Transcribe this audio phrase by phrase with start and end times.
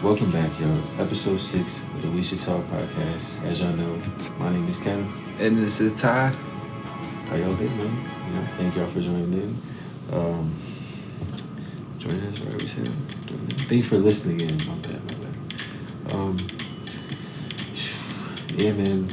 [0.00, 1.00] Welcome back, y'all.
[1.00, 3.44] Episode six of the We Should Talk podcast.
[3.44, 4.00] As y'all know,
[4.38, 5.10] my name is Kevin.
[5.40, 6.28] And this is Ty.
[6.28, 7.90] How y'all been, man?
[8.28, 9.56] You know, thank y'all for joining in.
[10.12, 10.54] Um,
[11.98, 12.62] joining us, right?
[12.62, 12.86] We said.
[12.86, 14.56] Thank you for listening in.
[14.68, 16.12] My bad, my bad.
[16.12, 16.36] Um,
[18.50, 19.08] yeah, man.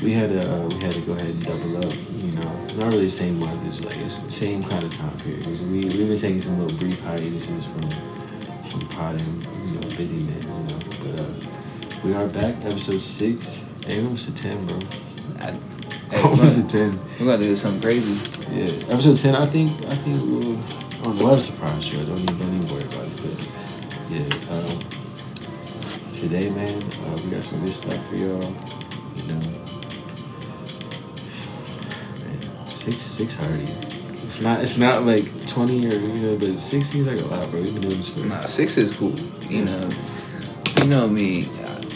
[0.00, 1.92] We had to uh, we had to go ahead and double up.
[1.92, 3.66] You know, not really the same month.
[3.66, 5.44] It's like it's the same kind of time period.
[5.44, 7.90] we we've been taking some little brief hiatuses from
[8.70, 9.59] from potting.
[10.00, 10.40] Busy man.
[10.40, 11.28] You know, but uh,
[12.02, 12.54] we are back.
[12.64, 13.66] Episode six.
[13.84, 14.80] Hey, almost to ten, bro.
[15.40, 15.50] I,
[16.10, 16.98] hey, almost to ten.
[17.20, 18.14] we're gonna do something crazy.
[18.48, 19.34] Yeah, episode ten.
[19.34, 19.70] I think.
[19.70, 20.56] I think we'll.
[20.56, 21.38] I don't know.
[21.38, 22.00] Surprise you.
[22.00, 23.20] I don't even, don't even worry about it.
[23.20, 23.36] But
[24.08, 24.24] yeah,
[24.56, 24.80] um,
[26.10, 28.40] today, man, uh, we got some good stuff for y'all.
[29.16, 29.36] You know,
[32.24, 33.99] man, six six already.
[34.30, 34.62] It's not.
[34.62, 37.62] It's not like twenty or you know, but six seems like a lot, bro.
[37.62, 38.24] We've been doing this for.
[38.28, 39.18] Nah, six is cool.
[39.50, 39.90] You know,
[40.78, 41.48] you know me.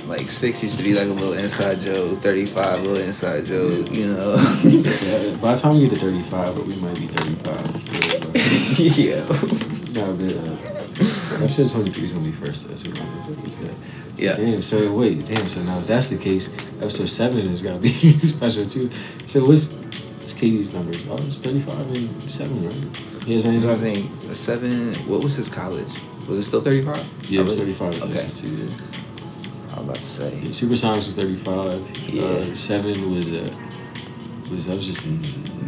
[0.08, 2.18] Like six used to be like a little inside joke.
[2.18, 3.88] Thirty-five, little inside joke.
[3.88, 4.34] You know.
[4.64, 8.18] Yeah, by the time we get to thirty-five, but we might be thirty-five.
[8.98, 9.22] yeah.
[9.94, 12.66] No, but uh, episode twenty-three is gonna be first.
[12.68, 13.48] That's what gonna.
[13.48, 13.70] So,
[14.16, 14.34] Yeah.
[14.34, 14.60] Damn.
[14.60, 15.24] So wait.
[15.24, 15.48] Damn.
[15.48, 18.90] So now if that's the case, episode seven has got to be special too.
[19.26, 19.83] So what's
[20.34, 21.06] KD's numbers?
[21.08, 23.24] Oh, it's thirty-five and seven, right?
[23.24, 23.70] He has anything?
[23.70, 24.94] I think seven.
[25.08, 25.88] What was his college?
[26.28, 27.04] Was it still thirty-five?
[27.28, 28.02] Yeah, it was Oh, thirty-five.
[28.02, 28.12] Okay.
[28.12, 28.28] Okay.
[28.28, 28.64] Two, yeah.
[28.64, 30.34] I was about to say.
[30.36, 32.08] Yeah, Supersonics was thirty-five.
[32.08, 32.22] Yeah.
[32.22, 33.48] Uh, seven was uh
[34.50, 35.02] was that was just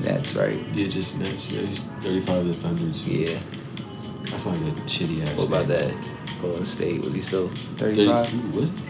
[0.02, 0.58] That's right.
[0.74, 3.10] yeah just next yeah he's thirty-five to Thunder too.
[3.10, 3.38] Yeah.
[4.30, 5.38] That's like a shitty ass.
[5.38, 6.10] What about that?
[6.42, 7.00] Golden State.
[7.00, 8.56] Was he still 32 thirty-five?
[8.56, 8.84] was oh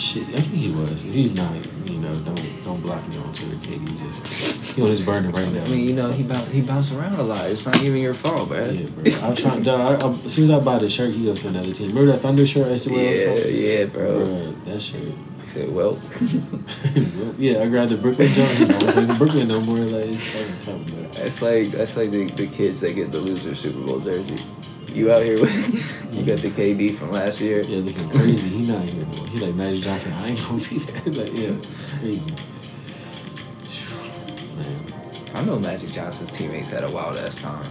[0.00, 0.24] shit.
[0.28, 1.02] I think he was.
[1.02, 1.52] He's not
[1.84, 4.26] you know don't don't block me on Twitter KD just
[4.74, 5.64] he on his burner right now.
[5.64, 7.48] I mean, you know, he bounce, he bounced around a lot.
[7.50, 8.64] It's not even your fault, bro.
[8.64, 11.24] yeah bro I'm trying dog, I, I, as soon as I buy the shirt he
[11.24, 11.88] go to another team.
[11.88, 14.18] Remember that Thunder shirt I used to wear Yeah, yeah, bro.
[14.18, 15.02] Bro, that shirt.
[15.40, 19.78] I said, well, Well, yeah I grabbed the Brooklyn you know playing Brooklyn no more.
[19.78, 23.18] Like it's fucking tough bro that's like that's like the, the kids that get the
[23.18, 24.42] loser Super Bowl jersey.
[24.92, 27.62] You out here with you got the KD from last year.
[27.62, 30.78] yeah looking crazy he not here, even he like Magic Johnson I ain't gonna be
[30.78, 31.54] there like yeah
[31.98, 32.46] crazy man
[35.36, 37.62] I know Magic Johnson's teammates had a wild ass time.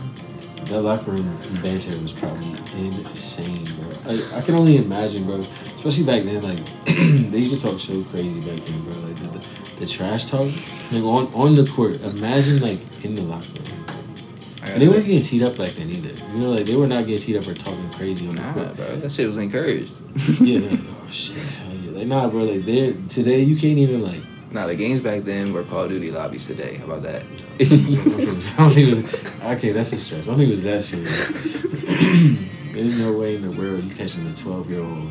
[0.66, 2.46] That locker room banter was probably
[2.78, 4.14] insane, bro.
[4.14, 5.40] I, I can only imagine, bro.
[5.40, 8.94] Especially back then, like they used to talk so crazy back then, bro.
[9.02, 10.48] Like the, the, the trash talk,
[10.92, 12.00] like on on the court.
[12.02, 13.75] Imagine like in the locker room.
[14.74, 16.10] And they weren't getting teed up back then either.
[16.34, 18.54] You know, like they were not getting teed up or talking crazy on the Nah,
[18.54, 18.76] court.
[18.76, 19.94] bro, that shit was encouraged.
[20.42, 21.92] Yeah, like, oh shit, yeah.
[21.92, 22.44] Like nah, bro.
[22.44, 24.22] Like they today, you can't even like.
[24.52, 26.76] Nah, the games back then were Call of Duty lobbies today.
[26.76, 27.22] How about that?
[27.60, 30.22] I don't think it was, okay, that's a stretch.
[30.24, 31.28] I don't think it was that serious.
[32.74, 35.10] There's no way in the world you catching a 12 year old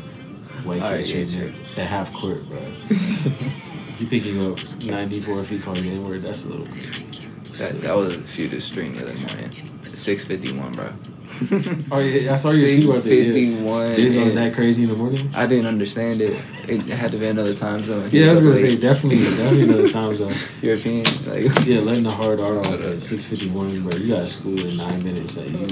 [0.65, 1.81] white kid right, yeah, sure.
[1.83, 2.57] at half court, bro.
[3.97, 7.24] you picking up 94 feet calling you N-word, that's a little crazy.
[7.57, 9.51] That that was a few stream the other morning.
[9.87, 10.89] Six fifty one, bro.
[11.91, 13.03] Oh, yeah, I saw your tweet about.
[13.03, 13.91] 651.
[13.91, 15.29] It was that crazy in the morning?
[15.35, 16.31] I didn't understand it.
[16.69, 18.07] It had to be another time zone.
[18.09, 20.31] Yeah, I was gonna Like, say, definitely, definitely another time zone.
[20.61, 21.03] European.
[21.27, 23.97] Like, Yeah, letting the hard R off at 651, bro.
[23.99, 25.35] You got school in nine minutes.
[25.35, 25.67] Like, you,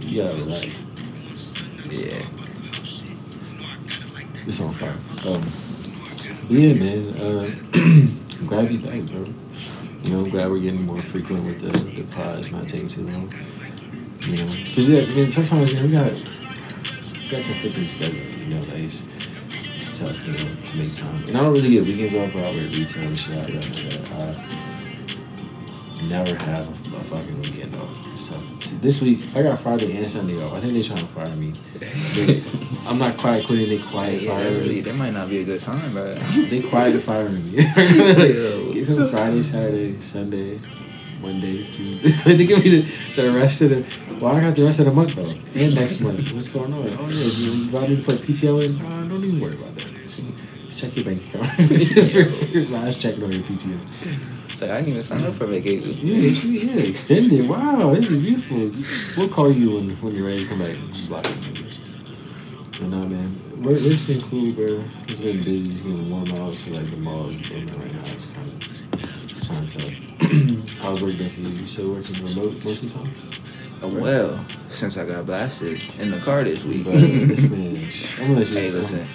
[0.00, 0.82] you gotta relax.
[1.92, 2.22] yeah.
[4.46, 4.96] It's on fire.
[5.28, 5.44] Um,
[6.48, 7.06] yeah, man.
[7.20, 7.50] Uh,
[8.40, 9.26] I'm glad you're back, bro.
[10.02, 13.02] You know, I'm glad we're getting more frequent with the, the pods, not taking too
[13.02, 13.32] long.
[14.20, 18.36] You know, because yeah, mean, sometimes you know, we got we got conflicting schedules.
[18.36, 19.08] You know, like it's,
[19.76, 21.14] it's tough, you know, to make time.
[21.28, 23.36] And I don't really get weekends off, I work retail and shit.
[23.36, 23.40] I,
[24.16, 24.46] I,
[25.96, 28.06] I never have a fucking weekend off.
[28.12, 28.59] It's tough.
[28.78, 30.54] This week I got Friday and Sunday off.
[30.54, 31.52] I think they're trying to fire me.
[32.88, 33.68] I'm not quiet quitting.
[33.68, 34.80] They quiet yeah, firing really, me.
[34.82, 36.14] that might not be a good time, bro.
[36.48, 37.56] They quiet firing me.
[38.72, 40.58] Give him Friday, Saturday, Sunday,
[41.20, 42.34] Monday, Tuesday.
[42.34, 44.24] they give me the, the rest of the.
[44.24, 46.32] Well, I got the rest of the month though, and next month.
[46.32, 46.86] What's going on?
[46.98, 48.86] Oh yeah, you, you about to put PTO in?
[48.86, 49.92] Uh, don't even worry about that.
[50.66, 52.70] Just check your bank account.
[52.70, 54.39] Last check on your PTO.
[54.60, 56.06] It's like, I didn't even sign up for vacation.
[56.06, 57.48] Yeah, it's- yeah, extended.
[57.48, 59.16] Wow, this is beautiful.
[59.16, 60.76] We'll call you when, when you're ready to come back.
[60.92, 61.32] Just lock it.
[62.72, 64.84] But nah, man, work, work's been cool, bro.
[65.08, 65.68] It's been busy.
[65.70, 68.12] It's getting warm out, so like the mall is right now.
[68.12, 70.78] It's kind of, it's kind of tough.
[70.82, 71.48] How's work been for you?
[71.48, 73.98] You still working remote most of the time?
[74.02, 76.84] Well, since I got blasted in the car this week.
[76.84, 79.06] But this man, I'm gonna let you hey, listen.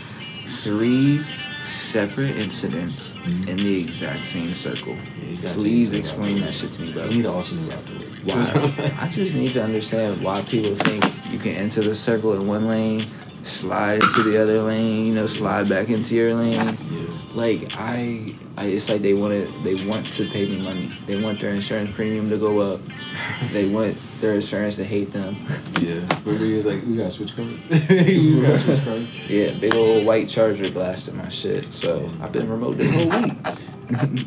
[0.63, 1.19] Three
[1.67, 3.14] separate incidents.
[3.47, 4.95] In the exact same circle.
[5.21, 7.03] Yeah, Please explain that shit to me, bro.
[7.03, 8.25] I need an alternate route to work.
[8.25, 9.05] Why?
[9.05, 12.67] I just need to understand why people think you can enter the circle in one
[12.67, 13.05] lane
[13.45, 16.53] slide into the other lane, you know, slide back into your lane.
[16.53, 17.07] Yeah.
[17.33, 20.87] Like I, I it's like they want to, they want to pay me money.
[21.05, 22.81] They want their insurance premium to go up.
[23.51, 25.35] they want their insurance to hate them.
[25.79, 26.01] Yeah.
[26.25, 27.65] Remember he was like, we got switch cars.
[27.89, 29.29] he was got switch cars.
[29.29, 31.71] Yeah, big old white charger blasted my shit.
[31.71, 33.31] So I've been remote this whole week.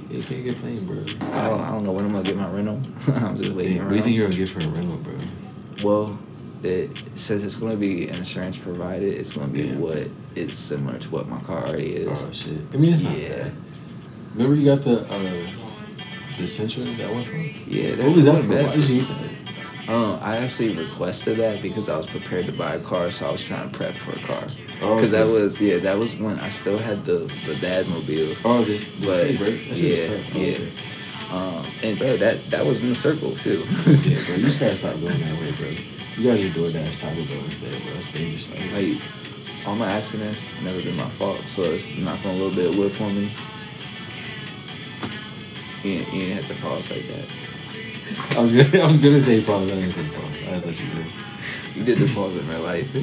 [0.09, 0.99] You can't get playing, bro.
[1.33, 2.81] I don't, I don't know when I'm gonna get my rental.
[3.09, 5.17] I'm just Hey, waiting what do you think you're gonna get for a rental, bro?
[5.83, 6.19] Well,
[6.65, 9.15] it says it's going to be insurance provided.
[9.15, 9.75] It's going to be Yeah.
[9.77, 12.23] what is similar to what my car already is.
[12.27, 12.59] Oh shit.
[12.73, 13.29] I mean, it's not Yeah.
[13.31, 13.53] bad.
[14.35, 15.51] Remember you got the uh,
[16.37, 17.51] the Sentra that was one time?
[17.67, 18.49] Yeah, What was that not for?
[18.51, 18.67] bad.
[18.67, 19.93] Why did you get that?
[19.93, 23.33] Um, I actually requested that because I was prepared to buy a car, so I
[23.33, 24.45] was trying to prep for a car.
[24.83, 25.25] Oh, Because okay.
[25.25, 28.35] that was yeah, that was when I still had the the dad mobile.
[28.45, 29.47] Oh, this, this But thing, bro.
[29.47, 29.97] That yeah.
[30.11, 30.53] Oh, yeah.
[30.53, 30.69] okay.
[31.33, 33.65] Um, and bro, that that was in the circle too.
[34.05, 34.35] Yeah, bro.
[34.37, 35.71] You just gotta stop going that way, bro.
[36.19, 37.95] You gotta just DoorDash Taco Bell instead, bro.
[37.95, 38.51] It's dangerous.
[38.51, 38.99] Like, like
[39.69, 42.91] all my accidents never been my fault, so it's knocking a little bit of wood
[42.91, 43.31] for me.
[45.85, 47.29] You ain't, you ain't have to pause like that.
[48.37, 49.71] I was gonna, I was gonna say pause.
[49.71, 50.37] I didn't say pause.
[50.43, 51.07] I just let you know.
[51.77, 52.91] You did the pause in my life.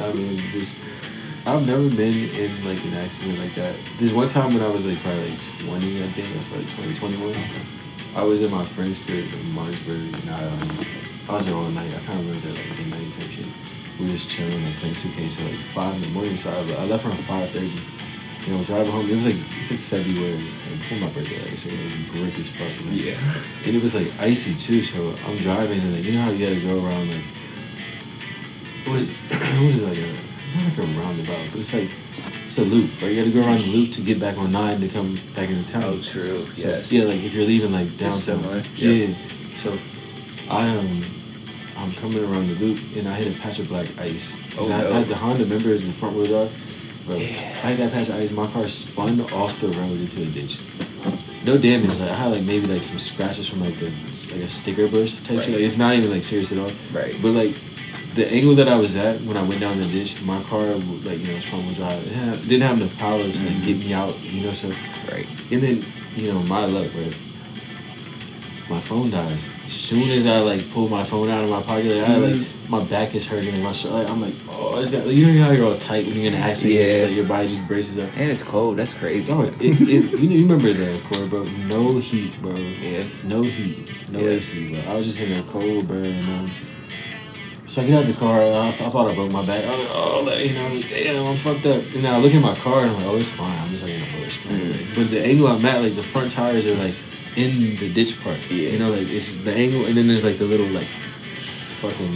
[0.00, 0.78] I mean, just
[1.44, 3.76] I've never been in like an accident like that.
[3.98, 6.94] This one time when I was like probably like twenty, I think I was probably
[6.94, 7.81] 20, 21.
[8.14, 10.86] I was at my friend's crib in Martinsburg, and I, um,
[11.30, 11.88] I was there all night.
[11.94, 13.48] I kind of remember that like the night type shit.
[13.98, 16.36] We were just chilling and playing 2K till like five in the morning.
[16.36, 17.72] So I, I left around five thirty.
[18.44, 19.08] You know, driving home.
[19.08, 21.40] It was like it's like February like, before my birthday.
[21.40, 22.68] Like, so it was brick as fuck.
[22.84, 23.64] and, like, yeah.
[23.64, 26.44] and it was like icy too, so I'm driving and like you know how you
[26.44, 27.24] gotta go around like
[28.84, 30.10] what was it, was like a
[30.58, 31.88] not like a roundabout, but it's like
[32.46, 33.10] it's a loop, right?
[33.12, 35.66] You gotta go around the loop to get back on nine to come back into
[35.70, 35.84] town.
[35.86, 36.38] Oh, true.
[36.38, 36.92] So, yes.
[36.92, 38.20] Yeah, like if you're leaving like downtown.
[38.20, 38.62] similar.
[38.76, 39.06] Yeah.
[39.56, 39.70] So
[40.50, 41.02] I um
[41.78, 44.36] I'm coming around the loop and I hit a patch of black ice.
[44.58, 44.90] Oh, I, no.
[44.90, 46.52] I had the Honda members in the front wheel drive.
[47.06, 47.40] Bro, Yeah.
[47.64, 50.58] I had that patch of ice, my car spun off the road into a ditch.
[51.44, 51.98] No damage.
[51.98, 53.90] Like I had like maybe like some scratches from like a
[54.30, 55.44] like a sticker burst type Right.
[55.46, 55.54] shit.
[55.54, 56.70] Like, it's not even like serious at all.
[56.92, 57.16] Right.
[57.20, 57.54] But like
[58.14, 61.18] the angle that I was at when I went down the ditch, my car like
[61.18, 62.06] you know it's front wheel drive.
[62.06, 63.64] It had, didn't have enough power to like, Mhm.
[63.66, 64.14] get me out.
[64.24, 64.68] You know so.
[65.10, 65.26] Right.
[65.50, 65.84] And then,
[66.16, 67.16] you know, my luck, right?
[68.70, 69.44] My phone dies.
[69.66, 72.34] As soon as I like pull my phone out of my pocket, like, I like
[72.34, 72.70] Mm-hmm.
[72.70, 75.06] my back is hurting my sh- like, I'm like, oh, it's got.
[75.06, 76.74] You know how you're all tight when you're in an accident.
[76.74, 77.06] Yeah.
[77.06, 78.08] like your body just braces up.
[78.16, 78.76] And it's cold.
[78.76, 79.30] That's crazy.
[79.32, 81.42] Oh, it, it, you, know, you remember the core, bro?
[81.66, 82.54] No heat, bro.
[82.54, 83.04] Yeah.
[83.24, 84.10] No heat.
[84.10, 84.30] No Yeah.
[84.30, 84.92] AC, bro.
[84.92, 86.06] I was just in a cold burn.
[86.06, 86.50] Um,
[87.72, 88.36] so I get out the car.
[88.38, 89.64] I, I thought I broke my back.
[89.64, 91.80] I was like, oh, like, you know, damn, I'm fucked up.
[91.96, 93.48] And then I look at my car and I'm like, oh, it's fine.
[93.64, 94.44] I'm just like in a bush.
[94.44, 94.94] Mm.
[94.94, 96.92] But the angle I'm at, like the front tires are like
[97.40, 98.36] in the ditch part.
[98.50, 98.76] Yeah.
[98.76, 100.90] You know, like it's the angle, and then there's like the little like
[101.80, 102.12] fucking.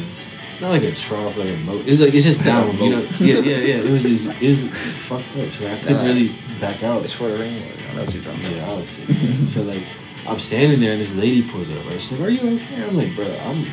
[0.60, 1.88] Not like a trough, like a moat.
[1.88, 3.06] It's like it's just down, you know.
[3.16, 3.80] Yeah, yeah, yeah.
[3.80, 4.68] It was just it was
[5.08, 5.48] fucked up.
[5.56, 7.00] So I couldn't really back out.
[7.00, 7.80] It's for the rainwater.
[7.80, 8.56] I know what you're talking about.
[8.56, 9.08] Yeah, I was sick.
[9.48, 9.84] so like,
[10.28, 11.80] I'm standing there and this lady pulls up.
[11.88, 11.96] Right?
[11.96, 13.64] She's like, "Are you okay?" I'm like, "Bro, I'm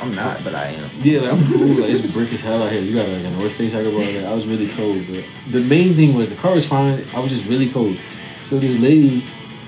[0.00, 0.90] I'm not, but I am.
[1.00, 1.66] yeah, like, I'm cool.
[1.80, 2.80] Like it's brick as hell out here.
[2.80, 4.04] You got like a North Face I could wear.
[4.20, 7.02] Like, I was really cold, but the main thing was the car was fine.
[7.14, 8.00] I was just really cold.
[8.44, 9.22] So this lady,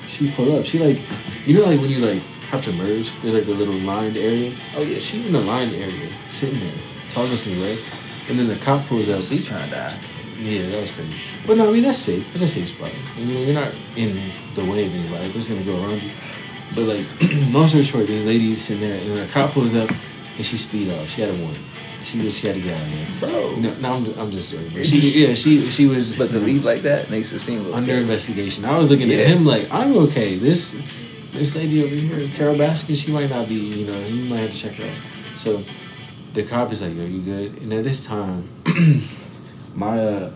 [0.06, 0.64] she pulled up.
[0.64, 0.98] She like,
[1.46, 4.52] you know, like when you like have to merge, there's like the little lined area.
[4.76, 4.98] Oh, yeah.
[4.98, 6.74] she in the lined area, sitting there
[7.10, 7.90] talking to me, right?
[8.28, 9.22] And then the cop pulls up.
[9.22, 9.98] She trying to die.
[10.38, 11.16] Yeah, that was crazy.
[11.46, 12.26] But no, I mean that's safe.
[12.34, 12.92] It's a safe spot.
[13.16, 14.12] You know, you're not in
[14.54, 15.30] the way of anybody.
[15.30, 16.10] Who's gonna go around you?
[16.74, 17.06] But like,
[17.54, 19.88] long story short, this lady sitting there, and the cop pulls up,
[20.36, 21.08] and she speed off.
[21.08, 21.58] She had a warrant.
[22.04, 23.30] She was she had to get out of there.
[23.30, 23.56] Bro.
[23.60, 24.70] No, no I'm, just, I'm just joking.
[24.84, 27.74] She, yeah, she she was But to leave like that makes it seem a little
[27.76, 28.64] under investigation.
[28.64, 29.18] I was looking Yeah.
[29.18, 30.36] at him like I'm okay.
[30.36, 30.76] This
[31.32, 33.56] this lady over here, Carole Baskin, she might not be.
[33.56, 34.96] You know, you might have to check her out.
[35.36, 35.60] So
[36.32, 38.44] the cop is like, "Yo, you good?" And at this time,
[39.74, 40.30] my uh,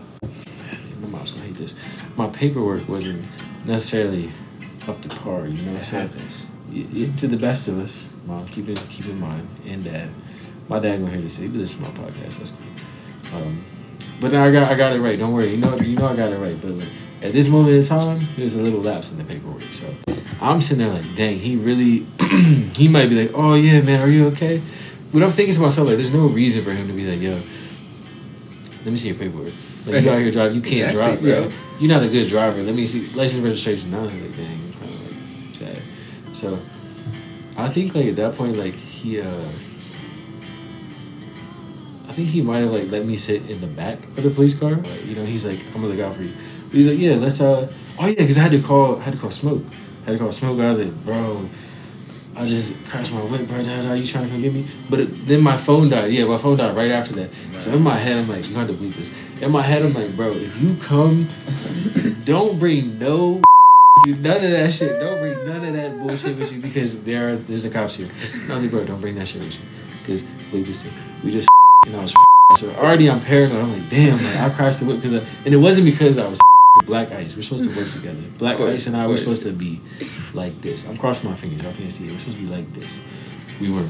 [1.01, 1.75] my mom's gonna hate this.
[2.17, 3.25] My paperwork wasn't
[3.65, 4.29] necessarily
[4.87, 5.47] up to par.
[5.47, 6.47] You know, That so happens.
[7.17, 10.09] to the best of us, mom, keep it keep in mind, and dad.
[10.69, 11.37] My dad gonna hear this.
[11.37, 12.37] He listen to my podcast.
[12.39, 13.41] That's cool.
[13.41, 13.63] Um,
[14.19, 15.17] but then I got I got it right.
[15.17, 15.49] Don't worry.
[15.51, 16.57] You know you know I got it right.
[16.61, 16.87] But like,
[17.23, 19.61] at this moment in time, there's a little lapse in the paperwork.
[19.73, 19.87] So
[20.41, 22.05] I'm sitting there like, dang, he really
[22.73, 24.61] he might be like, oh yeah, man, are you okay?
[25.13, 27.31] But I'm thinking to myself like, there's no reason for him to be like, yo,
[28.85, 29.51] let me see your paperwork.
[29.85, 31.49] Like, you out here drive, you can't Exactly, drive, bro.
[31.49, 31.57] bro.
[31.79, 32.61] You're not a good driver.
[32.61, 33.93] Let me see license registration.
[33.93, 36.35] I was like, dang, kind of like sad.
[36.35, 36.57] So
[37.61, 39.45] I think like at that point, like he, uh
[42.07, 44.59] I think he might have like let me sit in the back of the police
[44.59, 44.71] car.
[44.71, 46.33] Like, you know, he's like, I'm gonna look out for you.
[46.67, 49.13] But he's like, yeah, let's uh, oh yeah, because I had to call, I had
[49.13, 49.63] to call Smoke.
[50.03, 50.59] I had to call Smoke.
[50.59, 51.47] I was like, bro,
[52.35, 53.63] I just crashed my whip, bro.
[53.63, 54.65] Dad, are you trying to come get me?
[54.89, 56.11] But it, then my phone died.
[56.11, 57.33] Yeah, my phone died right after that.
[57.61, 59.13] So in my head, I'm like, you have to bleep this.
[59.41, 61.27] In my head, I'm like, bro, if you come,
[62.25, 63.41] don't bring no
[64.03, 64.99] dude, none of that shit.
[64.99, 68.09] Don't bring none of that bullshit with you because there are, there's the cops here.
[68.33, 69.61] And I was like, bro, don't bring that shit with you
[70.01, 70.93] because this thing.
[71.23, 71.49] We just
[71.85, 72.13] and I was
[72.57, 73.63] so already I'm paranoid.
[73.63, 76.39] I'm like, damn, like I crashed the whip because and it wasn't because I was
[76.85, 77.35] Black Ice.
[77.35, 78.21] We're supposed to work together.
[78.37, 79.81] Black Word, Ice and I were supposed to be
[80.33, 80.87] like this.
[80.87, 81.63] I'm crossing my fingers.
[81.63, 82.11] Y'all can't see it.
[82.11, 83.01] We're supposed to be like this.
[83.59, 83.85] We were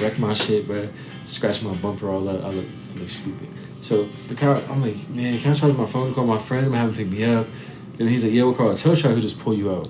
[0.00, 0.88] wrecked my shit, bro.
[1.26, 2.44] Scratched my bumper all up.
[2.44, 3.48] I look, I look stupid.
[3.82, 6.12] So the car, I'm like, man, can I charge my phone?
[6.12, 6.66] Call my friend.
[6.66, 7.46] I'm having to pick me up.
[7.98, 9.88] And he's like, yeah, we'll call a tow truck who just pull you out.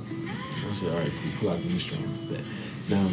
[0.68, 1.40] I said, all right, cool.
[1.40, 2.04] Pull out the strong.
[2.88, 3.08] Now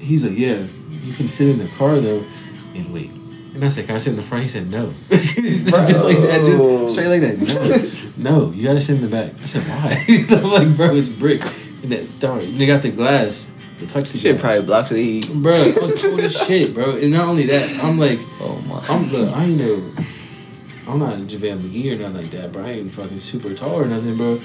[0.00, 2.24] he's like, yeah, you can sit in the car though
[2.74, 3.10] and wait.
[3.54, 4.42] And I said, can I sit in the front?
[4.42, 4.92] He said, no.
[5.10, 8.12] just like that, just straight like that.
[8.16, 9.32] No, no, you gotta sit in the back.
[9.42, 10.04] I said, why?
[10.36, 11.44] I'm like, bro, it's brick.
[11.82, 14.22] And that, dog, they got the glass, the plexiglass.
[14.22, 15.32] Shit probably blocks the heat.
[15.32, 16.96] Bro, I was cold as shit, bro.
[16.96, 18.84] And not only that, I'm like, Oh my.
[18.88, 19.92] I'm look, I ain't no,
[20.90, 22.64] I'm not JaVale McGee or nothing like that, bro.
[22.64, 24.38] I ain't fucking super tall or nothing, bro.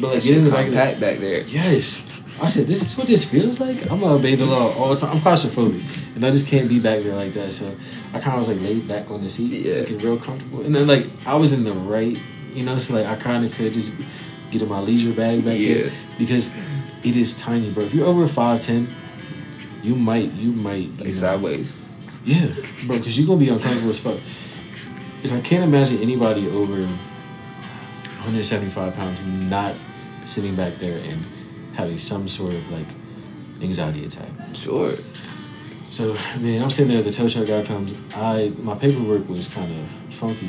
[0.00, 1.42] But like, get in the back of the back there.
[1.42, 2.06] Yes.
[2.42, 3.76] I said, this is what this feels like?
[3.90, 5.10] I'm gonna obey the law all the time.
[5.10, 6.16] I'm claustrophobic.
[6.16, 7.52] And I just can't be back there like that.
[7.52, 7.70] So
[8.14, 9.80] I kinda was like laid back on the seat, Yeah.
[9.80, 10.62] looking real comfortable.
[10.62, 12.16] And then like I was in the right,
[12.54, 13.92] you know, so like I kinda could just
[14.50, 15.74] get in my leisure bag back Yeah.
[15.74, 15.90] there.
[16.18, 16.50] Because
[17.04, 17.84] it is tiny, bro.
[17.84, 18.86] If you're over five ten,
[19.82, 21.74] you might you might you Like know- sideways.
[22.24, 22.46] yeah,
[22.86, 24.16] bro, because you're gonna be uncomfortable as fuck.
[25.22, 29.74] And I can't imagine anybody over 175 pounds not
[30.24, 31.22] sitting back there and
[31.74, 32.86] having some sort of like
[33.62, 34.28] anxiety attack.
[34.54, 34.92] Sure.
[35.82, 37.02] So man, I'm sitting there.
[37.02, 37.94] The tow truck guy comes.
[38.14, 40.48] I my paperwork was kind of funky,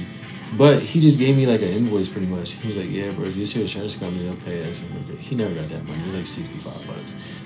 [0.57, 2.51] but he just gave me like an invoice pretty much.
[2.51, 4.23] He was like, "Yeah, bro, this your insurance company.
[4.23, 4.83] They'll pay us."
[5.19, 5.99] He never got that money.
[5.99, 7.41] It was like 65 bucks.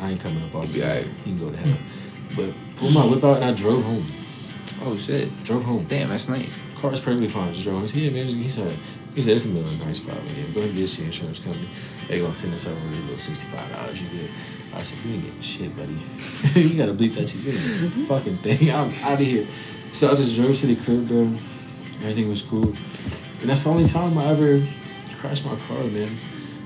[0.00, 0.82] I ain't coming up off it.
[0.82, 1.06] alright.
[1.24, 1.78] He can go to hell.
[2.36, 4.04] But pulled my whip out and I drove home.
[4.82, 5.30] Oh shit.
[5.44, 5.84] Drove home.
[5.84, 6.58] Damn, that's nice.
[6.76, 7.52] Car's perfectly fine.
[7.52, 7.88] Just drove home.
[7.88, 8.70] He said, yeah, man, he said,
[9.14, 10.16] he said, it's a million nice five.
[10.36, 11.68] Yeah, go ahead and get your insurance company.
[12.08, 14.02] They gonna send us over a little sixty-five dollars.
[14.02, 14.30] You get.
[14.74, 15.94] I said, you ain't getting shit, buddy.
[16.60, 17.52] you gotta bleep that to you.
[17.52, 18.70] You ain't getting a fucking thing.
[18.70, 19.46] I'm out of here.
[19.92, 21.22] So I just drove to the crib, bro.
[22.02, 22.66] Everything was cool,
[23.40, 24.60] and that's the only time I ever
[25.20, 26.10] crashed my car, man.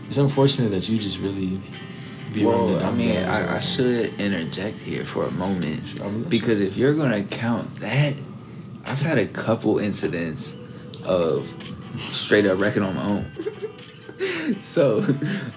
[0.09, 1.61] It's unfortunate that you just really
[2.35, 6.19] be Well, I mean, I, I should interject here for a moment Sure, I mean,
[6.21, 8.15] that's because if you're gonna count that,
[8.87, 10.55] I've had a couple incidents
[11.05, 11.55] of
[12.13, 13.31] straight up wrecking on my own.
[14.61, 15.05] so,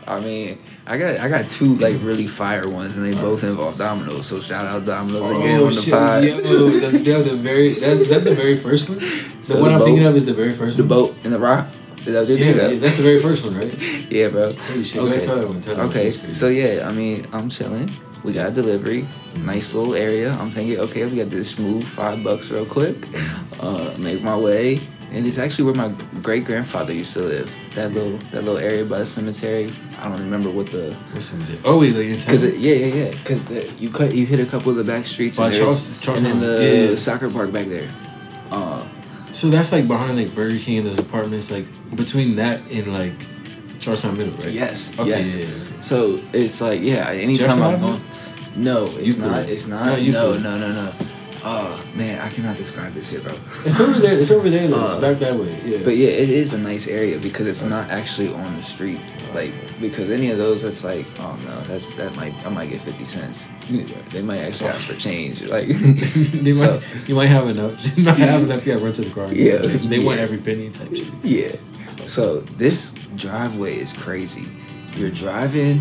[0.08, 3.78] I mean, I got I got two like really fire ones, and they both involve
[3.78, 4.28] Domino's.
[4.28, 6.24] So shout out Domino's oh, again on the pod.
[6.24, 9.00] Oh, Yo, the, the, the very that's is that the very first one.
[9.42, 10.90] The So one the I'm thinking of is the very first The one.
[10.90, 11.66] boat and the rock.
[12.06, 13.74] That what Yeah, yeah, that's the very first one, right?
[14.12, 14.52] Yeah, bro.
[14.52, 16.10] Holy shit, tell that one, that okay.
[16.10, 17.90] So yeah, I mean, I'm chilling.
[18.24, 19.06] We got a delivery,
[19.46, 20.32] nice little area.
[20.34, 22.96] I'm thinking, okay, we got this smooth five bucks real quick.
[23.60, 24.78] Uh, make my way,
[25.12, 25.90] and it's actually where my
[26.22, 27.50] great grandfather used to live.
[27.76, 29.70] That little that little area by the cemetery.
[30.00, 31.62] I don't remember what the in it?
[31.66, 32.54] Oh wait, like in because town.
[32.58, 35.48] yeah yeah yeah because you cut you hit a couple of the back streets By
[35.48, 36.96] and, Charles- Charles and then the yeah.
[36.96, 37.88] soccer park back there.
[38.52, 38.86] Uh,
[39.34, 43.14] So that's like behind like Burger King and those apartments, like between that and like
[43.80, 44.52] Charles Town Middle, right?
[44.52, 45.36] Yes, Okay, yes.
[45.36, 45.82] yeah, yeah, yeah.
[45.82, 47.10] So it's like yeah.
[47.10, 48.02] Anytime Jefferson I'm going,
[48.56, 49.48] no, it's not.
[49.50, 50.00] It's No, not.
[50.00, 50.44] No, could.
[50.44, 50.92] no, no, no.
[51.44, 53.34] Oh man, I cannot describe this shit, bro.
[53.66, 54.14] It's over there.
[54.20, 54.68] It's over there.
[54.68, 54.86] Though.
[54.86, 55.60] it's Uh, back that way.
[55.66, 55.80] Yeah.
[55.84, 59.00] But yeah, it is a nice area because it's not actually on the street.
[59.34, 62.82] Like because any of those, that's like, oh no, that's that might I might get
[62.82, 63.48] fifty cents.
[64.10, 65.42] They might actually ask for change.
[65.50, 67.80] Like they so, might, you might have enough.
[67.98, 68.66] You might have enough.
[68.68, 69.34] You run to the car.
[69.34, 69.58] Yeah.
[69.58, 71.08] They want every penny type shit.
[71.24, 71.56] Yeah.
[72.08, 74.46] So this driveway is crazy.
[74.96, 75.80] You're driving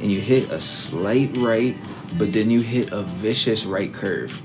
[0.00, 1.76] and you hit a slight right,
[2.16, 4.40] but then you hit a vicious right curve.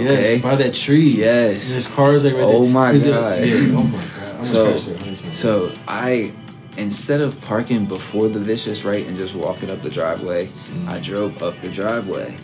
[0.00, 1.10] Yes, by that tree.
[1.10, 1.70] Yes.
[1.70, 2.72] There's cars like right Oh there.
[2.72, 3.40] my God.
[3.40, 3.54] yeah.
[3.72, 4.36] Oh my god.
[4.38, 5.38] I'm So- gonna crash there a hundred times.
[5.38, 6.32] So I,
[6.76, 10.44] instead of parking before the vicious right and just walking up the driveway,
[10.86, 11.02] I mm.
[11.02, 12.34] drove up the driveway.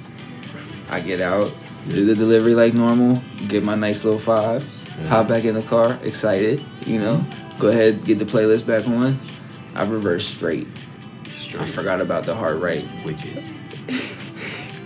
[0.91, 1.59] I get out,
[1.89, 4.63] do the delivery like normal, get my nice little five,
[5.09, 7.61] hop back in the car, excited, you know, mm-hmm.
[7.61, 9.19] go ahead, get the playlist back on.
[9.75, 10.69] I reverse straight.
[11.59, 12.85] I forgot about the hard right.
[13.05, 13.43] wicked.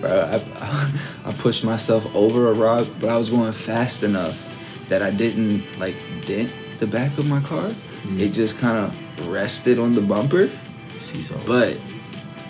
[0.00, 0.92] Bro, I,
[1.26, 4.44] I pushed myself over a rock, but I was going fast enough
[4.88, 7.68] that I didn't like dent the back of my car.
[7.68, 8.20] Mm-hmm.
[8.20, 10.48] It just kind of rested on the bumper,
[11.00, 11.38] Seesaw.
[11.46, 11.78] but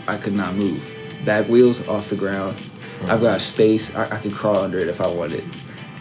[0.07, 0.85] I could not move.
[1.25, 2.57] Back wheels off the ground.
[3.03, 3.19] I've uh-huh.
[3.19, 3.95] got space.
[3.95, 5.45] I, I could crawl under it if I wanted.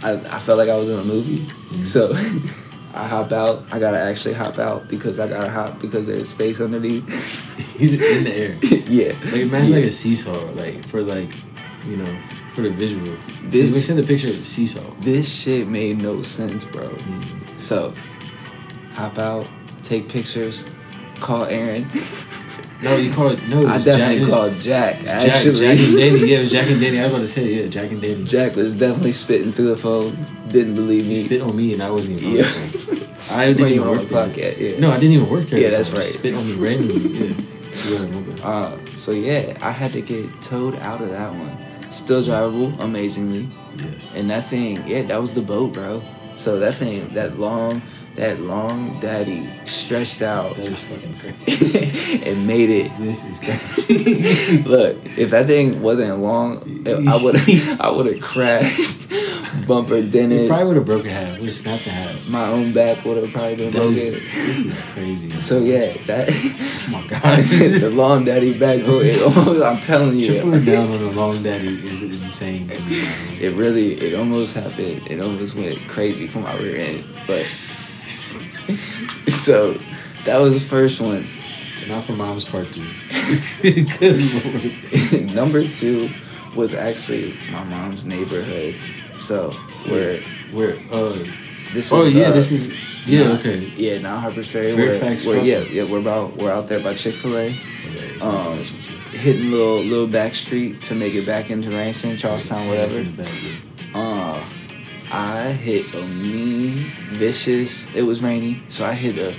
[0.04, 1.46] I, I felt like I was in a movie.
[1.76, 2.14] So
[2.98, 3.64] I hop out.
[3.72, 7.06] I gotta actually hop out because I gotta hop because there's space underneath.
[7.78, 8.58] He's in the air.
[8.90, 9.14] Yeah.
[9.32, 9.76] Like imagine Yeah.
[9.78, 11.32] like a seesaw, like for like,
[11.88, 12.18] you know,
[12.54, 13.16] for the visual.
[13.44, 14.90] This- we send the picture of the seesaw.
[15.02, 16.88] This shit made no sense, bro.
[16.90, 17.60] Mm.
[17.60, 17.94] So,
[18.94, 19.50] hop out,
[19.84, 20.66] take pictures,
[21.20, 21.86] call Aaron.
[22.84, 23.66] No, you call it no.
[23.66, 24.96] I definitely Jack, called Jack.
[25.02, 26.30] Jack, Actually, Jack and Danny.
[26.30, 27.00] Yeah, it was Jack and Danny.
[27.00, 28.24] I was about to say yeah, Jack and Danny.
[28.24, 30.14] Jack was definitely spitting through the phone.
[30.52, 31.16] Didn't believe He me.
[31.16, 32.36] spit on me and I wasn't even.
[32.38, 32.44] Yeah.
[32.44, 33.08] on the phone.
[33.40, 34.28] I didn't even work there.
[34.28, 34.80] clock yeah.
[34.80, 35.60] No, I didn't even work there.
[35.60, 36.04] Yeah, that's right.
[36.04, 37.36] Spit on me randomly.
[37.88, 38.00] Yeah.
[38.00, 38.40] Yeah, my bad.
[38.44, 41.92] Uh, so yeah, I had to get towed out of that one.
[41.92, 43.48] Still drivable, amazingly.
[43.76, 44.14] Yes.
[44.16, 46.02] And that thing, yeah, that was the boat, bro.
[46.38, 47.82] So that thing, that long,
[48.18, 52.24] that long daddy stretched out That is fucking crazy.
[52.30, 52.92] and made it.
[53.00, 54.64] This is crazy.
[54.70, 56.58] Look, if that thing wasn't long,
[56.88, 57.36] I would
[57.80, 59.08] I would have crashed,
[59.68, 60.48] bumper You dented.
[60.48, 61.34] probably would have broken half.
[61.40, 62.28] Would have snapped the half.
[62.30, 63.94] My own back would have probably been broken.
[63.94, 65.30] this is crazy.
[65.40, 67.44] So yeah, that Oh my god.
[67.44, 68.96] the long daddy back, bro.
[68.96, 72.68] Almost, I'm telling you, Tripling down on the long daddy is insane.
[73.40, 75.06] It really, it almost happened.
[75.08, 77.04] It almost went crazy for my rear end.
[77.28, 77.38] But
[79.28, 79.74] so
[80.26, 81.26] that was the first one.
[81.88, 82.86] Not for mom's part two.
[83.62, 85.36] Good lord.
[85.36, 86.10] Number two
[86.56, 88.76] was actually my mom's neighborhood.
[89.18, 89.52] So
[89.90, 90.20] where
[90.52, 90.74] Where?
[90.92, 91.14] Uh,
[91.74, 92.14] this oh is.
[92.14, 93.08] yeah, uh, this is.
[93.08, 93.30] Yeah.
[93.30, 93.60] not- Okay.
[93.78, 94.74] Yeah, now Harper's Ferry.
[94.76, 98.58] Where, where yeah, yeah, we're about we're out there by Chick Fil A, Okay, Um,
[98.58, 102.48] that's what you- hitting little little back street to make it back into Ranson, Charles
[102.50, 103.02] Town, whatever.
[105.12, 107.88] I hit a mean, vicious.
[107.96, 109.34] It was rainy, so I hit a.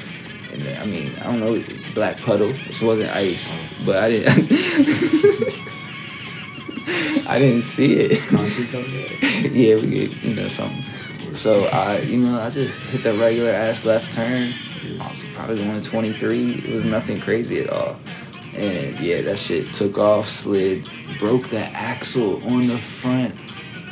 [0.80, 1.62] I mean, I don't know,
[1.94, 2.48] black puddle.
[2.50, 3.52] It wasn't ice,
[3.84, 4.28] but I didn't.
[7.28, 8.22] I didn't see it.
[8.22, 9.10] Concrete coming out.
[9.52, 11.34] yeah, we get you know something.
[11.34, 14.48] So I, you know, I just hit the regular ass left turn.
[15.00, 16.50] I was probably going 23.
[16.50, 17.98] It was nothing crazy at all.
[18.56, 23.34] And yeah, that shit took off, slid, broke the axle on the front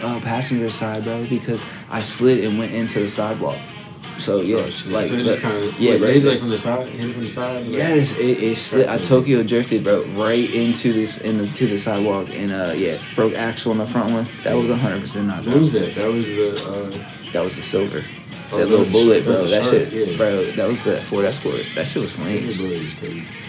[0.03, 3.59] uh, passenger side, bro, because I slid and went into the sidewalk.
[4.19, 4.92] So yeah, shit.
[4.92, 6.88] like, so it just but- kind of yeah, yeah, right hit like from the side,
[6.88, 7.61] hit from the side.
[7.61, 8.88] like- Yes, it, it slid.
[8.88, 13.73] I Tokyo drifted, bro, right into this into the sidewalk, and uh, yeah, broke axle
[13.73, 14.25] on the front one.
[14.42, 15.47] That was hundred percent not.
[15.47, 15.94] What was that?
[15.94, 16.64] That was the.
[16.66, 17.99] Uh, That was the silver.
[18.53, 19.35] Oh, that that little bullet, bro.
[19.35, 20.16] that was the shit, yeah.
[20.16, 20.42] bro.
[20.42, 21.68] That was the Ford Escort.
[21.75, 23.45] That shit was Silver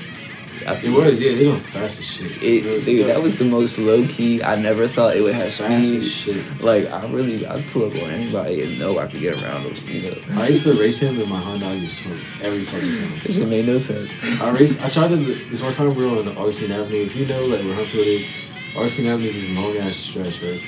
[0.67, 1.35] It was, yeah.
[1.35, 2.43] They don't fast as shit.
[2.43, 4.43] It, dude, that was the most low key.
[4.43, 6.07] I never thought it would have speed.
[6.07, 6.61] shit.
[6.61, 9.75] Like I really, I'd pull up on anybody and know I could get around them.
[9.87, 11.67] You know, I used to race him in my Honda.
[11.67, 13.19] I used to smoke every fucking time.
[13.23, 14.11] this shit made no sense.
[14.41, 14.83] I raced.
[14.83, 15.15] I tried to.
[15.15, 17.03] This one time we were on Augustine Avenue.
[17.03, 18.27] If you know like where Huntfield is,
[18.75, 20.61] Augustine Avenue is this long ass stretch, right?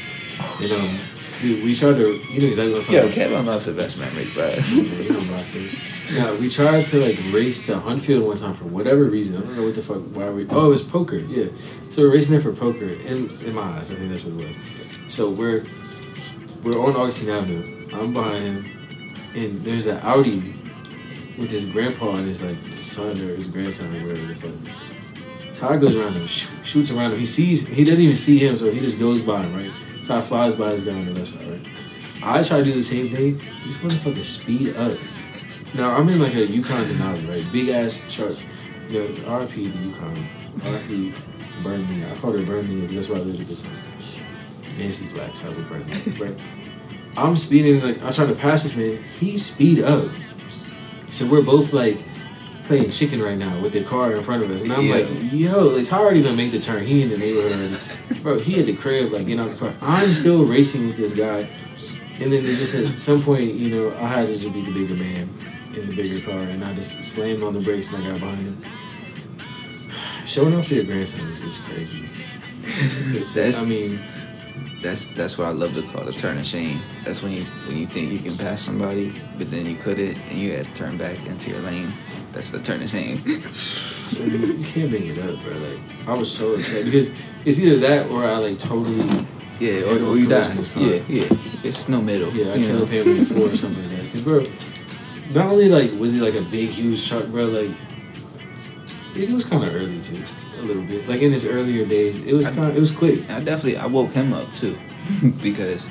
[0.61, 0.99] You um,
[1.41, 2.17] dude, we tried to.
[2.29, 4.47] You know exactly what I'm Yo, talking Kevin, not the best memories, bro.
[4.47, 4.69] about.
[4.69, 5.43] Yeah, you know my.
[6.11, 9.37] Yeah, we tried to like race to Huntfield one time for whatever reason.
[9.37, 9.97] I don't know what the fuck.
[10.15, 10.47] Why we?
[10.49, 11.17] Oh, it was poker.
[11.17, 11.47] Yeah.
[11.89, 12.85] So we're racing there for poker.
[12.87, 14.59] In in my eyes, I think that's what it was.
[15.13, 15.65] So we're
[16.63, 17.87] we're on Augustine Avenue.
[17.93, 18.65] I'm behind him,
[19.35, 20.53] and there's an Audi
[21.37, 25.53] with his grandpa and his like son or his grandson or whatever the fuck.
[25.53, 27.19] Ty goes around him, sh- shoots around him.
[27.19, 29.71] He sees, he doesn't even see him, so he just goes by him, right?
[30.09, 31.69] Ty flies by this guy on the left side, right?
[32.23, 33.37] I try to do the same thing.
[33.63, 34.97] These motherfuckers speed up.
[35.75, 37.45] Now I'm in like a Yukon Denali, right?
[37.53, 38.33] Big ass truck.
[38.89, 39.05] You know,
[39.37, 40.15] RP the Yukon.
[40.57, 42.03] RP Burnley.
[42.09, 43.77] I call her Burnley because that's where I lived at the time.
[44.79, 46.25] And she's black, so I was like Burnley.
[46.25, 46.41] Right?
[47.17, 49.03] I'm speeding, like, I'm trying to pass this man.
[49.19, 50.09] He speed up.
[51.11, 51.99] So we're both like
[52.69, 54.61] playing chicken right now with the car in front of us.
[54.61, 54.93] And I'm Yeah.
[54.97, 56.85] like, yo, like already gonna make the turn.
[56.85, 57.75] He in the neighborhood.
[58.21, 59.73] Bro, he at the crib, like getting out the car.
[59.81, 61.47] I'm still racing with this guy.
[62.21, 64.95] And then just at some point, you know, I had to just be the bigger
[65.01, 65.27] man
[65.75, 68.43] in the bigger car and I just slammed on the brakes and I got behind
[68.43, 68.57] him.
[70.27, 72.03] Showing off for your grandson is just crazy.
[72.63, 73.99] It's, it's, That's- I mean,
[74.83, 76.79] That's that's what I love to call the turn of shame.
[77.03, 80.39] That's when you when you think you can pass somebody, but then you couldn't, and
[80.39, 81.91] you had to turn back into your lane.
[82.31, 83.17] That's the turn of shame.
[83.25, 85.53] I mean, you can't bring it up, bro.
[85.57, 87.13] Like I was so upset because
[87.45, 89.25] it's either that or I like totally
[89.59, 90.41] yeah, Or or, you die.
[90.41, 90.85] collision is hard.
[90.85, 91.37] Yeah, yeah.
[91.63, 92.31] It's no middle.
[92.31, 92.85] yeah I killed know?
[92.85, 94.11] him floor or something like that.
[94.11, 94.45] Cause bro,
[95.33, 97.45] not only like was it like a big huge truck, bro.
[97.45, 97.71] Like
[99.15, 100.23] it was kind of early too,
[100.59, 101.07] a little bit.
[101.07, 103.19] Like in his earlier days, it was kind it was quick.
[103.29, 104.77] I definitely I woke him up too,
[105.41, 105.89] because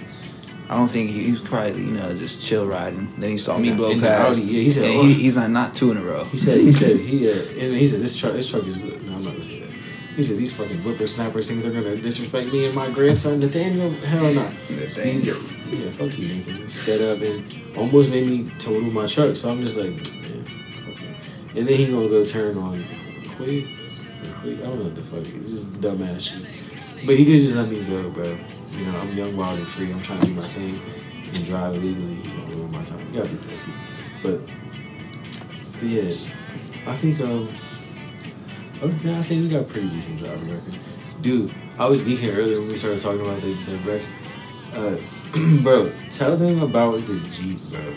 [0.71, 3.09] I don't think he, he was probably you know just chill riding.
[3.17, 4.43] Then he saw me blow past.
[4.43, 6.25] Yeah, he said, "Oh." he, he's like not two in a row.
[6.25, 8.85] He said he said he uh, and he said this truck this truck is no
[8.85, 9.71] I'm not gonna say that.
[10.19, 13.91] He said these fucking whippersnappers think they're gonna disrespect me and my grandson Nathaniel.
[13.91, 14.43] Hell no.
[14.43, 15.37] Nathaniel.
[15.71, 16.69] Yeah, fuck you, Nathan.
[16.69, 19.37] Sped up and almost made me total my truck.
[19.37, 21.01] So I'm just like, man, fuck.
[21.57, 22.85] And then he gonna go turn on
[23.37, 23.69] Quig.
[24.43, 24.59] quick.
[24.59, 25.21] I don't know what the fuck.
[25.35, 27.07] It's just dumbass shit.
[27.07, 28.37] But he could just let me go, bro.
[28.79, 29.91] You know, I'm young, wild, and free.
[29.91, 32.15] I'm trying to do my thing and drive legally.
[32.15, 33.01] You know, ruin my time.
[33.13, 33.73] You gotta be pussy.
[34.23, 34.47] But,
[35.81, 36.11] but yeah,
[36.87, 37.49] I think um.
[38.81, 40.79] Other than that, I think we got a pretty decent driving record.
[41.21, 44.09] Dude, I was geeking earlier when we started talking about the, the wrecks.
[44.73, 44.97] Uh,
[45.63, 47.95] bro, tell them about the Jeep, bro.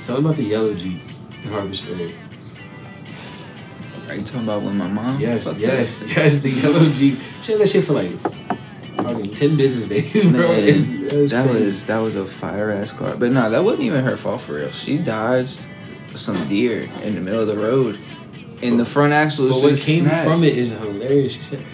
[0.00, 1.00] Tell them about the yellow Jeep
[1.44, 2.12] in Harpers Ferry.
[4.08, 5.20] Are you talking about when my mom?
[5.20, 7.16] Yes, yes, yes, the yellow Jeep.
[7.40, 8.10] She had that shit for like
[9.04, 10.40] fucking 10 business days, bro.
[10.40, 11.58] Man, It that crazy.
[11.58, 13.16] was that was a fire ass car.
[13.16, 14.70] But no, that wasn't even her fault for real.
[14.70, 15.66] She dodged
[16.08, 17.98] some deer in the middle of the road,
[18.62, 20.26] and the front axle was But what came snapped.
[20.28, 21.34] from it is hilarious.
[21.36, 21.64] She said,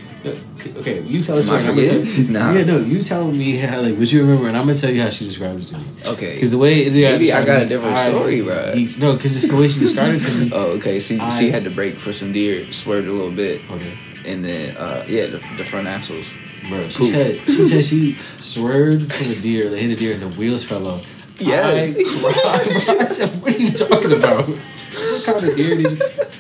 [0.77, 2.33] okay, you tell us Am I what I'm gonna tell forgetting?
[2.33, 2.53] Nah.
[2.53, 5.03] Yeah, no, you tell me how, like, what you remember, and I'm gonna tell you
[5.03, 5.85] how she described it to me.
[6.07, 6.35] Okay.
[6.35, 8.75] Because the way it Maybe I got a different story, bro.
[8.99, 10.51] no, because it's the way she described it to me.
[10.55, 10.99] Oh, okay.
[11.01, 13.93] She I- she had to brake for some deer, swerved a little bit, Okay.
[14.27, 16.27] and then uh yeah, the, the front axles.
[16.69, 19.69] Bro, she said she said she swerved for the deer.
[19.71, 21.07] They hit a deer and the wheels fell off.
[21.41, 21.95] Yes.
[21.97, 22.97] I.
[23.03, 24.45] I said, "What are you talking about?
[24.49, 25.91] What kind of deer did?
[25.93, 25.97] You,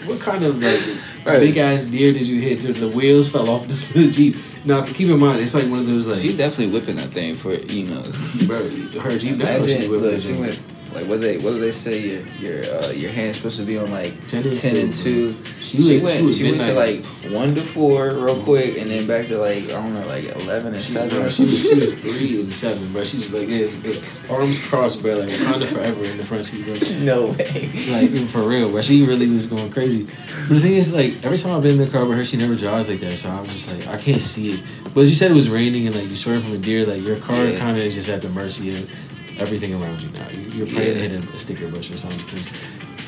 [0.09, 1.41] what kind of like Right.
[1.41, 2.61] big ass deer did you hit?
[2.61, 4.37] The wheels fell off the jeep.
[4.65, 7.35] Now keep in mind, it's like one of those like, She definitely whipping that thing
[7.35, 8.03] for you know.
[8.47, 8.57] bro,
[9.03, 9.37] her jeep.
[9.37, 10.61] That she Imagine, whipped look, that she went
[10.95, 13.77] like what they what do they say your your uh, your hand's supposed to be
[13.79, 15.35] on like 10 and and, two.
[15.61, 19.27] She She, went she went to like one to four real quick and then back
[19.29, 21.95] to like I don't know like eleven and She, seven bro, she, was, she was
[21.95, 23.05] three and seven, bro.
[23.05, 26.65] She was like this, this arms crossed, bro, like Wakanda forever in the front seat,
[26.65, 26.75] bro.
[27.05, 27.71] No way.
[27.91, 28.81] like for real, bro.
[28.83, 30.05] She really was going crazy.
[30.49, 32.37] But the thing is, like every time I've been in the car with her, she
[32.37, 33.13] never drives like that.
[33.13, 34.63] So I'm just like, I can't see it.
[34.95, 36.87] But you said it was raining and like you swerved from a deer.
[36.87, 37.59] Like your car Yeah.
[37.59, 39.08] kind of is just at the mercy of
[39.39, 40.29] everything around you now.
[40.31, 41.09] You- You're to Yeah.
[41.09, 42.21] hit a, sticker bush or something.
[42.25, 42.47] Because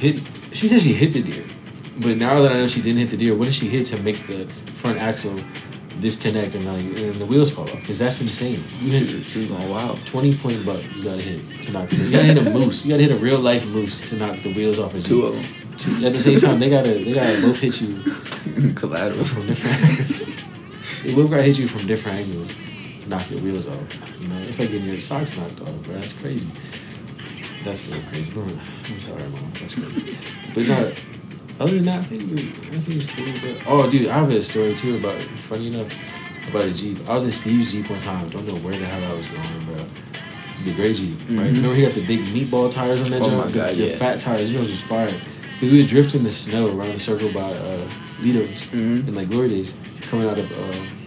[0.00, 0.20] hit.
[0.52, 1.44] She said she hit the deer,
[2.00, 3.98] but now that I know she didn't hit the deer, what did she hit to
[4.02, 4.46] make the
[4.82, 5.34] front axle
[6.00, 7.74] disconnect and like and the wheels fall off?
[7.80, 8.64] Because that's insane.
[8.82, 10.04] You hit she was going wild.
[10.06, 10.82] twenty point buck.
[10.96, 11.88] You gotta hit to knock.
[11.88, 12.84] The, you gotta hit a moose.
[12.84, 15.34] You gotta hit a real life moose to knock the wheels off a Two of
[15.34, 15.44] them.
[15.78, 17.98] Two- At the same time, they gotta they gotta both hit you
[18.74, 19.24] Collateral.
[19.24, 21.04] from different.
[21.04, 22.50] they both gotta hit you from different angles
[23.10, 24.20] knock your wheels off.
[24.22, 25.94] You know, it's like getting your socks knocked off, bro.
[25.94, 26.50] That's crazy.
[27.64, 28.32] That's a little crazy.
[28.32, 29.52] Bro, I'm sorry, mom.
[29.60, 30.16] That's crazy.
[30.54, 30.92] But no,
[31.64, 33.26] other than that, I think we, I think it's cool.
[33.42, 35.20] But oh, dude, I have a story too about.
[35.50, 35.92] Funny enough,
[36.48, 36.96] about a Jeep.
[37.08, 38.26] I was in Steve's Jeep one time.
[38.30, 39.84] Don't know where the hell I was going, bro.
[40.64, 41.28] The gray Jeep, right?
[41.50, 41.56] Mhm.
[41.56, 43.96] Remember he got the big meatball tires on that Oh my The- God, the, yeah.
[43.96, 44.50] fat tires.
[44.50, 45.10] You know, it was fire.
[45.54, 47.86] Because we were drifting the snow around the circle by uh,
[48.22, 49.08] Lido's Mhm.
[49.08, 50.99] in like glory days, coming out of uh,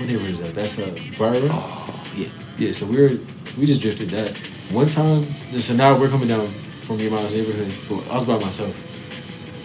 [0.00, 0.54] what neighborhood is that?
[0.54, 0.76] That's
[1.16, 1.50] Briar Road.
[1.52, 2.72] Oh, Yeah, yeah.
[2.72, 3.10] So we were
[3.58, 4.30] we just drifted that
[4.72, 5.22] one time.
[5.52, 6.46] So now we're coming down
[6.86, 7.72] from your mom's neighborhood.
[7.88, 8.74] But I was by myself,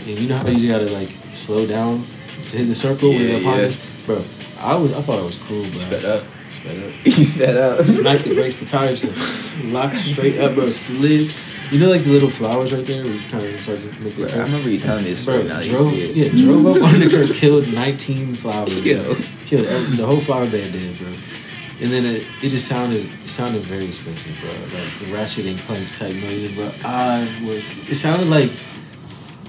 [0.08, 2.04] and you know how you gotta like slow down
[2.52, 3.72] to hit the circle Yeah, you're upon yeah.
[4.06, 4.24] bro.
[4.60, 5.82] I was I thought it was cool, bro.
[5.82, 6.24] Sped up.
[6.50, 6.92] Sped up.
[7.04, 7.86] He's fed up.
[7.86, 10.68] Smacked the brakes, the tires just locked straight up, bro.
[10.68, 11.34] Slid.
[11.72, 13.04] You know, like the little flowers right there.
[13.04, 14.36] We kind of started to make Bro, it.
[14.36, 16.16] I remember you telling me this Bro, story now that you drove, see it.
[16.16, 18.76] yeah, drove up on the curb, killed 19 flowers.
[18.82, 19.02] Yo.
[19.46, 21.08] Killed the whole flower band did, bro.
[21.08, 24.50] And then it, it just sounded it sounded very expensive, bro.
[24.50, 26.72] Like the ratchet and clank type noises, bro.
[26.84, 28.50] I was it sounded like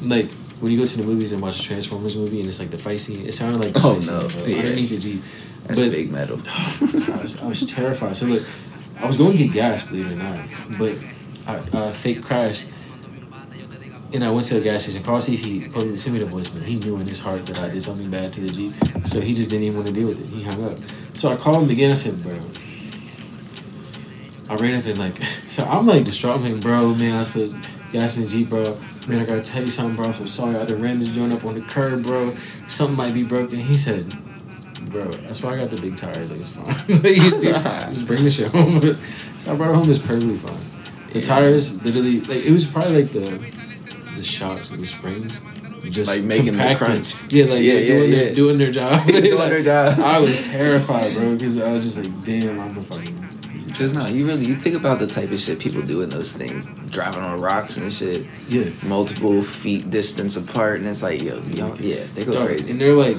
[0.03, 0.27] like
[0.61, 2.79] when you go to the movies and watch a Transformers movie and it's like the
[2.79, 3.25] fight scene.
[3.27, 4.29] It sounded like the Oh, fight scene, no.
[4.29, 4.45] bro.
[4.45, 4.57] Yeah.
[4.59, 5.23] Underneath the Jeep.
[5.67, 6.41] That's but big metal.
[6.47, 6.79] I
[7.23, 8.17] was, I was terrified.
[8.17, 8.43] So look,
[9.01, 10.95] I was going to get gas, believe it or not, but
[11.47, 12.71] I uh, fake crashed.
[14.15, 15.03] And I went to the gas station.
[15.21, 16.63] See if he put sent me the voicemail.
[16.63, 18.73] He knew in his heart that I did something bad to the Jeep,
[19.05, 20.27] so he just didn't even want to deal with it.
[20.35, 20.79] He hung up.
[21.15, 21.91] So I called him again.
[21.91, 22.39] I said, "Bro."
[24.49, 26.37] I ran up and like, so I'm like distraught.
[26.41, 27.53] I'm like, "Bro, man, I was put
[27.93, 28.63] gas in the Jeep, bro.
[29.09, 30.07] Man, I gotta tell you something, bro.
[30.07, 30.57] I'm so sorry.
[30.57, 32.35] I done ran this joint up on the curb, bro.
[32.69, 34.05] Something might be broken." He said,
[34.91, 36.31] Bro, that's why I got the big tires.
[36.31, 36.67] Like, it's fine.
[37.03, 38.81] Like, just, just bring the shit home.
[39.41, 39.91] so I brought it home.
[39.91, 40.57] It's perfectly fine.
[41.13, 41.27] The Yeah.
[41.27, 43.66] tires, literally, like it was probably like the
[44.17, 45.41] the shocks and the springs,
[45.91, 47.15] just Like making the crunch.
[47.31, 48.17] Yeah, like Yeah, yeah, doing, yeah.
[48.25, 49.07] Their, doing their job.
[49.07, 49.99] Doing Like, their job.
[50.01, 53.23] I was terrified, bro, because I was just like, damn, I'm a fucking.
[53.79, 56.33] Cause no, you really you think about the type of shit people do in those
[56.33, 58.71] things, driving on rocks and shit, Yeah.
[58.87, 62.71] multiple feet distance apart, and it's like yo, y'all, yeah, they go Dog, crazy.
[62.71, 63.19] And they're like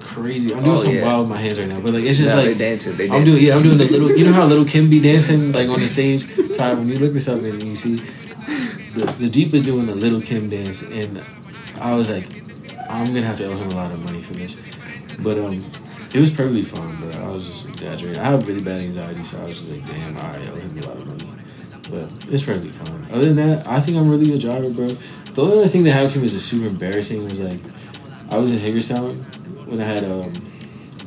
[0.00, 0.54] crazy.
[0.54, 1.04] I'm doing Oh, something yeah.
[1.04, 3.10] wild with my hands right now, but like it's just No, like they dancing, they
[3.10, 4.16] I'm doing yeah, I'm doing the little.
[4.16, 6.24] You know how Lil' Kim be dancing like on the stage.
[6.56, 8.00] Ty, when you look this up and you see
[8.94, 11.24] the the Jeep is doing the Lil' Kim dance, and
[11.80, 12.26] I was like,
[12.88, 14.60] I'm gonna have to owe him a lot of money for this,
[15.22, 15.64] but um.
[16.12, 18.20] It was perfectly fine, but I was just exaggerating.
[18.20, 20.86] I have really bad anxiety, so I was just like, damn, I owe him a
[20.88, 21.42] lot of money.
[21.88, 23.04] But it's perfectly fine.
[23.12, 24.88] Other than that, I think I'm a really good driver, bro.
[24.88, 27.60] The only other thing that happened to me was super embarrassing was like,
[28.28, 29.18] I was in Hagerstown
[29.66, 30.32] when I had um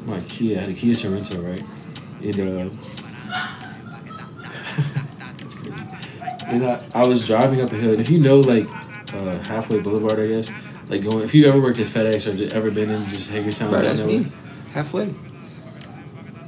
[0.06, 1.64] my Kia, I had a Kia Sorento, right?
[2.22, 2.70] And uh,
[6.54, 8.68] and I, I was driving up a hill, and if you know like
[9.14, 10.52] uh, halfway Boulevard, I guess,
[10.90, 11.24] like going.
[11.24, 14.02] If you ever worked at FedEx or just ever been in just Hagerstown, Bro, that's
[14.02, 14.28] me.
[14.72, 15.14] Halfway.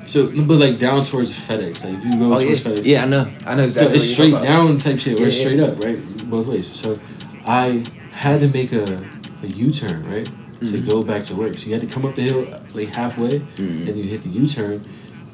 [0.06, 2.46] So, but like down towards FedEx, like if you go Oh yeah.
[2.46, 3.28] towards FedEx, Yeah, I know.
[3.46, 3.96] I know so exactly.
[3.96, 4.68] it's straight you're talking about.
[4.68, 5.46] down type shit, or Yeah, it's yeah.
[5.46, 6.72] straight up, right, both ways.
[6.80, 7.00] So,
[7.46, 9.04] I had to make a
[9.44, 10.32] a U turn, right, to
[10.78, 10.90] Mhm.
[10.90, 11.56] go back to work.
[11.56, 13.86] So you had to come up the hill like halfway, Mhm.
[13.86, 14.82] then you hit the U turn,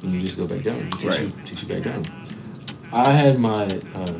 [0.03, 0.77] and you just go back down.
[0.77, 2.03] It takes you takes you back down.
[2.93, 4.13] I had my uh,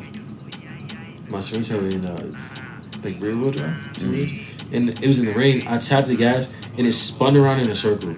[1.32, 4.30] my Sorento in uh, like rear wheel drive, two wheels,
[4.70, 5.66] and it was in the rain.
[5.66, 8.14] I tapped the gas, and it spun around in a circle.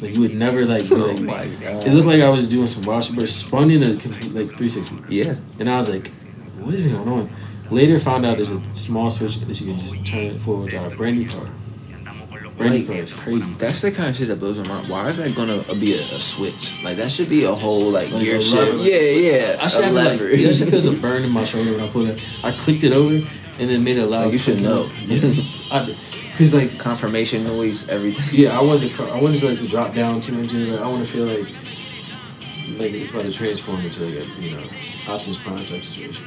[0.00, 0.82] Like you would never like.
[0.88, 1.86] Be Oh like my god.
[1.86, 4.32] it looked like I was doing some wild shit, but it spun in a complete
[4.34, 4.96] like 360.
[5.08, 5.36] Yeah.
[5.58, 6.08] And I was like,
[6.60, 7.28] what is going on?
[7.70, 10.96] Later found out there's a small switch that you can just turn it forward drive.
[10.96, 11.48] Brand new car.
[12.58, 12.88] Like-.
[12.88, 13.50] It's crazy.
[13.54, 14.88] That's the kind of shit that blows my mind.
[14.88, 16.72] Why is that gonna be a, a switch?
[16.82, 18.84] Like that should be a whole like, Like gear shift.
[18.84, 19.56] Yeah, yeah.
[19.60, 20.24] I should a have lever.
[20.30, 22.22] like, I should feel the burn in my shoulder when I pulled it.
[22.44, 23.14] I clicked it over
[23.58, 24.24] and then made it loud.
[24.24, 24.88] Like, you should know.
[25.02, 28.40] Because like Confirmation noise, everything.
[28.44, 28.92] yeah, I wanted.
[29.00, 30.68] I wanted to like to drop down two inches.
[30.70, 31.46] Like, I want to feel like
[32.78, 34.62] like it's about to transform into like a you know
[35.08, 36.22] Optimus Prime type situation.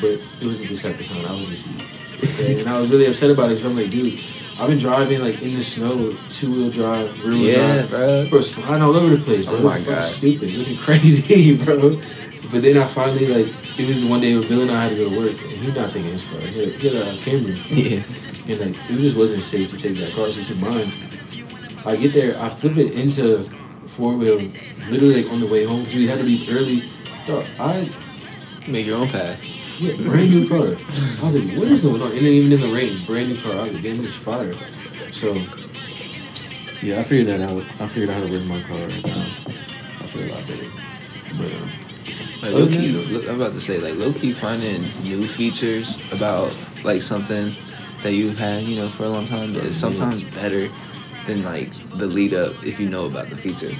[0.00, 1.24] But it was a Decepticon.
[1.24, 1.80] I was deceived,
[2.60, 4.18] and I was really upset about it because I'm like, dude,
[4.60, 8.26] I've been driving like in the snow, two wheel drive, rear wheel Yeah, drive, bro.
[8.30, 9.56] bro, sliding all over the place, bro.
[9.56, 10.02] Oh my God.
[10.02, 11.78] stupid, looking crazy, bro.
[12.50, 14.90] But then I finally like it was the one day where Bill and I had
[14.90, 16.40] to go to work, and he's not taking his car.
[16.40, 17.56] He had, he had a Camry.
[17.70, 18.02] Yeah.
[18.50, 20.90] And like it just wasn't safe to take that car, so we took mine.
[21.86, 23.40] I get there, I flip it into
[23.96, 24.36] four wheel,
[24.90, 26.82] literally like on the way home because we had to leave early.
[27.26, 27.88] Dog, I
[28.66, 29.40] Make your own path.
[29.78, 30.58] Yeah, brand new car.
[30.58, 32.08] I was like, what is going on?
[32.12, 33.52] And then even in the rain, brand new car.
[33.54, 34.52] I was like, damn, this is fire.
[35.12, 35.32] So
[36.82, 37.62] yeah, I figured that out.
[37.80, 39.20] I figured out how to work my car right now.
[40.00, 40.68] I feel a lot better.
[41.36, 41.70] But um,
[42.42, 46.56] Like low key, look, I'm about to say like low key finding new features about
[46.84, 47.52] like something
[48.02, 50.68] that you've had you know for a long time is sometimes better
[51.26, 53.74] than like the lead up if you know about the feature.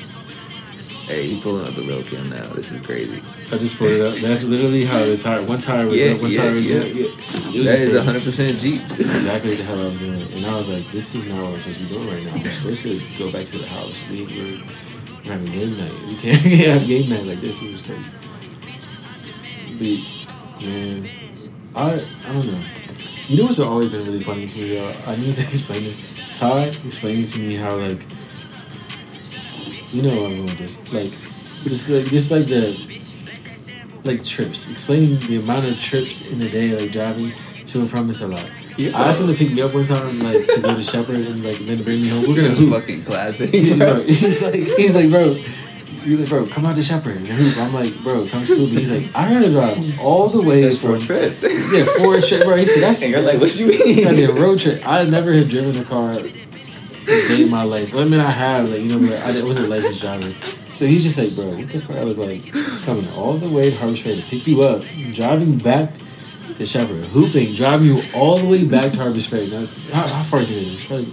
[1.09, 2.47] Hey, you pulling up the real cam now.
[2.53, 3.23] This is crazy.
[3.51, 4.15] I just pulled it up.
[4.19, 5.43] That's literally how the tire.
[5.43, 6.21] One tire was Yeah, up.
[6.21, 6.81] One yeah, tire was yeah.
[6.81, 6.85] up.
[6.95, 7.65] Yeah.
[7.65, 8.81] That is like- 100 percent Jeep.
[8.89, 10.21] That's exactly the hell I was doing.
[10.21, 12.33] And I was like, this is not what we're supposed to be doing right now.
[12.35, 14.05] I'm supposed to go back to the house.
[14.11, 14.61] We, we're,
[15.25, 15.93] we're having game night.
[16.07, 16.37] We can't
[16.69, 17.63] have game night like this.
[17.63, 18.11] It was crazy.
[19.81, 21.09] But, man,
[21.75, 21.89] I,
[22.29, 22.61] I don't know.
[23.29, 24.93] You know what's always been really funny to me, though?
[25.07, 26.19] I need to explain this.
[26.39, 28.01] Ty explained to me how, like,
[29.93, 30.93] you know where I'm going with this.
[30.93, 31.11] Like,
[31.65, 34.71] just like, just like the, like trips.
[34.71, 37.31] Explaining the amount of trips in a day, like driving
[37.67, 38.45] to and from is a lot.
[38.79, 41.45] I asked him to pick me up one time, like to go to Shepherd and
[41.45, 42.23] like then bring me home.
[42.23, 42.81] We're gonna This is hoop.
[42.81, 43.51] fucking classic.
[43.53, 45.35] He's like, he's like, bro.
[46.05, 47.57] He's like, bro, come out to Shepherd and hoop.
[47.59, 48.67] I'm like, bro, come to me.
[48.69, 51.43] He's like, I gotta drive all the way That's four trips.
[51.43, 52.57] yeah, four trips, bro.
[52.57, 53.67] He said that's And you're like, what you
[54.05, 54.81] gotta be a road trip.
[54.87, 56.15] I never have driven a car
[57.09, 57.95] day my life.
[57.95, 60.31] I mean, I have, like, you know, but I wasn't a licensed driver.
[60.75, 61.97] So he's just like, bro, what the fuck?
[61.97, 62.53] I was like,
[62.85, 65.95] coming all the way to Harpers Ferry to pick you up, driving back
[66.55, 69.49] to Shepherd, hooping, driving you all the way back to Harpers Ferry.
[69.49, 70.73] Now, how, how far is it?
[70.73, 71.09] It's probably,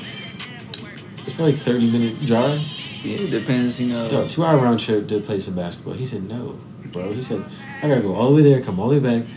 [1.23, 2.59] it's probably like 30 minute drive.
[3.03, 4.09] Yeah, it depends, you know.
[4.09, 5.93] Dog, two hour round trip to play some basketball.
[5.93, 6.59] He said, no,
[6.91, 7.13] bro.
[7.13, 7.45] He said,
[7.81, 9.27] I gotta go all the way there, come all the way back,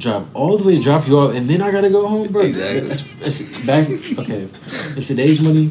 [0.00, 2.42] drive all the way to drop you off, and then I gotta go home, bro.
[2.42, 2.88] Exactly.
[2.88, 4.48] That's, that's back, okay.
[4.96, 5.66] In today's money,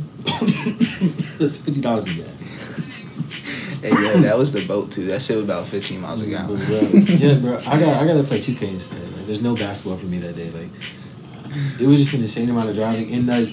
[1.37, 2.39] that's $50 a day.
[3.81, 5.05] Hey, yeah, that was the boat too.
[5.05, 6.57] That shit was about 15 miles a gallon.
[6.57, 7.55] bro, yeah, bro.
[7.65, 9.01] I got I gotta play 2K instead.
[9.13, 10.49] Like, there's no basketball for me that day.
[10.51, 10.69] Like,
[11.79, 13.49] it was just an insane amount of driving, and like,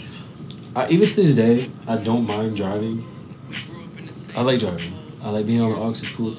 [0.74, 3.04] I, even to this day, I don't mind driving.
[4.36, 4.92] I like driving.
[5.22, 5.90] I like being on the aux.
[5.90, 6.36] It's cool.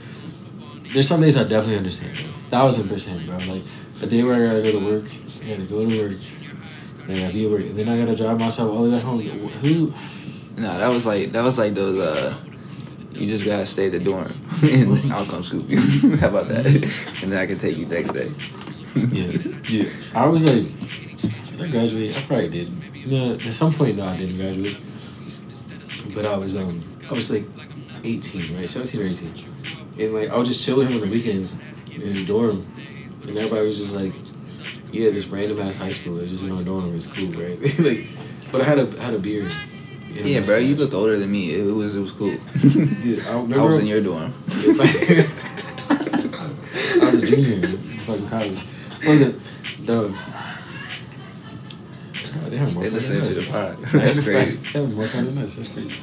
[0.94, 2.18] There's some days I definitely understand.
[2.50, 3.38] Thousand percent, bro.
[3.38, 3.64] Like
[4.00, 5.04] the day where I gotta go to work,
[5.44, 6.20] I gotta go to work,
[7.04, 9.02] and I gotta be at work, and then I gotta drive myself all the way
[9.02, 9.20] home.
[9.22, 9.94] Who?
[10.62, 12.00] No, that was like that was like those.
[12.00, 12.36] uh
[13.14, 14.32] You just gotta stay at the dorm,
[14.64, 15.78] and I'll come scoop you.
[16.22, 16.66] How about that?
[17.24, 18.30] And then I can take you next day.
[18.96, 19.32] Yeah,
[19.70, 19.90] yeah.
[20.16, 20.66] I was like,
[21.62, 22.18] I graduated.
[22.18, 22.70] I probably did.
[23.08, 24.78] No, at some point, no, I didn't graduate.
[26.14, 27.46] But I was um, I was like
[28.04, 29.34] 18, right, 17 or 18,
[30.00, 31.60] and like I would just chill with him on the weekends
[31.92, 32.62] in his dorm,
[33.28, 34.14] and everybody was just like,
[34.92, 36.94] yeah, this random ass high school is just in our dorm.
[36.96, 37.60] It's cool, right?
[37.80, 38.08] like,
[38.52, 39.54] but I had a had a beard.
[40.24, 41.54] Yeah, bro, you looked older than me.
[41.54, 42.32] It was it was cool.
[43.02, 43.60] Dude, I remember.
[43.60, 44.34] I was in your dorm.
[44.48, 44.58] I
[47.00, 48.64] was a junior in fucking college.
[49.06, 49.32] Well, the,
[49.86, 50.18] the,
[52.34, 53.36] God They have more They fun than us.
[53.36, 53.78] the pod.
[53.78, 54.72] That's crazy.
[54.74, 55.56] They have more fun than us.
[55.56, 56.00] That's crazy.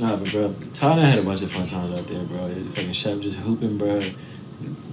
[0.00, 2.48] Nah, but bro, I had a bunch of fun times out there, bro.
[2.48, 4.00] Fucking chef just hooping, bro.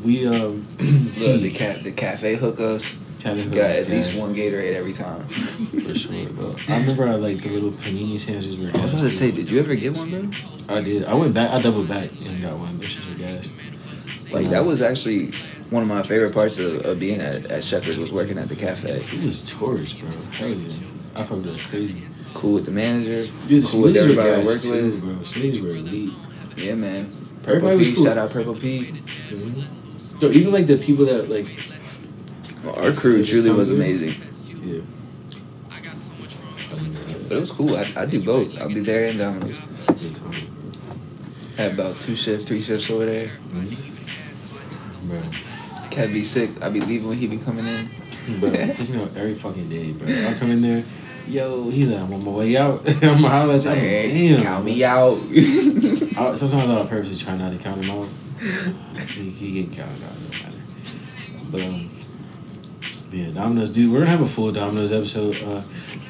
[0.03, 2.85] We um, Look, the cat, the cafe hookups
[3.25, 5.23] got at least one Gatorade every time.
[5.25, 6.55] for sure, bro.
[6.69, 8.67] I remember I like the little panini sandwiches were.
[8.77, 10.75] I was about to say, did you ever get one, bro?
[10.75, 11.05] I did.
[11.05, 11.51] I went back.
[11.51, 12.77] I doubled back and got one.
[12.77, 13.51] Those shits gas.
[14.31, 15.31] Like that was actually
[15.71, 18.55] one of my favorite parts of, of being at, at Shepherd was working at the
[18.55, 18.89] cafe.
[18.91, 20.09] It was tourist, bro.
[20.09, 20.77] Hell yeah.
[21.15, 22.03] I thought with was crazy.
[22.33, 25.01] Cool with the manager, Dude, the cool with everybody I worked too, with.
[25.01, 25.13] bro.
[25.15, 26.13] Smoothies were elite.
[26.57, 27.09] Yeah, man.
[27.45, 28.05] Purple Everybody was Pete, cool.
[28.05, 28.87] shout out Purple Pete.
[28.93, 30.19] Mm-hmm.
[30.19, 31.45] So even like the people that like,
[32.63, 33.77] Well, our crew Just truly come was good.
[33.77, 34.21] amazing.
[34.63, 34.81] yeah.
[37.27, 37.75] But it was cool.
[37.75, 38.59] I, I do both.
[38.61, 39.59] I'll be there and Domino's.
[39.99, 40.33] Good time,
[41.57, 43.31] Had about two shifts, three shifts over there.
[45.03, 45.21] bro.
[45.91, 46.49] Cat be sick.
[46.61, 47.89] I be leaving when he be coming in.
[48.39, 50.07] Bro, piss me off every fucking day, bro.
[50.07, 50.83] I come in there,
[51.27, 52.79] yo, he's like, I'm on my way out.
[52.87, 53.71] I'm gonna holler at you.
[54.35, 54.41] Damn.
[54.43, 55.17] count me out.
[55.17, 58.07] I, sometimes I'll purposely try not to count him out.
[59.09, 60.57] he, he get counted out, no matter.
[61.51, 61.89] But um,
[63.11, 63.91] yeah, Domino's, dude.
[63.91, 65.35] We're gonna have a full Domino's episode.
[65.43, 65.61] Uh,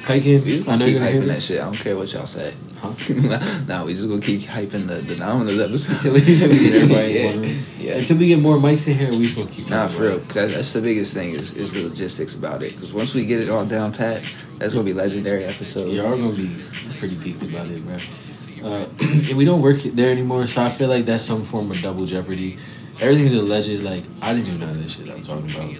[0.08, 1.60] just I know keep you're hyping that shit.
[1.60, 2.52] I don't care what y'all say.
[2.78, 3.64] Huh?
[3.68, 5.92] nah, we just gonna keep hyping the, the Domino's episode.
[5.94, 7.20] Until we, until we get everybody yeah.
[7.20, 7.56] in one room.
[7.80, 7.92] Yeah.
[7.96, 10.10] Until we get more mics in here, we just gonna keep Nah, for real.
[10.12, 10.24] about it.
[10.26, 12.72] 'cause That's, that's the biggest thing is, is the logistics about it.
[12.72, 14.22] Because once we get it all down pat,
[14.58, 15.90] that's gonna be legendary episode.
[15.92, 16.50] Y'all are gonna be
[16.98, 17.96] pretty geeked about it, bro.
[18.64, 18.86] Uh,
[19.28, 22.06] and we don't work there anymore, so I feel like that's some form of double
[22.06, 22.56] jeopardy.
[23.00, 23.82] Everything's alleged.
[23.82, 25.70] Like I didn't do none of this shit I'm talking about.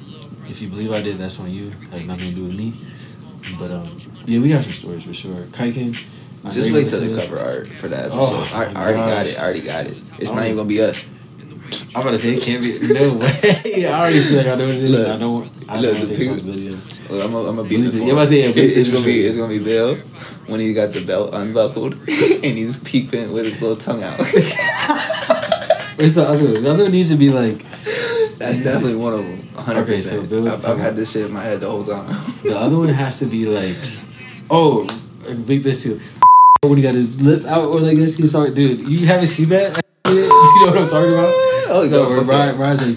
[0.49, 1.71] If you believe I did, that's on you.
[1.91, 2.73] Has nothing to do with me.
[3.59, 5.43] But um, yeah, we got some stories for sure.
[5.53, 5.93] Kaiken,
[6.51, 8.21] Just wait till the cover art for that episode.
[8.21, 9.39] Oh, I, I already got it.
[9.39, 9.97] I already got it.
[10.19, 10.35] It's Oh.
[10.35, 11.05] not even gonna be us.
[11.97, 12.79] I'm about to say it can't be.
[12.93, 13.87] No way.
[13.87, 14.91] I already feel like I know what it is.
[14.99, 15.51] Look, I don't.
[15.69, 16.69] I look, don't the take people- responsibility.
[16.69, 17.11] of it.
[17.11, 18.11] Well, I'm gonna be it.
[18.11, 19.95] I was it, it's gonna be it's gonna be Bill
[20.47, 22.09] when he got the belt unbuckled and
[22.45, 24.19] he's peeping with his little tongue out.
[25.97, 26.63] Where's the other one?
[26.63, 27.59] The other one needs to be like
[28.39, 29.39] That's definitely one of them.
[29.55, 29.83] 100.
[29.85, 32.07] Okay, so Bill's I've, I've had this shit in my head the whole time.
[32.45, 33.75] The other one has to be like,
[34.51, 34.87] oh,
[35.47, 36.01] big this too.
[36.63, 38.81] When he got his lip out or like this, he start, dude.
[38.89, 39.81] You haven't seen that?
[40.67, 41.35] Know what I'm talking about?
[41.69, 42.23] Oh, no, no.
[42.25, 42.97] Brian, Brian's like,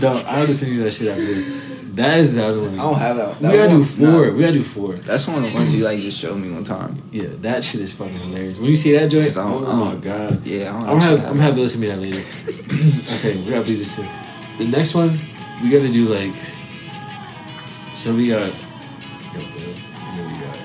[0.00, 1.90] no, I don't send you that shit after this.
[1.96, 2.74] That is the other one.
[2.74, 3.40] I don't have that.
[3.40, 4.06] we gotta do four.
[4.06, 4.32] nah.
[4.32, 4.92] We gotta do four.
[4.94, 7.02] That's one of the ones you like just showed me one time.
[7.10, 8.60] Yeah, that shit is fucking hilarious.
[8.60, 10.46] When you see that joint, oh my god.
[10.46, 12.20] Yeah, I don't I'm have I'm have Bill send me that later.
[12.46, 14.06] okay, we gotta do this too.
[14.58, 15.20] The next one,
[15.60, 16.32] we gotta do like.
[17.96, 18.46] So we got.
[18.46, 20.56] Yo, Bill, and then we got.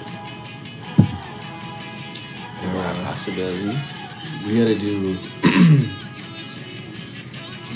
[3.04, 3.76] Possibility.
[4.46, 5.18] We gotta do.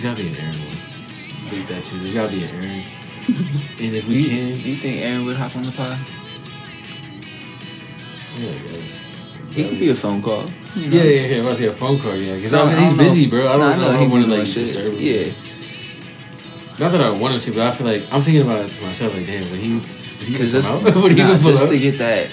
[0.01, 0.77] There's gotta be an Aaron one.
[1.45, 1.99] Think that too.
[1.99, 2.81] There's gotta be an Aaron.
[3.81, 5.97] And if Do we you, can, do you think Aaron would hop on the pod?
[8.37, 9.01] yeah, I guess.
[9.53, 10.45] He could be a phone call.
[10.75, 10.97] You know?
[10.97, 11.43] Yeah, yeah, yeah.
[11.43, 12.35] I was say a phone call, yeah.
[12.35, 13.47] Because he's busy, bro.
[13.47, 13.89] I don't Nah, know.
[13.89, 14.67] I he don't want to like shit.
[14.67, 14.99] disturb him.
[14.99, 15.31] Yeah.
[16.79, 18.81] Not that I want him to, but I feel like I'm thinking about it to
[18.83, 19.15] myself.
[19.15, 19.75] Like, damn, would he?
[19.75, 20.83] Would he Because just, out?
[20.95, 21.69] would he nah, even just up?
[21.69, 22.31] to get that,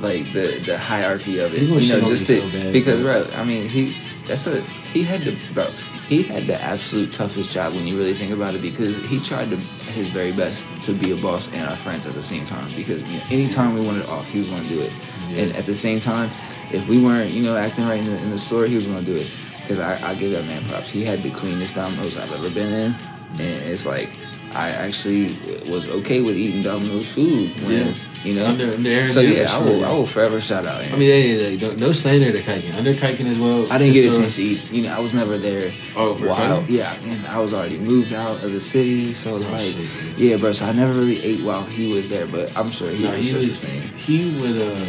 [0.00, 3.26] like the the hierarchy of it, He you know, just to so bad, because bro,
[3.34, 3.94] I mean he
[4.26, 4.58] that's what
[4.92, 5.32] he had to.
[5.54, 5.66] bro
[6.08, 9.50] he had the absolute toughest job when you really think about it because he tried
[9.50, 9.56] to
[9.92, 13.02] his very best to be a boss and our friends at the same time because
[13.04, 14.92] you know, anytime we wanted off he was going to do it
[15.28, 15.42] Yeah.
[15.44, 16.30] and at the same time
[16.72, 18.98] if we weren't you know acting right in the, in the store he was going
[18.98, 22.16] to do it because I, I give that man props he had the cleanest Domino's
[22.16, 22.94] I've ever been in
[23.32, 24.08] and it's like
[24.54, 25.24] I actually
[25.68, 27.92] was okay with eating Domino's food when Yeah.
[28.28, 29.84] You know Under- under so yeah, I will.
[29.84, 30.94] I will forever shout out Aaron.
[30.94, 32.74] I mean, yeah, yeah, don't- no slander to Kiken.
[32.76, 33.60] Under Kiken as well.
[33.72, 34.60] I didn't get a chance to eat.
[34.70, 35.72] You know, I was never there.
[35.96, 39.48] Oh, for while, yeah, and I was already moved out of the city, so it's
[39.48, 40.52] Oh, like, shit, yeah, bro.
[40.52, 43.24] So I never really ate while he was there, but I'm sure he No, was
[43.24, 43.60] he just was.
[43.60, 43.82] the same.
[44.06, 44.56] He would.
[44.60, 44.84] Uh,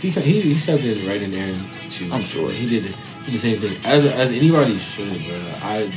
[0.00, 1.52] he he he stepped in right in there
[1.90, 2.12] shoes.
[2.12, 2.50] I'm sure.
[2.50, 2.86] he did.
[2.86, 5.38] it- He did the same thing as as anybody should, bro.
[5.74, 5.90] I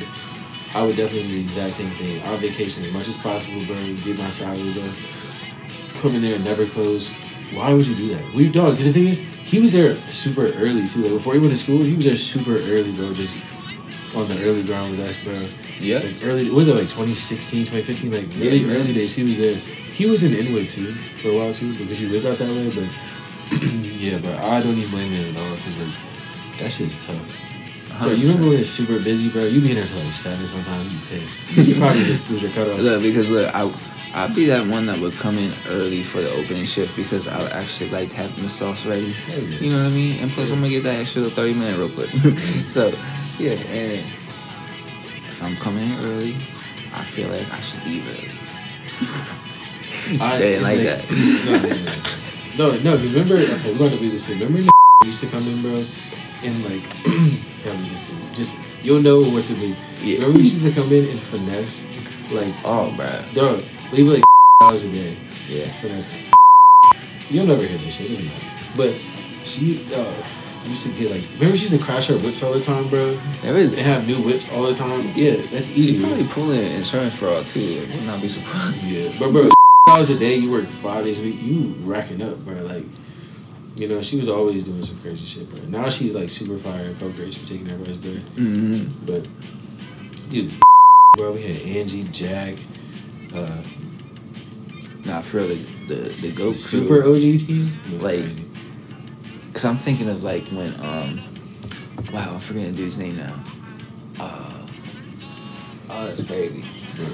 [0.73, 2.21] I would definitely do the exact same thing.
[2.25, 3.75] I'll vacation as much as possible, bro.
[4.05, 4.83] Get my salary, bro.
[6.01, 7.09] Come in there and never close.
[7.53, 8.33] Why would you do that?
[8.33, 8.71] We dog.
[8.71, 11.01] Because the thing is, he was there super early too.
[11.01, 13.13] Like before he went to school, he was there super early, bro.
[13.13, 13.35] Just
[14.15, 15.33] on the early ground with us, bro.
[15.79, 15.99] Yeah.
[15.99, 18.11] Like early, was it like 2016, 2015?
[18.11, 19.55] Like really Yeah, early days, he was there.
[19.55, 22.69] He was in Inwood too for a while too because he lived out that way.
[22.69, 22.87] But
[23.83, 27.17] yeah, but I don't even blame him at all because like that shit's tough.
[28.01, 29.43] Bro, you remember when it's super busy, bro?
[29.43, 30.93] You be in there till like seven sometimes.
[30.93, 31.45] You pissed.
[31.53, 31.91] Six o'clock
[32.31, 32.79] was your cutoff.
[32.79, 33.67] Look, because look, I
[34.15, 37.37] I'd be that one that would come in early for the opening shift because I
[37.41, 39.13] would actually like having the sauce ready.
[39.61, 40.19] You know what I mean?
[40.21, 42.09] And plus, I'm gonna get that extra 30 minute real quick.
[42.67, 42.89] so,
[43.37, 44.03] yeah, and
[45.29, 46.35] if I'm coming in early,
[46.93, 48.99] I feel like I should leave early.
[50.21, 51.01] I They didn't like that.
[51.07, 51.45] that.
[51.45, 52.19] No, they didn't like that.
[52.57, 54.39] No, no, because remember, okay, we're going to be this shit.
[54.41, 54.69] Remember,
[55.01, 55.85] we used to come in, bro,
[56.43, 56.83] and like,
[57.63, 58.33] be.
[58.33, 59.75] Just you'll know what to do.
[60.01, 60.15] Yeah.
[60.15, 61.85] Remember, we used to come in and finesse,
[62.31, 63.33] like, Oh, bruh.
[63.33, 64.23] dog, leave like
[64.61, 65.17] dollars a day.
[65.47, 65.71] Yeah.
[65.81, 66.13] Finesse.
[67.29, 68.07] You'll never hear this shit.
[68.07, 68.47] It doesn't matter.
[68.75, 68.91] But
[69.43, 70.13] she uh,
[70.65, 73.17] used to get like, remember she used to crash her whips all the time, bro,
[73.43, 75.01] and have new whips all the time.
[75.15, 75.97] Yeah, that's easy.
[75.97, 77.59] She probably pulling insurance fraud too.
[77.59, 78.83] I would not be surprised.
[78.83, 79.49] Yeah, but bro,
[79.87, 82.55] dollars a day, you work five days a week, you racking up, bro.
[82.63, 82.85] Like,
[83.75, 85.59] you know, she was always doing some crazy shit, bro.
[85.69, 88.19] Now she's like super fire and pro great for taking everybody's better.
[88.19, 89.05] Mm-hmm.
[89.05, 90.53] But, dude,
[91.17, 92.55] bro, we had Angie, Jack,
[93.33, 93.61] uh,
[95.09, 95.55] Nah, for real, the
[95.87, 97.15] the, the goat super crew.
[97.15, 97.71] OG team.
[97.99, 98.25] Like.
[99.53, 101.19] Cause I'm thinking of like when um,
[102.13, 103.35] wow, I'm forgetting the dude's name now.
[104.19, 104.67] Uh,
[105.89, 106.63] oh, that's crazy.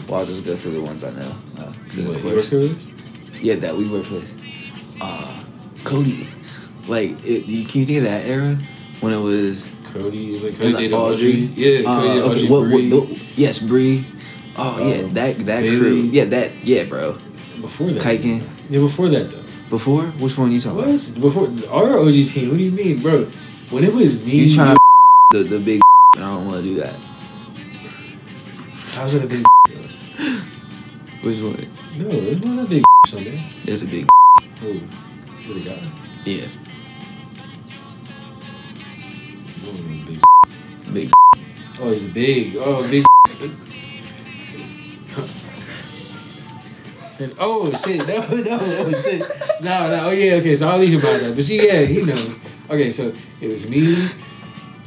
[0.07, 1.33] Well, I'll just go through the ones I know.
[1.57, 3.41] Uh, of What, you with?
[3.41, 4.29] Yeah, that we worked with.
[4.99, 5.43] Uh,
[5.85, 6.27] Cody.
[6.87, 8.57] Like, it, you, can you think of that era
[8.99, 11.31] when it was Cody, like Cody like, Audrey?
[11.31, 14.03] Yeah, Cody Uh, okay, what, what, the- yes, Bree.
[14.57, 15.77] Oh yeah, Um, that that Bailey.
[15.77, 15.95] crew.
[16.11, 17.17] Yeah, that yeah, bro.
[17.65, 18.43] Before that, Kiking.
[18.69, 19.41] Yeah, before that though.
[19.71, 20.91] Before which one you talking about?
[20.93, 21.15] What?
[21.19, 22.49] Before our OG team?
[22.49, 23.23] What do you mean, bro?
[23.73, 24.77] When it was me, You trying
[25.31, 25.81] the the big?
[26.15, 26.95] I don't want to do that.
[28.93, 29.43] How's it a big?
[31.25, 31.57] Which one?
[31.97, 33.43] No, it wasn't a big something.
[33.63, 34.07] It's a big.
[34.61, 34.79] Oh,
[35.39, 35.81] should have a guy?
[36.23, 36.45] Yeah,
[39.63, 39.71] no,
[40.05, 40.21] big.
[40.93, 41.11] big.
[41.81, 42.57] Oh, a big.
[42.59, 43.64] Oh, big.
[47.19, 48.05] And- oh shit!
[48.07, 49.21] No, no, oh shit!
[49.61, 50.07] No, no.
[50.07, 50.55] Oh yeah, okay.
[50.55, 51.33] So I'll leave him out that.
[51.35, 52.37] But she, yeah, he knows.
[52.69, 53.11] Okay, so
[53.41, 54.09] it was me,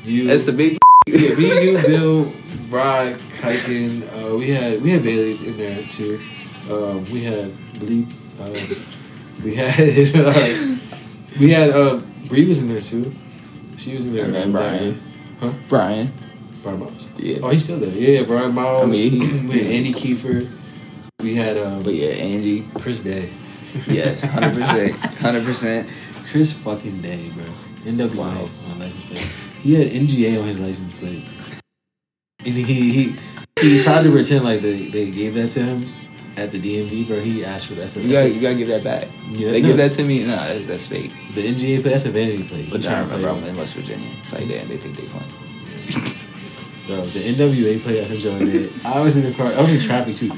[0.04, 0.26] you.
[0.28, 0.78] That's the big.
[1.06, 2.24] yeah, me, you, Bill,
[2.68, 4.02] Rod, Kiken.
[4.12, 6.20] Uh, we had we had Bailey in there too.
[6.70, 7.48] Um, we had
[7.80, 8.10] Bleep.
[8.38, 8.52] Uh,
[9.42, 9.72] we had
[10.14, 10.76] uh,
[11.40, 13.14] we had uh, Bree was in there too.
[13.78, 14.24] She was in there.
[14.26, 15.00] And then Brian.
[15.40, 15.52] Huh?
[15.68, 16.10] Brian.
[16.62, 17.08] Brian Miles.
[17.16, 17.38] Yeah.
[17.42, 17.90] Oh, he's still there.
[17.90, 18.82] Yeah, Brian Miles.
[18.82, 20.50] I mean, he- we had Andy Kiefer.
[21.20, 22.64] We had um, But yeah, Angie.
[22.78, 23.28] Chris Day.
[23.88, 25.88] Yes, hundred percent, hundred percent.
[26.30, 27.44] Chris fucking Day, bro.
[27.84, 28.48] NWA Wow.
[28.70, 29.28] on license plate.
[29.62, 31.24] He had NGA on his license plate.
[32.46, 33.16] And he he,
[33.60, 35.86] he tried to pretend like they, they gave that to him
[36.36, 37.18] at the DMV, bro.
[37.20, 37.88] He asked for that.
[37.88, 39.08] So You gotta, you gotta give that back.
[39.30, 39.68] Yeah, they no.
[39.68, 40.22] give that to me.
[40.24, 41.10] Nah, that's, that's fake.
[41.34, 41.90] the NGA plate.
[41.90, 42.70] That's a vanity plate.
[42.70, 44.06] But I remember I'm in West Virginia.
[44.20, 45.24] It's like and they think they fun.
[46.86, 48.72] Bro, the NWA play, that's enjoying it.
[48.86, 49.48] I was in the car.
[49.48, 50.30] I was in traffic too,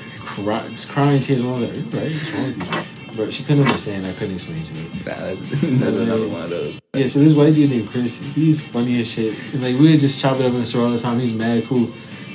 [0.44, 1.42] cry, crying tears.
[1.42, 2.10] I was like, "You right?
[2.12, 4.06] What's wrong with you?" Bro, she couldn't understand.
[4.06, 4.88] I couldn't explain to her.
[4.98, 6.80] Nah, that's, that's another one of those.
[6.94, 9.36] Yeah, so this white dude named Chris, he's funny as shit.
[9.52, 11.18] And like we would just chop it up in the store all the time.
[11.18, 11.88] He's mad cool.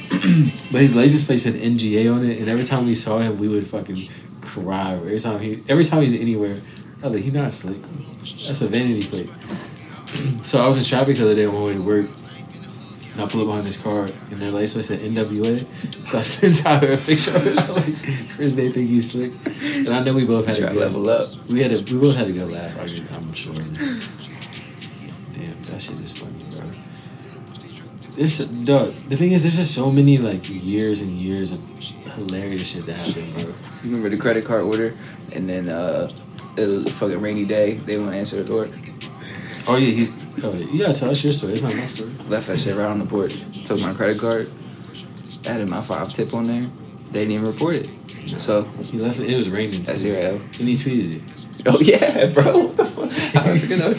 [0.72, 3.48] but his license plate said NGA on it, and every time we saw him, we
[3.48, 4.10] would fucking
[4.42, 4.94] cry.
[4.94, 6.60] Every time he, every time he's anywhere,
[7.02, 7.82] I was like, he not slick.
[8.46, 9.30] That's a vanity plate.
[10.44, 12.06] so I was in traffic the other day on my way to work,
[13.16, 15.64] and I pull up behind this car, and their license plate said NWA.
[16.08, 17.56] So I sent Tyler a picture of it.
[17.56, 19.32] like, Chris, they think he's slick,
[19.74, 21.24] and I know we both had Try a to good level up.
[21.50, 22.78] we had a we both had a good laugh.
[22.80, 23.54] I mean, I'm sure.
[25.32, 26.68] Damn, that shit is funny, bro.
[28.18, 28.92] There's dog.
[29.10, 31.60] The thing is, there's just so many like years and years of
[32.16, 33.44] hilarious shit that happened, bro.
[33.84, 34.94] You remember the credit card order,
[35.34, 36.08] and then uh,
[36.58, 37.74] it was a fucking rainy day.
[37.74, 38.68] They wouldn't answer the door.
[39.68, 40.08] Oh yeah, he.
[40.38, 40.52] Yeah.
[40.52, 41.54] You gotta tell us your story.
[41.54, 42.12] It's not my story.
[42.28, 43.34] Left that shit right on the porch.
[43.66, 44.50] Took my credit card.
[45.46, 46.64] Added my five tip on there.
[47.12, 47.90] They didn't even report it.
[48.40, 49.30] So, He left it.
[49.30, 49.84] It was raining.
[49.84, 50.10] That's too.
[50.10, 50.34] your L.
[50.36, 51.68] And he tweeted it.
[51.68, 52.44] oh yeah, bro.
[52.44, 53.46] What the fuck?
[53.46, 53.94] I was gonna.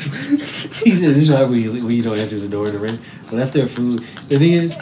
[0.85, 2.99] He said, "This is why we when you don't answer the door in the rain."
[3.31, 4.01] I left their food.
[4.29, 4.77] The thing is,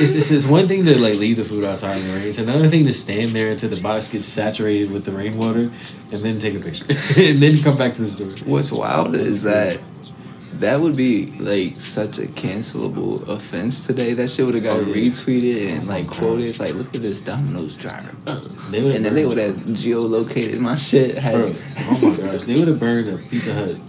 [0.00, 2.28] it's, it's, it's one thing to like leave the food outside in the rain.
[2.28, 6.20] It's another thing to stand there until the box gets saturated with the rainwater, and
[6.22, 8.28] then take a picture, and then come back to the store.
[8.50, 9.80] What's wild is that
[10.60, 14.12] that would be like such a cancelable offense today.
[14.14, 14.94] That shit would have got Oh, yeah.
[14.94, 16.44] retweeted and like quoted.
[16.46, 18.14] It's like, look at this Domino's driver.
[18.26, 21.16] And then they would have geolocated my shit.
[21.18, 23.80] Had Bro, oh my gosh, they would have burned a Pizza Hut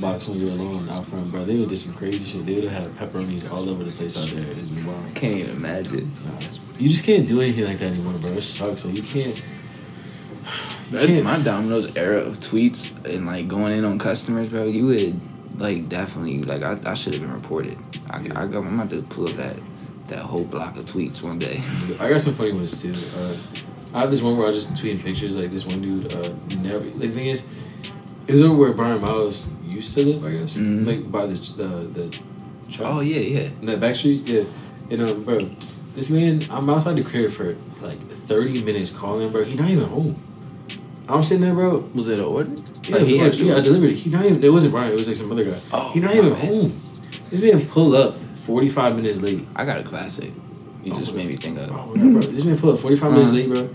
[0.00, 1.44] box when you were alone out front, bro.
[1.44, 2.44] They would do some crazy shit.
[2.46, 4.50] They would have pepperonis all over the place out there.
[4.50, 5.14] It's wild.
[5.14, 6.00] Can't even imagine.
[6.26, 6.40] Nah,
[6.78, 8.32] you just can't do anything like that anymore, bro.
[8.32, 8.84] It sucks.
[8.84, 9.36] Like you can't.
[10.90, 14.64] You That's can't my Domino's era of tweets and like going in on customers, bro.
[14.64, 15.20] You would
[15.58, 17.76] like definitely like I, I should have been reported.
[18.10, 19.58] I, I got, I'm about to pull up that
[20.06, 21.60] that whole block of tweets one day.
[22.00, 22.94] I got some funny ones too.
[23.18, 23.36] Uh,
[23.94, 25.36] I have this one where I was just tweeting pictures.
[25.36, 26.28] Like this one dude, uh,
[26.62, 26.78] never.
[26.78, 27.62] Like, the thing is,
[28.26, 30.26] it was over where Brian Miles used to live.
[30.26, 30.86] I guess, Mhm.
[30.86, 31.64] like by the the
[32.00, 32.18] the.
[32.72, 32.94] Truck.
[32.94, 33.48] Oh yeah, yeah.
[33.62, 34.44] That back street, yeah.
[34.90, 35.40] And um, bro,
[35.94, 39.44] this man, I'm outside the crib for like 30 minutes calling, bro.
[39.44, 40.14] He not even home.
[41.08, 41.78] I'm sitting there, bro.
[41.94, 42.50] Was it an order?
[42.86, 43.96] Yeah, Like, he he actually, yeah, I delivered it.
[43.96, 44.42] He not even.
[44.42, 44.92] It wasn't Brian.
[44.92, 45.58] It was like some other guy.
[45.72, 46.38] Oh, he not even bad.
[46.44, 46.72] home.
[47.30, 49.46] This man pull up 45 minutes late.
[49.56, 50.32] I got a classic.
[50.84, 51.68] You Oh, just made me think of.
[51.68, 53.38] Bro, bro, this man pulled up 45 minutes Uh-huh.
[53.38, 53.68] late, bro.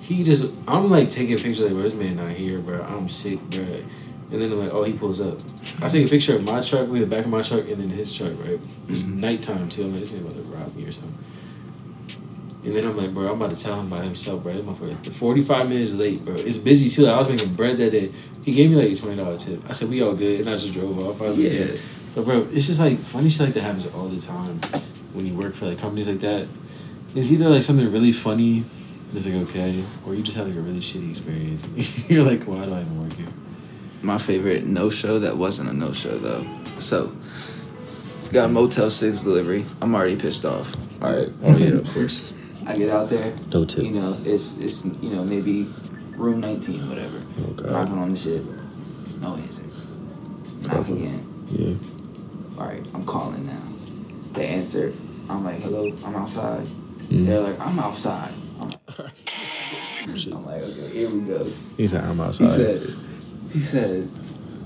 [0.00, 0.52] He just.
[0.66, 2.82] I'm like taking pictures like, bro, this man not here, bro.
[2.82, 3.60] I'm sick, bro.
[3.62, 5.38] And then I'm like, oh, he pulls up.
[5.82, 7.88] I take a picture of my truck, with the back of my truck, and then
[7.90, 8.58] his truck, right?
[8.88, 9.16] It's Mhm.
[9.16, 9.82] nighttime too.
[9.84, 11.14] I'm like, this man about to rob me or something.
[12.62, 14.52] And then I'm like, bro, I'm about to tell him by himself, bro.
[14.52, 16.34] This motherfucker, 45 minutes late, bro.
[16.34, 17.02] It's busy too.
[17.02, 18.10] Like, I was making bread that day.
[18.44, 19.62] He gave me like a twenty dollar tip.
[19.68, 21.20] I said we all good, and I just drove off.
[21.22, 21.50] I was Yeah.
[21.64, 21.80] yeah.
[22.14, 24.56] But bro, it's just like funny shit like that happens all the time
[25.14, 26.46] when you work for like companies like that.
[27.14, 28.64] It's either like something really funny
[29.12, 31.66] that's like okay, or you just have like a really shitty experience.
[32.10, 33.28] You're like, why do I even work here?
[34.02, 36.46] My favorite no show that wasn't a no show though.
[36.78, 37.12] So,
[38.32, 39.64] got Motel Six delivery.
[39.80, 40.70] I'm already pissed off.
[41.02, 41.28] All right.
[41.42, 42.32] Oh yeah, of course.
[42.66, 43.34] I get out there.
[43.52, 43.84] No tip.
[43.84, 45.64] You know, it's it's you know maybe
[46.16, 47.18] room 19, whatever.
[47.56, 47.70] God.
[47.72, 48.42] Knocking on the shit.
[49.20, 49.62] No answer.
[50.68, 50.92] Knock Okay.
[50.92, 51.24] again.
[51.48, 52.60] Yeah.
[52.60, 53.62] All right, I'm calling now.
[54.32, 54.92] They answer.
[55.28, 56.66] I'm like, hello, I'm outside.
[57.08, 57.26] Mm.
[57.26, 58.32] They're like, I'm outside.
[58.60, 58.80] I'm like.
[60.02, 61.46] I'm like, okay, here we go.
[61.76, 62.46] He said I'm outside.
[62.46, 62.82] He said,
[63.52, 64.08] he said,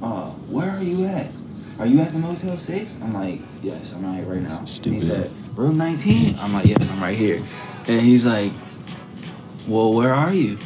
[0.03, 1.30] uh, where are you at?
[1.78, 2.97] Are you at the Motel 6?
[3.03, 4.64] I'm like, yes, I'm out here right now.
[4.64, 4.95] Stupid.
[4.95, 6.36] He said, room 19?
[6.38, 7.40] I'm like, yes, I'm right here.
[7.87, 8.53] And he's like,
[9.68, 10.59] well, where are you?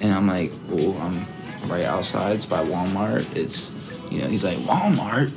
[0.00, 2.36] And I'm like, well, I'm right outside.
[2.36, 3.36] It's by Walmart.
[3.36, 3.70] It's,
[4.10, 5.34] you know, he's like, Walmart?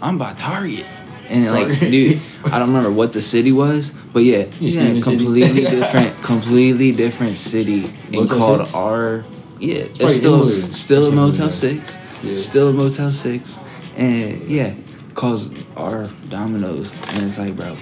[0.00, 0.86] I'm by Target.
[1.28, 5.00] And like, dude, I don't remember what the city was, but yeah, he's in a
[5.00, 8.74] completely different, completely different city and Motel called Six?
[8.74, 9.24] R.
[9.58, 11.52] Yeah, it's Probably still still a Motel that.
[11.52, 12.34] Six, Yeah.
[12.34, 13.58] still a Motel Six,
[13.96, 14.74] and yeah,
[15.14, 17.76] calls R Domino's, and it's like, bro,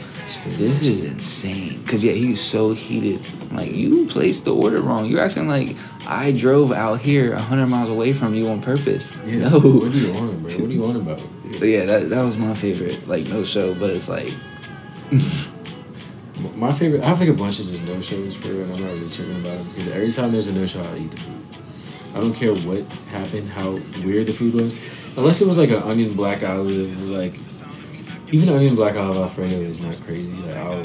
[0.47, 1.83] this is insane.
[1.85, 3.20] Cause yeah, he's so heated.
[3.53, 5.07] Like, you placed the order wrong.
[5.07, 5.76] You're acting like
[6.07, 9.12] I drove out here hundred miles away from you on purpose.
[9.24, 9.49] Yeah.
[9.49, 9.61] No.
[9.61, 10.53] What do you want, bro?
[10.53, 11.28] What do you want about?
[11.59, 14.31] But yeah, that that was my favorite, like no show, but it's like
[16.57, 18.83] My favorite, I have like a bunch of just no shows for real, and I'm
[18.83, 21.16] not really tripping about it because every time there's a no show, I eat the
[21.16, 21.41] food.
[22.14, 23.72] I don't care what happened, how
[24.05, 24.78] weird the food was,
[25.16, 27.35] unless it was like an onion black olive, like
[28.33, 30.33] even onion black olive alfredo is not crazy.
[30.49, 30.85] Like I'll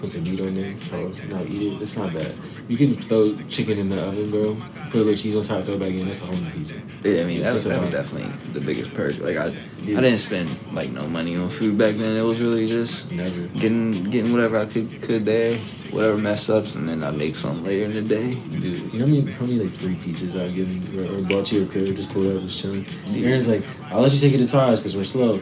[0.00, 1.82] put some meat on there, oh, no, eat it.
[1.82, 2.32] It's not bad.
[2.68, 4.54] You can throw chicken in the oven, bro.
[4.86, 6.06] Put a little cheese on top, throw it back in.
[6.06, 6.80] That's a whole new pizza.
[7.02, 9.18] Yeah, I mean that was, that was definitely the biggest perk.
[9.18, 9.46] Like I,
[9.82, 9.98] Yeah.
[9.98, 12.16] I didn't spend like no money on food back then.
[12.16, 13.46] It was really just Never.
[13.58, 15.56] getting getting whatever I could could there,
[15.90, 18.34] whatever mess ups, and then I make some later in the day.
[18.34, 21.46] Dude, you know how many, how many like free pizzas I've given or, or brought
[21.46, 22.86] to your crib, just pulled up, just chilling.
[23.14, 25.40] Aaron's like, I'll let you take it to Tars because we're slow.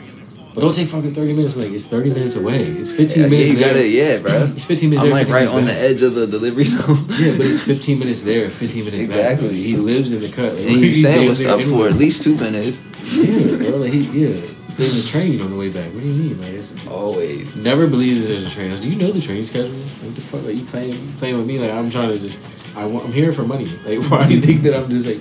[0.55, 1.55] But don't take fucking 30 minutes.
[1.57, 2.61] Like, it's 30 minutes away.
[2.63, 3.75] It's 15 Yeah, minutes you there.
[3.75, 4.33] gotta, yeah, bro.
[4.55, 6.97] It's 15 minutes I'm there, like right on the edge of the delivery zone.
[7.19, 9.17] Yeah, but it's 15 minutes there, 15 minutes back.
[9.17, 9.49] Exactly.
[9.49, 9.57] bro.
[9.57, 10.53] He lives in the cut.
[10.53, 12.81] And he's saying damn what's near up for at least two minutes.
[13.13, 13.77] Yeah, bro.
[13.79, 14.37] Like, he, yeah.
[14.79, 15.93] There's a train on the way back.
[15.93, 16.41] What do you mean?
[16.41, 17.57] Like, it's, Always.
[17.57, 18.75] Never believes there's a train.
[18.77, 19.71] Do you know the train schedule?
[19.75, 20.45] What the fuck?
[20.45, 21.59] Like you playing playing with me?
[21.59, 22.41] Like I'm trying to just
[22.77, 23.67] I want, I'm here for money.
[23.85, 25.19] Like why do you think that I'm just like?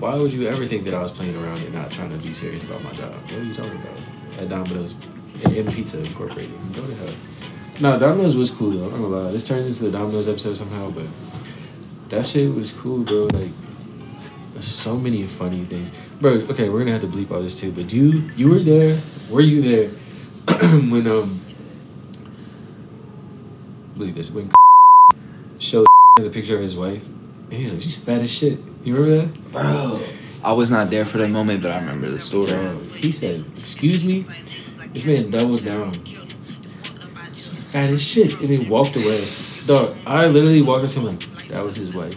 [0.00, 2.32] Why would you ever think that I was playing around and not trying to be
[2.32, 3.12] serious about my job?
[3.12, 4.00] What are you talking about?
[4.38, 4.92] At Domino's
[5.44, 6.52] and, and Pizza Incorporated.
[6.74, 7.14] Go to hell.
[7.80, 8.84] No, Domino's was cool though.
[8.84, 9.30] I'm not gonna lie.
[9.32, 11.06] This turns into the Domino's episode somehow, but
[12.08, 13.28] that shit was cool, bro.
[13.32, 13.50] Like
[14.52, 16.32] there's so many funny things, bro.
[16.50, 17.72] Okay, we're gonna have to bleep all this too.
[17.72, 18.98] But you you were there?
[19.30, 19.88] Were you there
[20.90, 21.38] when um?
[23.96, 24.50] Believe this when
[25.58, 25.86] showed
[26.18, 29.26] the picture of his wife, and he was like, "She's fat as shit." You remember
[29.26, 29.52] that?
[29.52, 30.00] Bro.
[30.48, 32.48] I was not there for that moment, but I remember the story.
[32.96, 34.24] He said, "Excuse me."
[34.94, 35.92] This man doubled down.
[37.72, 39.28] Fat as shit, and he walked away.
[39.66, 42.16] Dog, I literally walked up to him like, "That was his wife."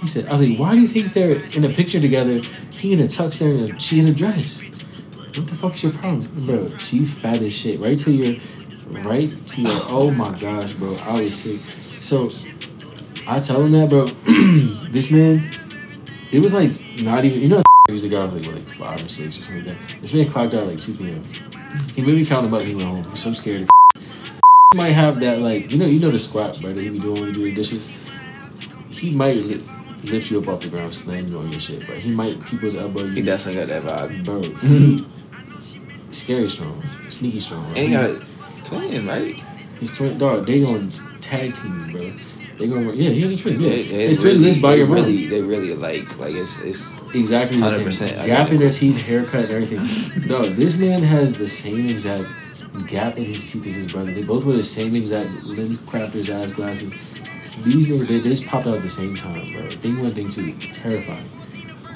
[0.00, 2.38] He said, "I was like, why do you think they're in a picture together?
[2.70, 4.62] He in a tux, there, and she in a dress.
[5.34, 6.76] What the fuck's your problem, bro?
[6.78, 7.80] She fat as shit.
[7.80, 8.38] Right to your,
[9.02, 9.80] right to your.
[9.90, 11.58] Oh my gosh, bro, I was sick.
[12.00, 12.30] So,
[13.26, 14.04] I tell him that, bro.
[14.92, 15.42] this man,
[16.34, 16.70] it was like
[17.02, 17.40] not even.
[17.40, 19.76] You know, he was the guy like what, like five or six or something like
[19.76, 20.00] that.
[20.00, 21.22] This man clocked out like two p.m.
[21.94, 22.62] He made me count him up.
[22.62, 23.04] He went home.
[23.06, 23.68] I'm so scared.
[24.76, 26.72] Might have that like you know you know the squat, bro.
[26.72, 27.88] That he be doing when you do the dishes.
[28.90, 29.62] He might li-
[30.04, 32.76] lift you up off the ground, slam you on your shit, but He might people's
[32.76, 34.24] elbow He definitely got that vibe.
[34.24, 34.40] bro.
[34.68, 35.04] He,
[36.12, 37.66] scary strong, sneaky strong.
[37.68, 38.22] And he got
[38.64, 39.34] twin, right?
[39.80, 40.46] He's twin dog.
[40.46, 40.88] They gonna
[41.20, 42.02] tag team, bro.
[42.64, 42.92] They gonna.
[42.94, 43.60] Yeah, he has a twin.
[43.60, 46.58] Yeah, they his twin really- lives by they your really, They really like, like it's,
[46.60, 48.18] it's Exactly the 100%, same.
[48.18, 48.58] I Gap in it.
[48.58, 50.28] their teeth, haircut, and everything.
[50.28, 52.26] no, this man has the same exact
[52.88, 54.12] gap in his teeth as his brother.
[54.12, 56.90] They both wear the same exact Lynn Crafters ass glasses.
[57.64, 59.68] these niggas they, they just popped out at the same time, bro.
[59.68, 61.24] Thing one, thing two, terrifying.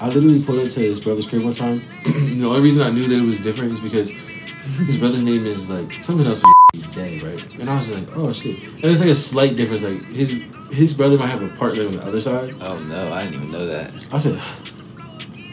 [0.01, 1.73] I literally pulled up to his brother's crib one time.
[2.05, 5.69] the only reason I knew that it was different is because his brother's name is
[5.71, 6.41] like something else
[6.75, 7.59] with day, right?
[7.59, 8.63] And I was like, oh shit.
[8.69, 9.83] And there's like a slight difference.
[9.83, 10.31] Like his
[10.71, 12.55] his brother might have a partner on the other side.
[12.61, 13.93] Oh no, I didn't even know that.
[14.13, 14.41] I said,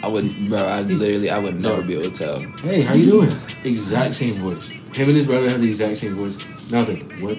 [0.03, 0.59] I wouldn't, bro.
[0.59, 2.39] I literally, I would never be able to tell.
[2.59, 3.30] hey, how you doing?
[3.63, 4.70] Exact same voice.
[4.70, 6.43] Him and his brother have the exact same voice.
[6.68, 7.38] And I was like, what?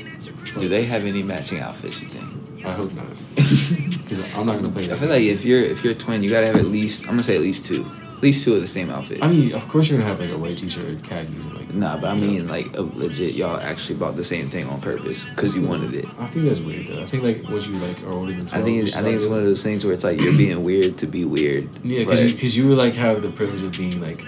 [0.61, 2.01] Do they have any matching outfits?
[2.03, 2.66] You think?
[2.66, 3.07] I hope not.
[4.07, 6.31] Because I'm not gonna play I feel like if you're if you're a twin, you
[6.31, 7.85] gotta have at least I'm gonna say at least two,
[8.17, 9.23] at least two of the same outfit.
[9.23, 11.75] I mean, of course you're gonna have like a white t-shirt, khakis, like.
[11.75, 15.27] Nah, but I mean like a legit, y'all actually bought the same thing on purpose
[15.27, 16.07] because you wanted it.
[16.19, 17.03] I think that's weird though.
[17.03, 19.27] I think like what you like are older than I think it's, I think it's
[19.27, 21.69] one of those things where it's like you're being weird to be weird.
[21.85, 22.43] Yeah, because right?
[22.43, 24.23] you, you like have the privilege of being like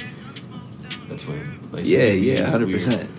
[1.11, 1.59] a twin.
[1.73, 3.15] Like, so yeah, yeah, hundred percent.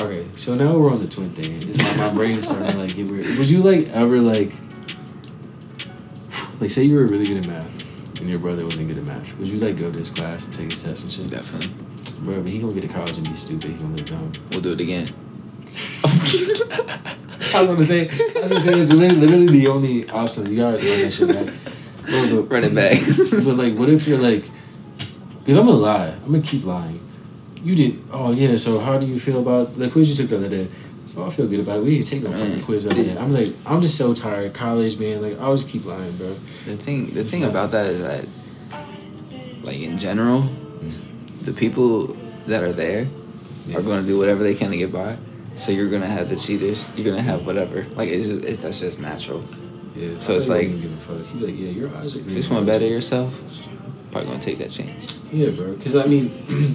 [0.00, 1.56] Okay, so now we're on the twin thing.
[1.70, 3.38] It's my, my brain's starting to like get weird.
[3.38, 4.52] Would you like ever like,
[6.60, 7.83] like say you were really good at math
[8.20, 9.36] and your brother wasn't good at math?
[9.38, 11.30] Would you like go to his class and take his test and shit?
[11.30, 11.68] Definitely,
[12.24, 13.70] Bro, but he gonna get to college and be stupid.
[13.70, 14.32] He gonna live dumb.
[14.50, 15.08] we'll do it again.
[17.54, 20.46] I was gonna say, I was gonna say, it's literally, literally the only option.
[20.46, 21.54] You gotta run that shit back.
[22.04, 22.98] But, but, Run it back.
[23.44, 24.44] but like, what if you're like,
[25.38, 27.00] because I'm gonna lie, I'm gonna keep lying.
[27.62, 28.56] You did, oh yeah.
[28.56, 30.68] So how do you feel about the quiz you took the other day?
[31.16, 31.84] Oh, I feel good about it.
[31.84, 33.16] We didn't take no fucking quiz the other day.
[33.16, 34.52] I'm like, I'm just so tired.
[34.52, 35.22] College, man.
[35.22, 36.28] Like, I always keep lying, bro.
[36.66, 38.26] The thing, the thing about that is that,
[39.64, 40.40] like in general,
[41.44, 42.08] the people
[42.48, 43.06] that are there
[43.66, 43.78] Yeah.
[43.78, 45.16] are going to do whatever they can to get by.
[45.54, 46.84] So you're gonna have the cheaters.
[46.96, 47.84] You're gonna have whatever.
[47.94, 49.38] Like it's just, it's, that's just natural.
[49.94, 50.16] Yeah.
[50.18, 51.26] So I it's like- wouldn't give a fuck.
[51.32, 52.18] He's like, yeah, your eyes are.
[52.18, 53.30] If it's going to better yourself,
[54.10, 55.22] probably gonna take that chance.
[55.30, 55.74] Yeah, bro.
[55.76, 56.24] Because I mean,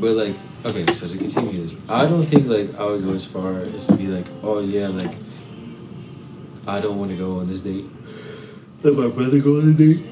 [0.00, 0.34] but like,
[0.64, 0.84] okay.
[0.92, 3.96] So to continue this, I don't think like I would go as far as to
[3.96, 5.14] be like, oh yeah, like
[6.66, 7.88] I don't want to go on this date.
[8.82, 10.02] Let my brother go on a date.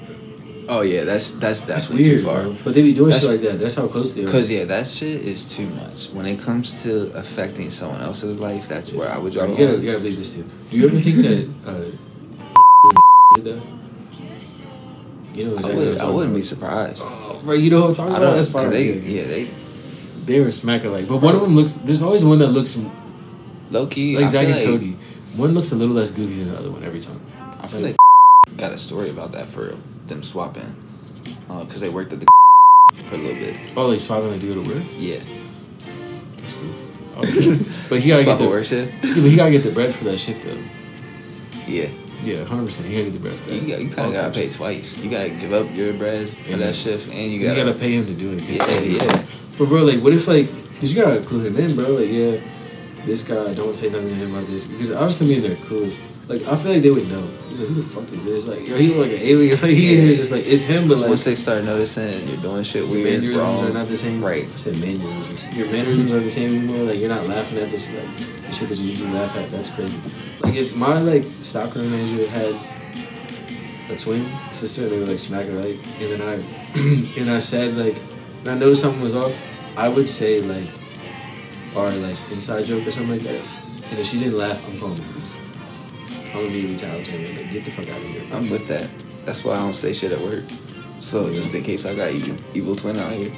[0.68, 2.42] Oh yeah, that's that's That's definitely weird, too far.
[2.42, 2.56] bro.
[2.64, 3.58] But they be doing That's- shit like that.
[3.58, 4.30] That's how close they are.
[4.30, 6.10] Cause yeah, that shit is too much.
[6.12, 9.56] When it comes to affecting someone else's life, that's where I would draw you the
[9.56, 9.80] gotta, line.
[9.82, 10.44] you gotta believe this too.
[10.70, 13.62] Do you ever think that uh, did that?
[15.34, 15.74] You know I, exactly.
[15.74, 17.02] would, what I'm I talking wouldn't be surprised.
[17.04, 18.26] Oh, bro, you know what I'm talking I about?
[18.26, 18.34] don't.
[18.36, 18.70] That's 'cause fine.
[18.70, 19.44] They, yeah, they
[20.30, 21.72] They were smacking like, but one of them looks.
[21.72, 22.78] There's always one that looks
[23.72, 24.16] low key.
[24.16, 24.92] like Zach and like, Cody.
[25.36, 27.20] One looks a little less goofy than the other one every time.
[27.60, 27.96] I feel like
[28.56, 29.74] got a story about that for.
[30.06, 30.62] Them swapping,
[31.48, 32.26] uh, because they worked at the
[33.04, 33.72] for a little bit.
[33.76, 34.84] Oh, like swapping like to go to work.
[34.98, 36.74] Yeah, That's cool.
[37.16, 37.64] Oh, okay.
[37.88, 38.92] but he gotta get the work shift.
[39.04, 40.58] yeah, but he gotta get the bread for that shift though.
[41.66, 41.88] Yeah,
[42.22, 42.86] Yeah, hundred percent.
[42.88, 43.34] He gotta get the bread.
[43.34, 43.54] For that.
[43.54, 44.96] you, got, you kind of gotta pay twice.
[44.98, 47.58] You gotta give up your bread for And that shift, and you You gotta.
[47.58, 48.42] you gotta, pay him to do it.
[48.48, 49.26] Yeah, yeah.
[49.60, 50.48] But bro, like, what if like,
[50.80, 51.92] cause you gotta clue him in, bro.
[51.92, 52.40] Like, yeah,
[53.04, 55.42] this guy, don't say nothing to him about this, because I was gonna be in
[55.42, 56.00] there clueless.
[56.28, 57.20] Like, I feel like they would know.
[57.20, 58.48] Like, who the fuck is this?
[58.48, 59.58] Like, yo, he look like an alien.
[59.62, 60.02] Like, he Yeah.
[60.12, 61.10] is just like it's him, but like.
[61.10, 64.24] once they start noticing you're doing shit Your weird, mannerisms wrong, are not the same.
[64.24, 64.44] Right.
[64.44, 65.58] I said mannerisms.
[65.58, 66.84] Your mannerisms are the same anymore.
[66.88, 69.50] Like you're not laughing at this like the shit that you usually laugh at.
[69.50, 70.00] That's crazy.
[70.40, 72.54] Like if my like stockroom manager had
[73.90, 74.22] a twin
[74.56, 76.34] sister they were like smacking her like and then I
[77.20, 77.96] and I said like
[78.40, 79.34] and I noticed something was off,
[79.80, 80.68] I would say like
[81.74, 83.62] or like inside joke or something like that.
[83.88, 85.34] And if she didn't laugh, I'm calling the police.
[86.34, 88.22] I'm immediately telling her like get the fuck out of here.
[88.30, 88.90] I'm with that.
[89.24, 90.44] That's why I don't say shit at work.
[90.98, 93.32] So just in case I got evil, evil twin out here.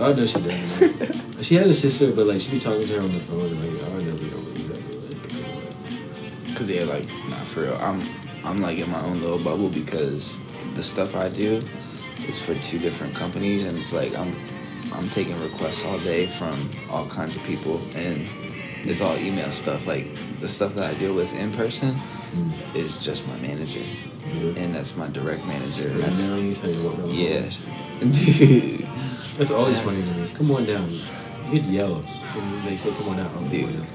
[0.00, 1.42] Oh, I know she doesn't.
[1.42, 3.58] she has a sister, but like she be talking to her on the phone, and
[3.58, 6.58] like I don't know we don't believe that.
[6.58, 7.78] Cause yeah, like nah, for real.
[7.80, 8.02] I'm
[8.44, 10.36] I'm like in my own little bubble because
[10.74, 11.62] the stuff I do
[12.28, 14.36] is for two different companies, and it's like I'm
[14.94, 18.28] I'm taking requests all day from all kinds of people, and
[18.84, 19.86] it's all email stuff.
[19.86, 20.06] Like
[20.40, 21.94] the stuff that I deal with in person
[22.74, 24.62] is just my manager, yeah.
[24.62, 25.82] and that's my direct manager.
[25.88, 27.14] And That's, now you tell you what.
[27.14, 27.48] yeah,
[28.00, 28.86] dude.
[29.38, 30.28] That's always funny to me.
[30.34, 30.86] Come on down.
[31.50, 31.96] You'd yell.
[32.36, 33.64] And they say, "Come on down." I'm Dude.
[33.68, 33.86] down.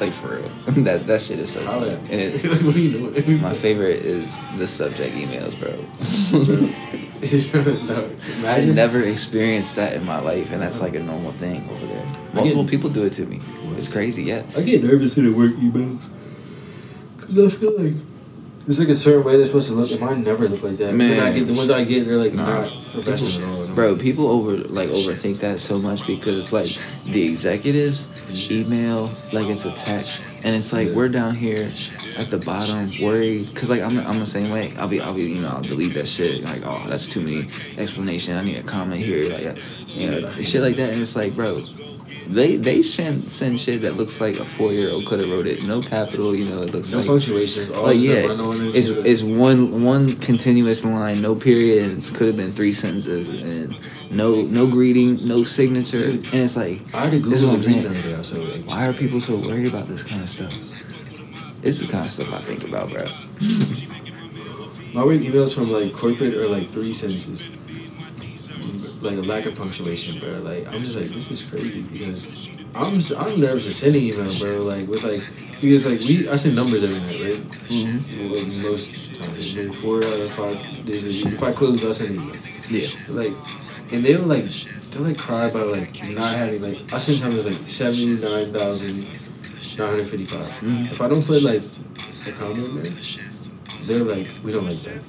[0.00, 0.42] Like for real.
[0.84, 1.90] that that shit is so funny.
[1.90, 3.40] And it's, Like, what are you doing?
[3.42, 5.70] my favorite is the subject emails, bro.
[7.54, 8.10] no,
[8.48, 8.74] I imagine.
[8.74, 12.06] never experienced that in my life, and that's like a normal thing over there.
[12.32, 13.40] Multiple people do it to me.
[13.76, 14.42] It's crazy, yeah.
[14.56, 16.10] I get nervous in the work emails.
[17.20, 17.94] Cause I feel like
[18.66, 20.94] it's like a certain way they're supposed to look, and mine never look like that.
[20.94, 21.18] Man.
[21.20, 22.60] I get the ones I get, they're like Nah.
[22.62, 23.60] not professional at all.
[23.62, 28.08] And I'm Bro, people over like overthink that so much because it's like the executives
[28.50, 30.94] email like it's a text, and it's like Yeah.
[30.94, 31.70] we're down here
[32.16, 34.72] at the bottom worried because like I'm, I'm the same way.
[34.78, 37.48] I'll be I'll be you know I'll delete that shit like oh that's too many
[37.78, 38.36] explanation.
[38.36, 39.54] I need a comment here like uh,
[39.86, 41.60] you know shit like that, and it's like bro,
[42.26, 45.46] They they send send shit that looks like a four year old could have wrote
[45.46, 45.62] it.
[45.64, 46.62] No capital, you know.
[46.62, 47.70] It looks No like punctuations.
[47.70, 51.98] All like yeah, run on it it's it's one one continuous line, no period, and
[52.02, 53.76] it could have been three sentences, and
[54.14, 57.62] no no greeting, no signature, and it's like I had to this is what I'm
[57.62, 57.82] saying.
[57.82, 58.14] the other day.
[58.14, 58.64] I was so anxious.
[58.64, 60.54] Why are people so worried about this kind of stuff?
[61.64, 63.04] It's the kind of stuff I think about, bro.
[64.92, 67.48] My work emails from like corporate or like three sentences.
[69.00, 70.40] Like a lack of punctuation, bro.
[70.40, 74.38] Like I'm just like this is crazy because I'm I'm nervous to send an email,
[74.38, 74.62] bro.
[74.62, 75.26] Like with like
[75.60, 77.42] because like we I send numbers every night, right?
[77.72, 78.34] Mm-hmm.
[78.34, 81.32] Like most times, maybe four out of five days a week.
[81.32, 82.40] If I close, I send an email.
[82.68, 82.88] Yeah.
[83.08, 83.32] Like,
[83.90, 84.44] and they'll like
[84.92, 89.06] they'll like cry about like not having like I send something like seventy nine thousand
[89.78, 90.46] nine hundred fifty five.
[90.60, 90.90] Mhm.
[90.90, 91.62] If I don't put like
[92.26, 92.92] a comma in there,
[93.84, 95.02] they're like we don't like that.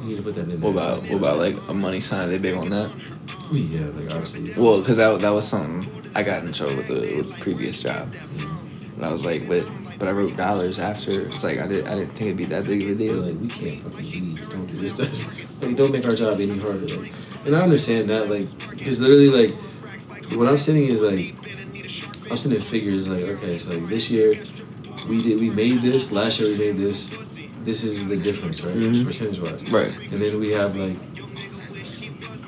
[0.00, 0.58] You need to put that in there.
[0.58, 2.28] What about what about like a money sign?
[2.28, 2.90] They big on that?
[3.52, 4.52] Yeah, like obviously.
[4.62, 7.80] Well, because that, that was something I got in trouble with the with the previous
[7.82, 8.12] job.
[8.96, 11.26] And I was like, but but I wrote dollars after.
[11.26, 13.16] It's like I did I didn't think it'd be that big of a They're deal.
[13.22, 14.50] like we can't fucking leave.
[14.54, 15.26] Don't do this.
[15.62, 16.88] Like don't make our job any harder.
[16.96, 17.12] Like,
[17.46, 19.54] and I understand that like because literally like
[20.36, 21.36] what I'm saying is like
[22.30, 24.32] I'm sending figures like okay so like this year
[25.08, 27.10] we did we made this last year we made this
[27.64, 28.74] this is the difference right?
[28.76, 29.04] Mhm.
[29.04, 29.94] percentage wise Right.
[30.12, 30.96] and then we have like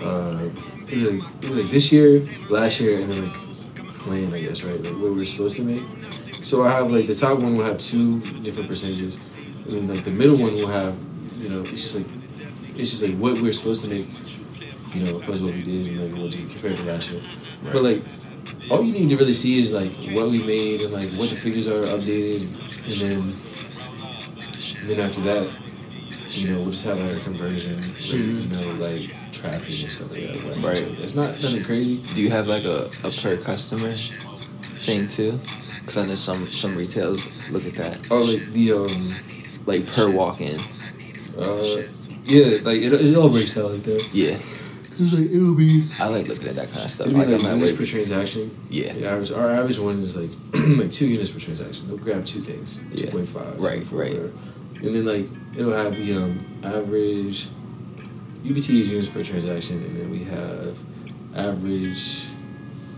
[0.02, 0.48] uh
[0.88, 4.40] it was like, it was like this year last year and then like plan I
[4.40, 4.80] guess right?
[4.82, 5.82] Like what we're supposed to make.
[6.42, 9.16] So I have like the top one will have two different percentages
[9.66, 10.94] and then like the middle one will have
[11.40, 12.06] you know it's just like
[12.76, 14.06] it's just like what we're supposed to make
[14.94, 17.20] you know plus what we did and like what you compared to last year.
[17.72, 18.02] But like
[18.70, 21.36] all you need to really see is like what we made and like what the
[21.36, 22.42] figures are updated
[22.90, 23.20] and then
[24.80, 25.52] and then after that
[26.30, 30.20] you know we'll just have our conversion like, you know like traffic and stuff like
[30.20, 30.66] that Mm-hmm.
[30.66, 30.78] Right.
[30.78, 35.38] So it's not nothing crazy Do you have like a, a per customer thing too?
[35.80, 39.14] Because I know some some retails look at that oh like the um
[39.66, 40.60] like per walk in.
[41.38, 41.82] uh
[42.24, 44.38] yeah like it, it all breaks out like that Yeah,
[44.98, 47.06] it's like it'll be I like looking at that kind of stuff.
[47.06, 47.80] it'll be Like like I'm at units work.
[47.80, 48.92] per transaction Yeah.
[48.92, 50.30] The average, our average one is like
[50.78, 51.86] like two units per transaction.
[51.86, 53.06] They'll grab two things, Yeah.
[53.06, 54.12] two point five, Right, right.
[54.12, 54.32] whatever.
[54.82, 55.26] And then like
[55.56, 57.48] it'll have the um, average
[58.44, 60.78] UPT is units per transaction, and then we have
[61.34, 62.24] average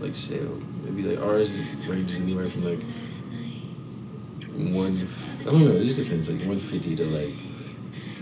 [0.01, 0.61] like sale.
[0.83, 2.81] Maybe like ours ranges anywhere from like
[4.75, 4.97] one.
[5.41, 5.71] I don't know.
[5.71, 6.29] It just depends.
[6.29, 7.33] Like one fifty to like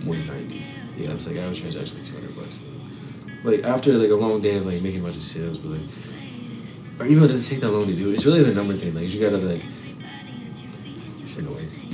[0.03, 0.61] one ninety.
[0.97, 2.59] Yeah, it's like average transaction like two hundred bucks.
[3.46, 5.89] Like after like a long day of like making a bunch of sales, but like
[7.00, 8.10] our email doesn't take that long to do.
[8.10, 8.93] It's really the number thing.
[8.93, 9.64] Like you gotta like.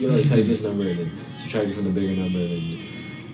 [0.02, 2.80] You gotta like type this number and then subtract it from the bigger number and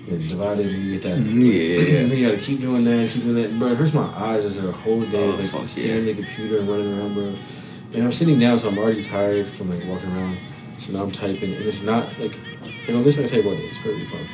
[0.06, 1.20] then, divide it and you get that.
[1.20, 1.40] Mm-hmm.
[1.40, 2.00] Yeah, yeah, yeah.
[2.02, 3.58] And then you gotta keep doing that, keep doing that.
[3.58, 6.60] Bro, it hurts my eyes after a whole day Oh, like staring at the computer
[6.60, 7.34] and running around, bro.
[7.94, 10.36] And I'm sitting down, so I'm already tired from like walking around.
[10.80, 12.36] So now I'm typing, and it's not like,
[12.86, 13.64] you know, this I type all day.
[13.64, 14.28] It's perfectly fun.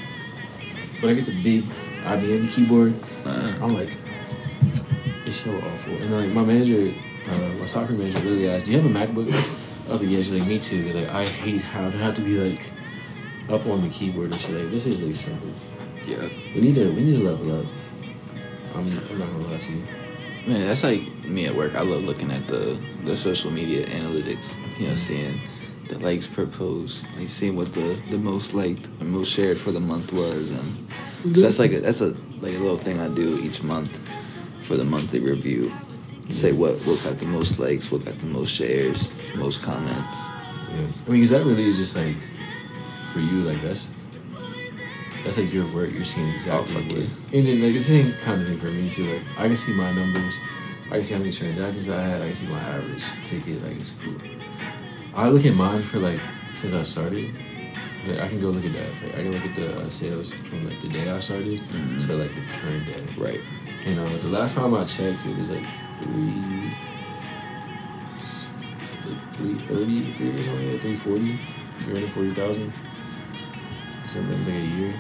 [1.02, 1.64] When I get the big
[2.02, 3.89] IBM keyboard, Uh, I'm like,
[5.26, 5.93] it's so awful.
[5.97, 6.91] And like my manager,
[7.30, 9.28] uh, my soccer manager, literally asked, "Do you have a MacBook?"
[9.88, 12.15] I was like, "Yeah." She's like, "Me too." Because like I hate how to have
[12.15, 12.61] to be like
[13.49, 14.51] up on the keyboard and shit.
[14.51, 15.49] Like this is like simple.
[16.05, 16.28] yeah.
[16.55, 17.65] We need to we need to level up.
[18.76, 19.84] I'm, I'm not gonna lie to you.
[20.47, 21.76] Man, that's like me at work.
[21.76, 24.57] I love looking at the the social media analytics.
[24.80, 25.39] You know, seeing
[25.88, 29.71] the likes per post, like seeing what the the most liked or most shared for
[29.71, 32.13] the month was, and 'cause that's like a, that's a
[32.44, 33.98] like a little thing I do each month
[34.68, 35.72] for the monthly review.
[36.28, 36.60] Say mm.
[36.60, 40.18] what what got the most likes, what got the most shares, most comments.
[40.70, 40.78] Yeah.
[40.78, 42.16] I mean, because that really is just like
[43.14, 43.98] for you, like that's
[45.24, 45.91] that's like your work.
[45.94, 47.14] You're seeing oh, exactly Oh, what.
[47.34, 49.06] And then like the same kind of thing for me too.
[49.06, 50.36] Like I can see my numbers.
[50.88, 52.22] I can see how many transactions I had.
[52.22, 53.64] I can see my average ticket.
[53.64, 54.20] Like it's cool.
[55.16, 56.20] I look at mine for like
[56.54, 57.32] since I started.
[58.08, 58.91] Like I can go look at that.
[59.04, 62.08] Like, I can look at the uh, sales from like the day I started Mhm.
[62.08, 63.04] to like the current day.
[63.18, 63.41] Right.
[63.88, 65.66] You know, the last time I checked, it was like
[66.01, 66.41] three,
[69.08, 71.32] like three thirty, three or something, three forty,
[71.80, 72.72] three hundred forty thousand,
[74.06, 74.93] something like a year.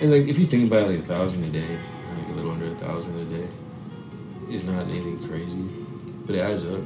[0.00, 1.76] And like, if you think about it, like a thousand a day,
[2.16, 3.48] like a little under a thousand a day,
[4.50, 5.62] is not anything crazy,
[6.26, 6.80] but it adds up.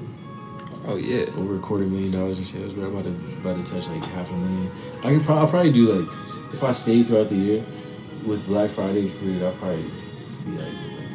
[0.86, 1.26] Oh yeah.
[1.36, 3.10] Over a quarter million dollars in sales, but I'm about to
[3.40, 4.70] about to touch like half a million.
[5.04, 6.08] I could probably I'll probably do like
[6.52, 7.64] if I stay throughout the year
[8.26, 9.84] with Black Friday included, I'll probably
[10.44, 10.74] be like.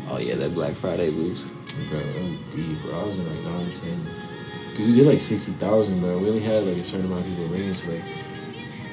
[0.10, 1.54] Oh yeah, that Black Friday boost.
[1.90, 3.00] Bro, OD, bro.
[3.00, 4.08] I was in like 9, 10.
[4.72, 6.18] Because we did like 60,000, bro.
[6.18, 8.04] We only had like a certain amount of people ringing, so like,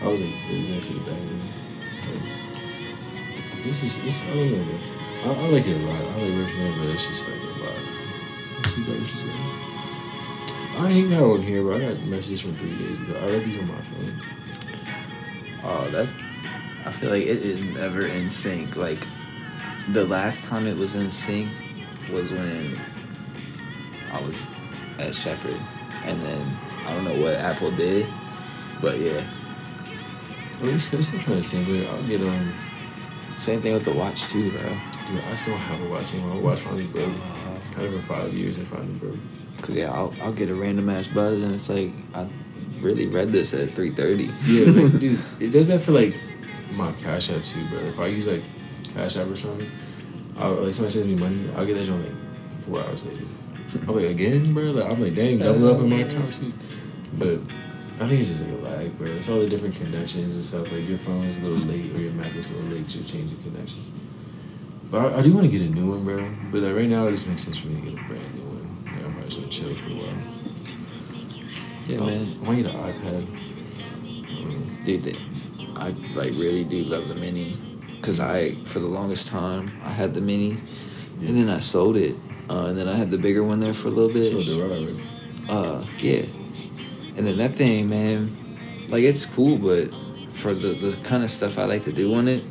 [0.03, 1.20] I was like, really gonna take it back.
[1.20, 1.41] Like,
[3.64, 5.33] this is, it's, I don't know, bro.
[5.33, 5.97] I, I like it a lot.
[5.97, 7.79] I like working there, but it's just like a lot.
[8.59, 9.64] Let's see,
[10.77, 13.18] I ain't got one here, but I got messages from three days ago.
[13.20, 14.22] I read these on my phone.
[15.62, 16.09] Oh, that.
[16.87, 18.77] I feel like it is never in sync.
[18.77, 18.99] Like,
[19.93, 21.51] the last time it was in sync
[22.12, 22.77] was when
[24.12, 24.47] I was
[24.99, 25.61] at Shepherd,
[26.05, 28.07] and then I don't know what Apple did,
[28.81, 29.25] but yeah.
[30.61, 32.53] Well, it's, it's kind of but I'll get um.
[33.37, 34.61] Same thing with the watch too, bro.
[34.61, 36.37] Dude, I still have a watch anymore.
[36.37, 37.44] My watch probably broke.
[37.75, 39.18] For five years and finally broke.
[39.61, 42.29] Cause yeah, I'll, I'll get a random ass buzz, and it's like I
[42.81, 44.31] really read this at three thirty.
[44.45, 46.14] Yeah, like, dude, it does that for like
[46.75, 47.81] my Cash App too, bro.
[47.81, 48.43] If I use like
[48.95, 49.66] Cash App or something,
[50.39, 53.25] I'll, like somebody sends me money, I'll get that joint like four hours later.
[53.89, 54.64] I'm like again, bro.
[54.64, 56.45] Like I'm like, dang, double up in my account.
[57.18, 57.41] But
[58.01, 59.09] I think it's just like a lag, bro.
[59.09, 60.70] It's all the different connections and stuff.
[60.70, 62.95] Like your phone is a little late or your Mac is a little late.
[62.95, 63.91] You're changing connections.
[64.95, 66.25] But I, I do want to get a new one, bro.
[66.53, 68.43] But like right now, it just makes sense for me to get a brand new
[68.43, 68.85] one.
[68.85, 70.15] Like, I might as well chill for a while.
[71.89, 72.27] Yeah, man.
[72.41, 73.23] I want you to get an iPad.
[74.47, 75.17] Um, Dude, they,
[75.75, 77.55] I like really do love the mini,
[78.03, 80.59] cause I for the longest time I had the mini,
[81.23, 82.15] and then I sold it,
[82.49, 84.27] uh, and then I had the bigger one there for a little bit.
[84.27, 86.23] so the right, Uh, yeah.
[87.17, 88.29] And then that thing, man,
[88.91, 89.93] like it's cool, but
[90.35, 92.45] for the, the kind of stuff I like to do on it,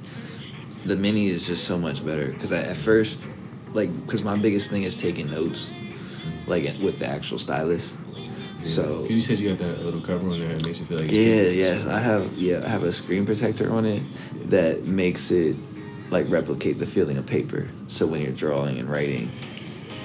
[0.85, 2.31] the mini is just so much better.
[2.33, 3.27] Cause I, at first,
[3.73, 5.71] like, cause my biggest thing is taking notes,
[6.47, 7.93] like with the actual stylus.
[8.61, 10.49] So you said you got that little cover on there.
[10.51, 12.31] It makes you feel like yeah, yes, I have.
[12.33, 14.01] Yeah, I have a screen protector on it
[14.45, 15.57] that makes it
[16.09, 17.67] like replicate the feeling of paper.
[17.87, 19.29] So when you're drawing and writing,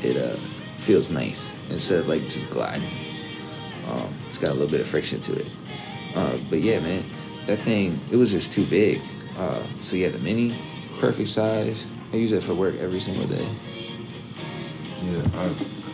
[0.02, 0.36] it uh
[0.78, 2.88] feels nice instead of like just gliding.
[3.86, 5.54] Um, it's got a little bit of friction to it.
[6.14, 7.02] Uh, but yeah, man,
[7.46, 9.00] that thing it was just too big.
[9.39, 10.53] Uh, so yeah, the mini,
[10.99, 11.86] perfect size.
[12.12, 13.47] I use it for work every single day.
[15.03, 15.22] Yeah,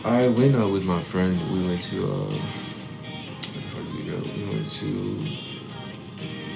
[0.03, 1.37] I I went out with my friend.
[1.53, 2.33] We went to uh, where
[3.53, 4.17] the fuck did we go?
[4.17, 4.89] We went to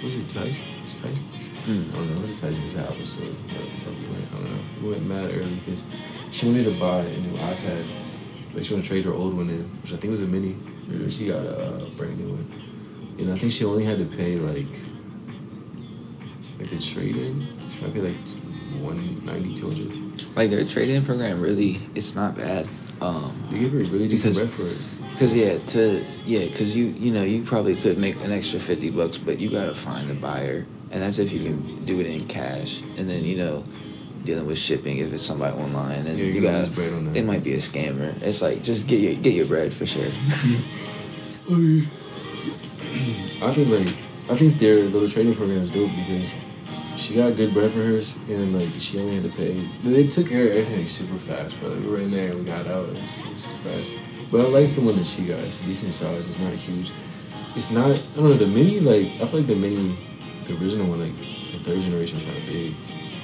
[0.03, 0.65] was it Tyson?
[0.81, 1.25] It's Tyson.
[1.69, 1.93] Hmm.
[1.93, 2.21] I don't know.
[2.21, 3.05] What Tyson's house?
[3.05, 4.25] So where the fuck we went?
[4.25, 4.63] I don't know.
[4.81, 5.85] We went mad early because
[6.31, 7.85] she wanted to buy a new iPad,
[8.51, 10.57] but she wanted to trade her old one in, which I think was a mini.
[10.89, 14.37] And she got a brand new one, and I think she only had to pay
[14.37, 14.65] like
[16.71, 16.81] like the.
[16.81, 18.15] She might pay like
[18.81, 20.35] one ninety, two hundred.
[20.35, 22.67] Like their trade-in program really, it's not bad.
[23.01, 24.83] Um, They give her a really decent bread for it.
[25.17, 28.89] Cause yeah, to yeah, cause you you know you probably could make an extra fifty
[28.89, 32.25] bucks, but you gotta find a buyer, and that's if you can do it in
[32.27, 33.63] cash, and then you know
[34.23, 37.17] dealing with shipping if it's somebody online, and Yeah, you got bread on that.
[37.17, 38.13] it might be a scammer.
[38.21, 40.03] It's like just get your get your bread for sure.
[43.41, 43.95] I think like
[44.29, 46.33] I think their little trading program is dope because
[47.09, 49.53] she got good bread for hers and like she only had to pay.
[49.83, 51.59] They took care of everything super fast.
[51.63, 52.85] Like, we were in there we got out.
[52.85, 53.93] It was, was fast.
[54.31, 55.39] But I like the one that she got.
[55.39, 56.27] It's a decent size.
[56.27, 56.91] It's not huge.
[57.55, 57.89] It's not.
[57.89, 58.33] I don't know.
[58.33, 59.95] The mini like I feel like the mini,
[60.45, 62.73] the original one like the third generation was kind of big.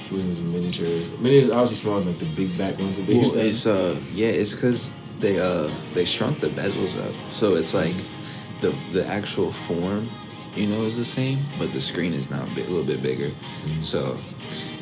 [0.06, 0.86] It wasn't as miniature.
[0.86, 3.66] as- Mini is obviously smaller than like the big back ones that they Well, it's
[3.66, 7.94] uh yeah, it's cause they uh they shrunk the bezels up, so it's like
[8.60, 10.08] the the actual form,
[10.56, 13.02] you know, is the same, but the screen is now a, bit, a little bit
[13.02, 13.28] bigger.
[13.82, 14.16] So,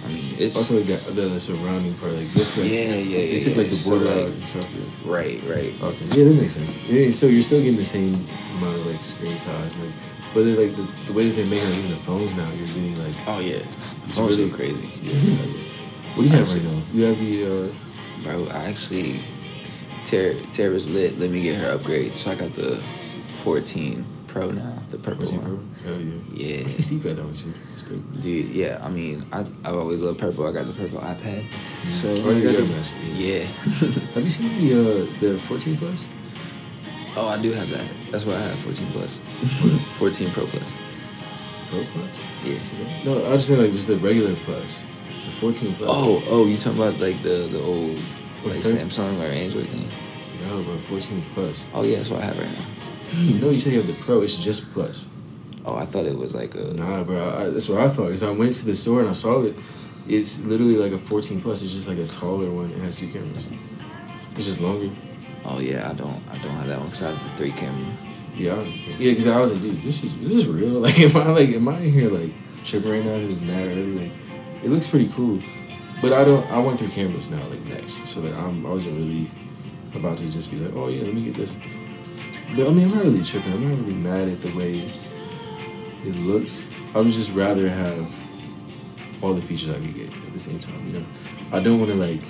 [0.04, 2.56] I mean, it's Also, like the, the surrounding part, like this.
[2.56, 3.70] Like, Yeah, yeah, They yeah, took like yeah.
[3.70, 4.68] the So, border like- out and stuff.
[4.74, 5.12] Yeah.
[5.12, 5.72] right, right.
[5.82, 6.76] Okay, yeah, that makes sense.
[6.88, 8.14] Yeah, so you're still getting the same
[8.58, 9.90] amount of like screen size, like,
[10.32, 12.98] but like the, the way that they're making like, even the phones now, you're getting
[12.98, 13.62] like, Oh yeah,
[14.04, 14.88] It's phones really- are crazy.
[15.02, 15.12] yeah.
[16.14, 16.82] what do you have right now?
[16.92, 17.72] You have the uh,
[18.22, 19.20] Bro, I actually
[20.06, 21.18] Tara Tara was lit.
[21.18, 22.12] Let me get her upgrade.
[22.12, 22.76] So I got the
[23.44, 24.04] 14
[24.34, 25.60] Pro now, the purple 14 Pro.
[25.84, 26.20] Hell yeah.
[26.34, 26.66] Yeah.
[26.66, 27.54] Steve got that one too.
[28.20, 28.80] Dude, yeah.
[28.82, 30.44] I mean, I I've always loved purple.
[30.48, 31.44] I got the purple iPad.
[31.90, 32.90] So Oh, you I got got the- that.
[33.14, 33.38] yeah.
[34.14, 36.08] Have you seen the uh, the 14 plus?
[37.16, 37.86] oh, I do have that.
[38.10, 39.18] That's why I have 14 plus.
[40.02, 40.74] 14 Pro plus.
[41.70, 42.24] Pro plus?
[42.44, 42.58] Yeah.
[43.04, 44.82] No, I was just saying like just the regular plus.
[45.14, 45.88] It's a 14 plus.
[45.92, 47.94] Oh, oh, you talking about like the the old
[48.42, 48.58] like?
[48.58, 49.86] Samsung or Android thing?
[50.48, 51.66] no, bro, 14 plus.
[51.72, 52.66] Oh yeah, that's what I have right now.
[53.14, 54.20] Hmm, no, you said you have the Pro.
[54.22, 55.06] It's just plus.
[55.64, 56.74] Oh, I thought it was like a.
[56.74, 57.34] Nah, bro.
[57.36, 58.10] I, that's what I thought.
[58.10, 59.58] Cause I went to the store and I saw it.
[60.06, 61.62] It's literally like a 14 plus.
[61.62, 62.70] It's just like a taller one.
[62.70, 63.50] It has two cameras.
[64.36, 64.94] It's just longer.
[65.46, 67.86] Oh yeah, I don't I don't have that one because I have the three camera.
[68.34, 68.86] Yeah, I was.
[68.86, 70.80] Yeah, because I was like, dude, this is this is real.
[70.84, 72.30] Like, am I like, am I in here like
[72.64, 73.12] tripping right now?
[73.12, 74.08] This is mad early.
[74.08, 74.12] Like,
[74.62, 75.38] it looks pretty cool,
[76.02, 76.44] but I don't.
[76.50, 78.06] I went through cameras now, like next.
[78.08, 78.64] So like, I'm.
[78.66, 79.28] I wasn't really
[79.94, 81.56] about to just be like, oh yeah, let me get this.
[82.50, 83.52] But I mean, I'm not really tripping.
[83.52, 86.68] I'm not really mad at the way it looks.
[86.94, 88.14] I would just rather have
[89.22, 90.86] all the features I could get at the same time.
[90.86, 91.06] You know,
[91.52, 92.20] I don't want to like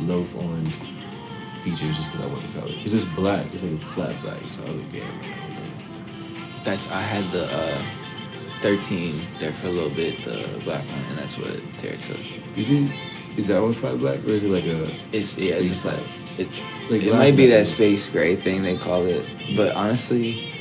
[0.00, 0.66] loaf on
[1.62, 2.72] features just because I want the color.
[2.72, 3.46] Because it's black.
[3.54, 4.40] It's like a flat black.
[4.48, 6.64] So I was like, damn.
[6.64, 7.82] That's I had the uh,
[8.60, 12.18] thirteen there for a little bit, the black one, and that's what Tara took.
[12.56, 12.92] Is it?
[13.36, 14.82] Is that one flat black or is it like a?
[15.12, 16.02] It's yeah, it's a flat.
[16.38, 16.60] It's
[16.92, 19.24] Like it might be that space gray thing they call it,
[19.56, 20.52] but honestly,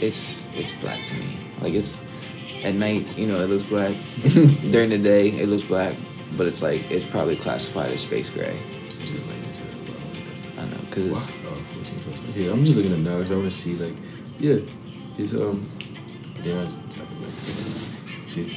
[0.00, 1.36] it's it's black to me.
[1.62, 1.98] Like it's
[2.62, 3.94] at night, you know, it looks black.
[4.70, 5.96] During the day, it looks black,
[6.36, 8.58] but it's like it's probably classified as space gray.
[8.84, 10.58] It's just like into it, but I like that.
[10.58, 11.16] I don't know because Wow.
[11.16, 13.96] it's Oh, 14 I'm just looking at now because I want to see like,
[14.38, 14.56] yeah,
[15.16, 15.66] it's um,
[16.44, 18.52] yeah, it's type of like, see,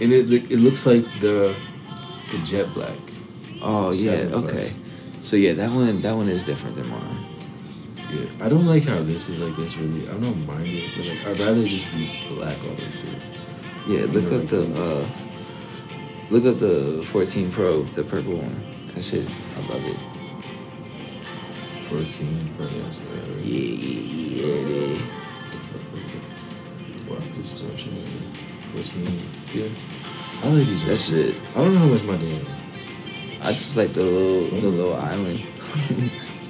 [0.00, 1.54] and it it looks like the
[2.32, 2.96] the jet black.
[3.62, 4.50] oh yeah okay.
[4.50, 4.80] plus.
[5.34, 7.26] So yeah, that one that one is different than mine.
[8.08, 9.76] Yeah, I don't like how this is like this.
[9.76, 12.90] Really, I don't mind it, but like I'd rather just be black all the way
[13.02, 13.18] through.
[13.92, 15.04] Yeah, look Yeah, up the uh,
[16.30, 18.54] look up the 14 Pro, the purple one.
[18.94, 19.26] That shit,
[19.56, 19.98] I love it.
[21.90, 23.04] 14, but yeah, so,
[23.42, 24.86] Yeah, yeah, yeah.
[24.86, 25.02] yeah.
[27.10, 27.90] Wow, this is what you
[28.70, 29.02] 14,
[29.52, 30.44] yeah.
[30.44, 30.86] I like these.
[30.86, 31.42] That's it.
[31.56, 32.53] I don't know how much my damn.
[33.44, 35.46] I just like the little the little island.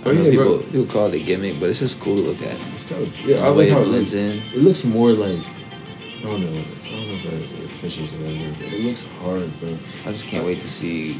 [0.06, 0.62] Oh, I know yeah, people bro.
[0.70, 2.54] people call it a gimmick, but it's just cool to look at.
[2.72, 3.20] It's tough.
[3.24, 4.54] Yeah, I the way like how it it blends looks.
[4.54, 4.58] in.
[4.60, 6.48] It looks more like I don't know.
[6.48, 9.70] I don't know if that officials or whatever, but it looks hard, bro.
[10.06, 11.14] I just can't wait to see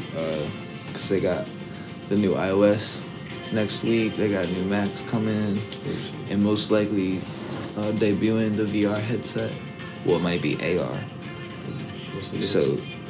[0.87, 1.45] because they got
[2.09, 3.03] the new iOS
[3.51, 4.15] next week.
[4.15, 5.59] They got new Macs coming,
[6.29, 7.17] and most likely
[7.77, 9.51] uh, debuting the VR headset.
[10.05, 10.97] Well, it might be AR.
[12.21, 12.39] So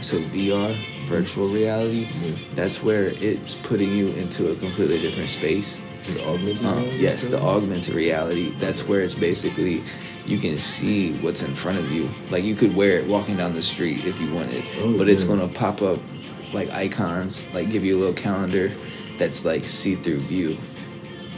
[0.02, 0.76] so VR,
[1.06, 2.08] virtual reality.
[2.22, 2.36] Yeah.
[2.54, 5.80] That's where it's putting you into a completely different space.
[6.08, 6.66] It augmented?
[6.66, 8.52] Uh, yes, the augmented reality.
[8.58, 9.84] That's where it's basically
[10.26, 12.10] you can see what's in front of you.
[12.30, 15.24] Like you could wear it walking down the street if you wanted, Oh, but it's
[15.24, 16.00] gonna pop up
[16.54, 18.72] like icons, like give you a little calendar
[19.18, 20.58] that's like see-through view.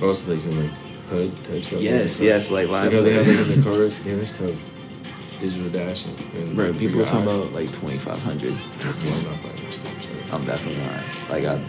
[0.02, 0.72] Also, like some like
[1.10, 1.82] HUD type stuff.
[1.82, 4.06] Yes, like, yes, like You know they have this in the cars.
[4.06, 4.77] It's tough.
[5.40, 6.16] Digital dashing.
[6.36, 8.52] and, Bro, like, people are talking about like twenty five hundred.
[8.52, 10.32] I'm not buying this shit, sorry.
[10.32, 11.04] I'm definitely not.
[11.30, 11.62] Like I,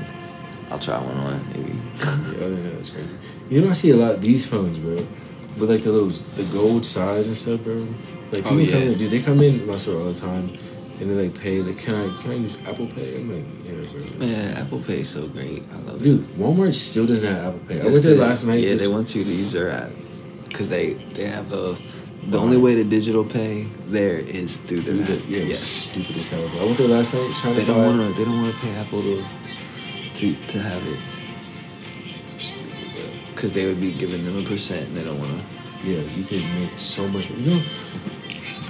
[0.71, 1.73] I'll try one on maybe.
[1.99, 3.17] Yeah, other than that's crazy.
[3.51, 6.49] You know, I see a lot of these phones, bro, with like the little the
[6.53, 7.87] gold size and stuff, bro.
[8.33, 9.11] Like Oh, people come in, dude.
[9.11, 10.49] They come in my store all the time,
[11.01, 11.61] and they like pay.
[11.61, 13.17] Like, can I can I use Apple Pay?
[13.17, 13.75] I'm like, yeah,
[14.19, 14.19] bro.
[14.27, 15.63] Man, Apple Pay is so great.
[15.73, 16.05] I love it.
[16.05, 17.81] Dude, Walmart still doesn't have Apple Pay.
[17.83, 18.61] I went there last night.
[18.61, 19.91] Yeah, they want you to use their app
[20.49, 21.77] because they they have a.
[22.29, 25.23] The only way to digital pay there is through their app.
[25.29, 25.63] yeah, Yes.
[25.65, 26.47] stupid as hell.
[26.49, 26.61] Bro.
[26.61, 27.87] I went there last night trying They to don't buy.
[27.87, 28.19] want to.
[28.19, 29.23] They don't want to pay Apple to
[30.21, 30.99] to to have it
[33.35, 35.45] because they would be giving them a percent, and they don't want to.
[35.87, 37.31] Yeah, you could make so much.
[37.31, 37.63] You know,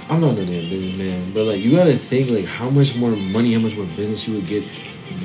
[0.09, 3.53] I'm not no damn businessman, but like you gotta think like how much more money,
[3.53, 4.63] how much more business you would get,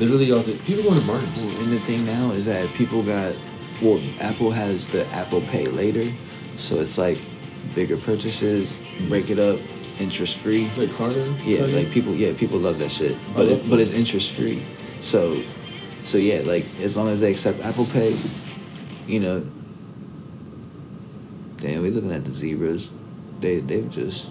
[0.01, 1.07] literally off the people going to.
[1.07, 3.35] Well, and the thing now is that people got.
[3.83, 6.05] Well, Apple has the Apple Pay later,
[6.59, 7.19] so it's like
[7.75, 9.59] bigger purchases, break it up,
[10.01, 10.69] interest free.
[10.77, 11.25] Like Carter.
[11.45, 11.73] Yeah, Carter?
[11.73, 12.15] like people.
[12.15, 13.17] Yeah, people love that shit.
[13.35, 14.63] But it, but it's interest free.
[15.01, 15.41] So,
[16.05, 18.15] so yeah, like as long as they accept Apple Pay,
[19.07, 19.45] you know.
[21.59, 22.91] Damn, we looking at the zebras.
[23.41, 24.31] They they've just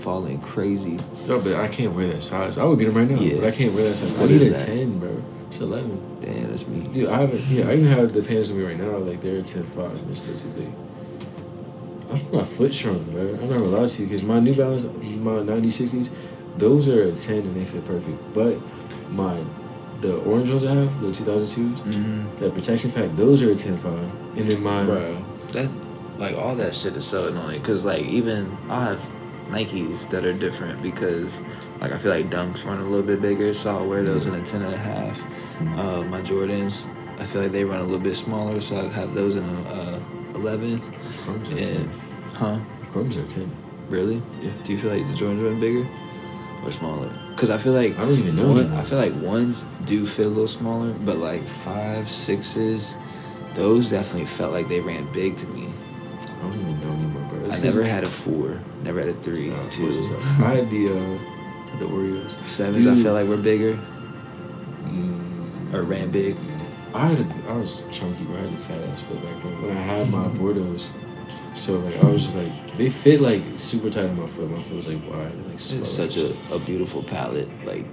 [0.00, 0.98] fallen crazy.
[1.26, 2.58] No, but I can't wear that size.
[2.58, 3.36] I would get them right now, Yeah.
[3.40, 4.12] but I can't wear that size.
[4.14, 4.66] What I need is a that?
[4.66, 5.22] ten, bro.
[5.48, 6.20] It's eleven.
[6.20, 6.86] Damn, that's me.
[6.92, 7.40] Dude, I haven't.
[7.48, 8.98] Yeah, I even have the pants with me right now.
[8.98, 10.68] Like they're ten five, and they're still too big.
[12.12, 13.22] I think my foot shrunk, bro.
[13.22, 16.10] I'm not gonna lie to you, because my New Balance, my 9060s,
[16.56, 18.18] those are a ten and they fit perfect.
[18.34, 18.58] But
[19.10, 19.38] my
[20.00, 22.38] the orange ones I have, the 2002s, Mm-hmm.
[22.40, 23.92] that protection pack, those are a 10 5.
[24.38, 24.84] And then my.
[24.86, 25.70] Bro, that
[26.18, 27.62] like all that shit is so annoying.
[27.62, 29.10] Cause like even I'll have
[29.48, 31.40] Nikes that are different because
[31.80, 34.34] like I feel like Dunks run a little bit bigger, so I'll wear those in
[34.34, 35.20] a ten and a half.
[35.78, 36.86] Uh, my Jordans,
[37.20, 39.60] I feel like they run a little bit smaller, so I have those in a
[39.62, 39.99] uh,
[40.34, 40.80] eleven.
[41.24, 41.76] Chromes are 10.
[41.76, 41.90] And
[42.36, 42.58] huh?
[42.92, 43.50] Chromes are 10.
[43.88, 44.22] Really?
[44.42, 44.50] Yeah.
[44.64, 45.86] Do you feel like the Jordans run bigger
[46.64, 47.12] or smaller?
[47.36, 50.28] Cause I feel like I don't even know one- I feel like ones do feel
[50.28, 52.94] a little smaller, but like five, sixes,
[53.54, 55.68] those definitely felt like they ran big to me.
[56.22, 57.44] I don't even know anymore, bro.
[57.46, 59.84] It's I never had a four, never had a three, Uh, two.
[59.84, 60.40] what's this stuff?
[60.40, 62.46] I had the, uh, the Oreos.
[62.46, 63.78] Sevens, I feel like were bigger
[64.86, 66.36] mm, or ran big.
[66.94, 68.26] I had a, I was chunky.
[68.34, 69.62] I had a fat ass foot back then.
[69.62, 70.76] When I had my Bordeaux,
[71.54, 74.50] so like I was just like they fit like super tight on my foot.
[74.50, 75.54] My foot was like wide, and, like.
[75.54, 77.50] It's such a, a beautiful palette.
[77.64, 77.86] Like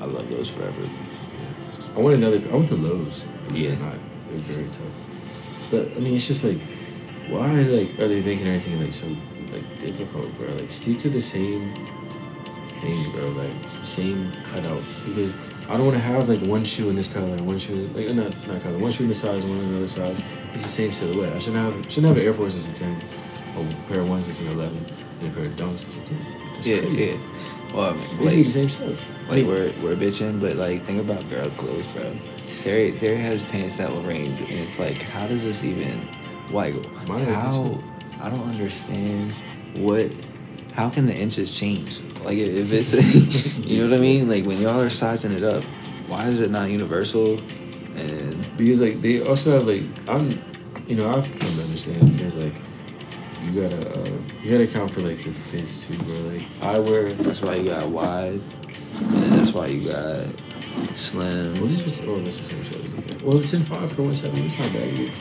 [0.00, 0.88] I love those forever.
[1.96, 2.38] I want another.
[2.50, 3.24] I went to Lowe's.
[3.52, 3.74] Yeah.
[3.76, 5.70] Not, it was very tough.
[5.70, 6.58] But I mean, it's just like,
[7.28, 9.06] why like are they making everything like so
[9.52, 10.48] like difficult, bro?
[10.54, 11.72] Like stick to the same
[12.80, 13.26] thing, bro.
[13.28, 13.52] Like
[13.84, 15.34] same cutout because
[15.70, 18.08] I don't want to have like one shoe in this color and one shoe like
[18.14, 20.20] not not color, one shoe in this size, one in the other size.
[20.52, 21.32] It's the same silhouette.
[21.32, 23.00] I shouldn't have shouldn't have an Air Force as a ten,
[23.56, 24.78] a pair of ones that's an eleven,
[25.20, 26.26] and a pair of Dunks that's a ten.
[26.54, 27.04] That's Yeah, crazy.
[27.04, 27.16] yeah.
[27.72, 29.30] Well, I mean, Basically the same stuff.
[29.30, 32.12] like we're we're bitching, but like think about girl clothes, bro.
[32.62, 36.00] Terry Terry has pants that will range, and it's like, how does this even
[36.50, 36.74] like
[37.06, 37.78] Mine how
[38.20, 39.30] I don't understand
[39.76, 40.10] what
[40.74, 42.00] how can the inches change?
[42.24, 44.28] Like if it's you know what I mean?
[44.28, 45.64] Like when y'all are sizing it up,
[46.06, 47.38] why is it not universal?
[47.96, 50.30] And because like they also have like I'm,
[50.86, 52.54] you know I've come to understand there's like
[53.44, 54.08] you gotta uh,
[54.42, 56.16] you gotta account for like the fits too, bro.
[56.32, 58.40] Like I wear that's why you got wide,
[58.98, 60.26] and that's why you got
[60.96, 61.54] slim.
[61.54, 62.78] well these was oh this is the same show.
[62.84, 64.44] as the- Well ten five for one seventy.
[64.46, 64.88] It's not bad.
[64.98, 65.12] either.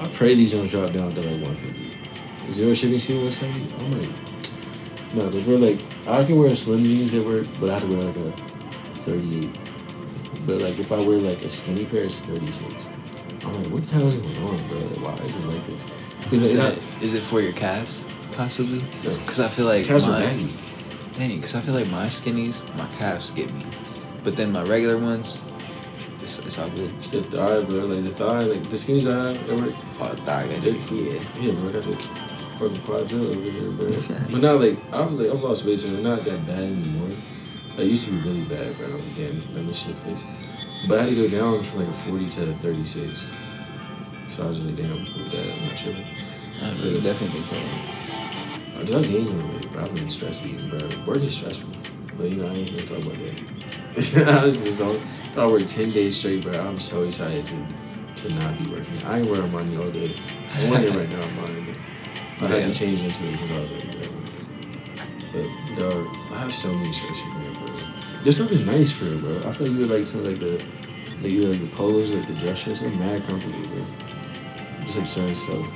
[0.00, 2.50] I pray these don't drop down to like one fifty.
[2.50, 3.72] Zero shipping C one seventy.
[3.84, 4.10] I'm like
[5.14, 7.96] no, but we're like I can wear slim jeans that work, but I have to
[7.96, 8.30] wear like a
[9.06, 9.58] thirty eight.
[10.46, 12.88] But like if I wear like a skinny pair, it's thirty six.
[13.44, 14.78] I'm like, what the hell is going on, bro?
[14.78, 15.84] Like, why is it like this?
[16.32, 18.80] Is, like, that, is it for your calves, possibly?
[19.02, 20.52] Because I feel like Calves baggy.
[21.12, 23.64] dang, because I feel like my skinnies, my calves get me,
[24.24, 25.40] but then my regular ones,
[26.22, 26.90] it's, it's all good.
[26.98, 27.86] It's the thigh, bro.
[27.86, 29.74] Like the thigh, like the skinnies I have, they work.
[30.00, 30.70] Oh, dog, I see.
[30.96, 31.68] yeah, yeah, bro.
[31.68, 32.08] That's it.
[32.64, 34.28] Fucking quadzilla over there, bro.
[34.32, 37.10] but not like I'm like I've lost weight, so they're not that bad anymore.
[37.70, 38.86] Like, it used to be really bad, bro.
[38.86, 40.24] I'm like, damn, let me shit face.
[40.88, 43.30] But I had to go down from like a 40 to a 36.
[44.30, 45.44] So I was just like, damn, I'm cool that.
[45.44, 46.04] I'm not tripping.
[46.62, 50.68] I really definitely think I did not gain some weight, but I've been stressed eating,
[50.68, 50.80] bro.
[51.06, 51.68] Work is stressful.
[52.16, 54.38] But you know, I ain't gonna talk about that.
[54.40, 54.96] I was just on,
[55.36, 56.60] I worked 10 days straight, bro.
[56.60, 57.84] I'm so excited to
[58.16, 59.04] to not be working.
[59.04, 60.14] I ain't wearing money all day.
[60.54, 61.64] I'm wearing it right now, I'm money.
[61.66, 61.78] But
[62.40, 64.24] I had to change into it because I was like, bro.
[65.32, 67.66] But dog, I have so many shirts from here, bro.
[68.22, 69.38] This stuff is nice for it, bro.
[69.48, 70.64] I feel like you would like some of like the
[71.22, 73.84] like you like the polos, like the dress shirts, they're mad comfortable, bro.
[74.80, 75.70] Just like certain stuff.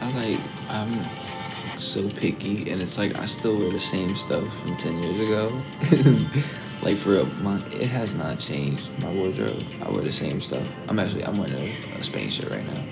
[0.00, 4.76] I like I'm so picky, and it's like I still wear the same stuff from
[4.76, 5.62] ten years ago.
[6.82, 8.90] like for real, my it has not changed.
[9.02, 10.68] My wardrobe, I wear the same stuff.
[10.88, 12.82] I'm actually I'm wearing a, a Spain shirt right now.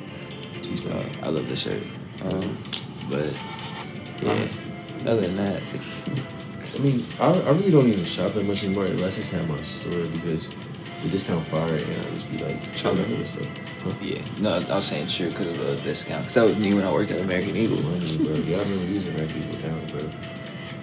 [0.59, 1.05] Uh, bro.
[1.23, 1.83] I love the shirt.
[2.25, 2.59] Um,
[3.11, 3.33] but
[4.23, 4.47] yeah,
[5.11, 5.63] other than that,
[6.75, 9.57] I mean, I, I really don't even shop that much anymore unless it's at my
[9.63, 10.55] store because
[11.03, 13.49] the discount fire and I just be like shopping for stuff.
[13.83, 13.93] Huh?
[14.03, 14.23] yeah.
[14.41, 16.25] No, I was saying sure because of the discount.
[16.25, 17.81] Cause that was me when I worked at American Eagle.
[17.83, 18.35] Money, bro.
[18.45, 20.01] Y'all remember using that people account, bro.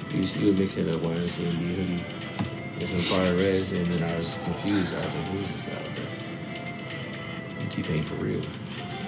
[0.10, 2.04] You used to would mix a YMCA hoodie
[2.80, 4.96] and some fire reds, and then I was confused.
[4.96, 7.70] I was like, who's this guy, bro?
[7.70, 8.42] T Pain for real.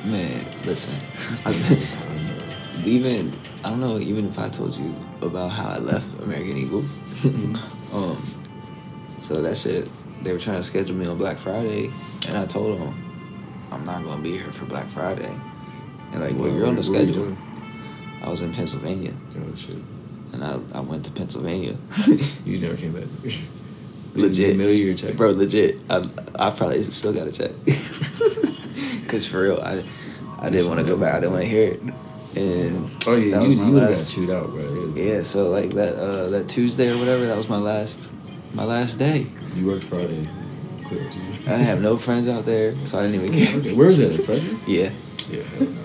[0.06, 0.94] Man, listen.
[1.30, 2.84] He's I- paying all the time, bro.
[2.86, 3.34] even
[3.64, 6.86] I don't know even if I told you about how I left American Eagle.
[7.94, 8.18] um,
[9.18, 9.90] so that shit
[10.24, 11.90] they were trying to schedule me on Black Friday,
[12.28, 12.94] and I told them
[13.72, 15.34] I'm not gonna be here for Black Friday.
[16.12, 17.38] And like, well, you're on the What were you schedule.
[18.24, 19.76] I was in Pennsylvania, Oh shit.
[20.34, 21.76] and I I went to Pennsylvania.
[22.46, 23.04] You never came back.
[24.16, 24.56] Legit.
[24.56, 25.16] You your check.
[25.16, 25.78] Bro, legit.
[25.90, 25.98] I
[26.40, 27.52] I probably still got a check.
[29.10, 29.84] Cause for real, I
[30.42, 31.16] I didn't want to go back.
[31.16, 31.82] I didn't want to hear it.
[32.38, 34.94] And Oh yeah, that you, was my you would've got last- chewed out, bro.
[34.96, 38.08] Yeah, so like that uh that Tuesday or whatever, that was my last
[38.54, 39.26] my last day.
[39.56, 40.24] You worked Friday.
[40.86, 41.52] Quit Tuesday.
[41.52, 43.60] I didn't have no friends out there, so I didn't even care.
[43.60, 44.14] Okay, Where was that?
[44.18, 44.58] At Frederick?
[44.68, 44.92] Yeah.
[45.30, 45.76] Yeah, no.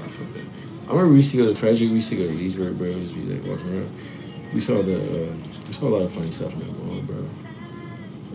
[0.84, 1.88] I remember we used to go to Frederick.
[1.90, 2.88] We used to go to Leesburg, bro.
[2.88, 3.90] We used to be like walking around.
[4.52, 7.24] We saw the uh, we saw a lot of funny stuff in that mall, bro.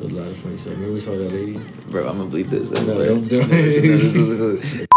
[0.01, 0.73] A lot of funny stuff.
[0.76, 1.59] Remember we saw that lady?
[1.91, 2.71] Bro, I'm gonna bleep this.
[2.71, 4.88] No, don't do it.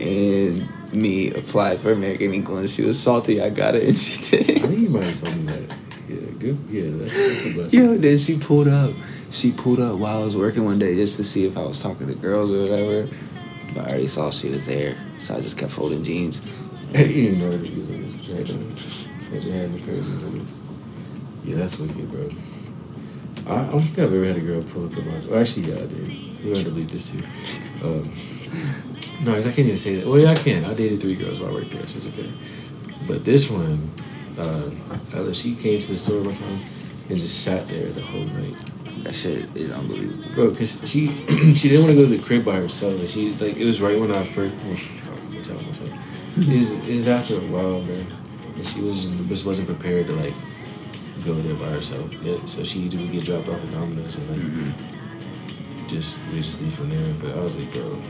[0.00, 3.40] And me applied for American Eagle and she was salty.
[3.40, 4.58] I got it and she did.
[4.62, 5.76] I think you might have told me that.
[6.08, 6.58] Yeah, good.
[6.68, 7.80] Yeah, that's, that's a blessing.
[7.80, 8.90] Yo, then she pulled up.
[9.30, 11.78] She pulled up while I was working one day just to see if I was
[11.78, 13.06] talking to girls or whatever.
[13.74, 16.40] But I already saw she was there, so I just kept folding jeans.
[16.98, 18.16] you didn't know that he was in this.
[18.18, 18.74] Put your hand on-
[19.30, 20.62] put your hand in the curves and this.
[21.44, 22.28] Yeah, that's wicked, bro.
[23.50, 25.30] I, I don't think I've ever had a girl pull up the my.
[25.30, 26.08] Well, actually, yeah, I did.
[26.44, 27.22] We had to delete this too.
[27.82, 28.06] Um,
[29.24, 30.06] no, I can't even say that.
[30.06, 30.64] Well, yeah, I can.
[30.64, 32.30] I dated three girls while I worked there, so it's okay.
[33.06, 33.90] But this one,
[34.38, 36.58] uh, she came to the store one time
[37.10, 38.54] and just sat there the whole night.
[39.02, 40.34] That shit is unbelievable.
[40.34, 41.08] Bro, cause she
[41.54, 42.94] she didn't want to go to the crib by herself.
[43.00, 44.56] And she like it was right when I first.
[44.62, 44.76] Well,
[45.10, 45.90] I'm gonna tell myself.
[46.38, 48.06] Is is after a while, man,
[48.54, 50.34] and she was just wasn't prepared to like
[51.24, 52.12] go there by herself.
[52.22, 55.86] Yeah, so she would get dropped off at Domino's and like Mm-hmm.
[55.88, 57.14] just we just leave from there.
[57.20, 58.00] But I was like, bro,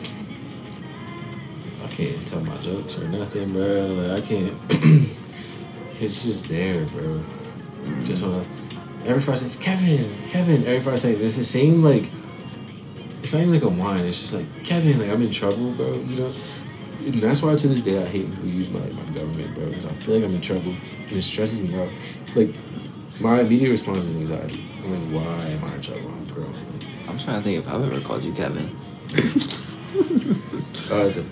[1.84, 3.86] I can't tell my jokes or nothing, bro.
[3.98, 4.52] Like I can't.
[6.00, 7.22] it's just there, bro.
[8.04, 8.44] Just wanna.
[9.06, 10.62] Every Friday says Kevin, Kevin.
[10.66, 12.04] Every Friday it's the same like
[13.22, 14.00] it's not even like a whine.
[14.00, 15.92] It's just like Kevin, like I'm in trouble, bro.
[15.94, 16.32] You know,
[17.00, 19.66] and that's why to this day I hate people who use my my government, bro.
[19.66, 21.88] Because I feel like I'm in trouble and it stresses me out.
[22.36, 22.54] Like
[23.20, 24.64] my immediate response is anxiety.
[24.82, 26.10] I'm like, why am I in trouble?
[26.10, 26.20] I'm.
[26.20, 28.70] Like, I'm trying to think if I've ever called you Kevin.
[30.88, 31.24] the,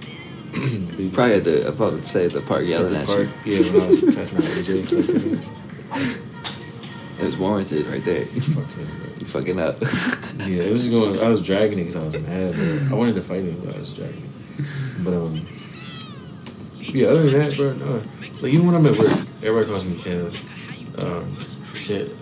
[0.52, 3.54] the- Probably at the about to say the park yelling the at park, you.
[3.54, 5.48] Yeah, when I was passing out AJ.
[7.18, 8.20] It was warranted right there.
[8.22, 9.26] you fucking, bro.
[9.26, 9.80] fucking up.
[10.46, 11.18] Yeah, it was just going.
[11.20, 12.54] I was dragging it because I was mad.
[12.54, 12.88] Bro.
[12.90, 15.04] I wanted to fight him, but I was dragging it.
[15.04, 15.34] But um,
[16.78, 17.08] yeah.
[17.08, 18.02] Other than that, bro, no.
[18.42, 19.10] Like even when I'm at work,
[19.42, 20.34] everybody calls me Kev.
[21.02, 21.36] Um,
[21.88, 22.14] shit,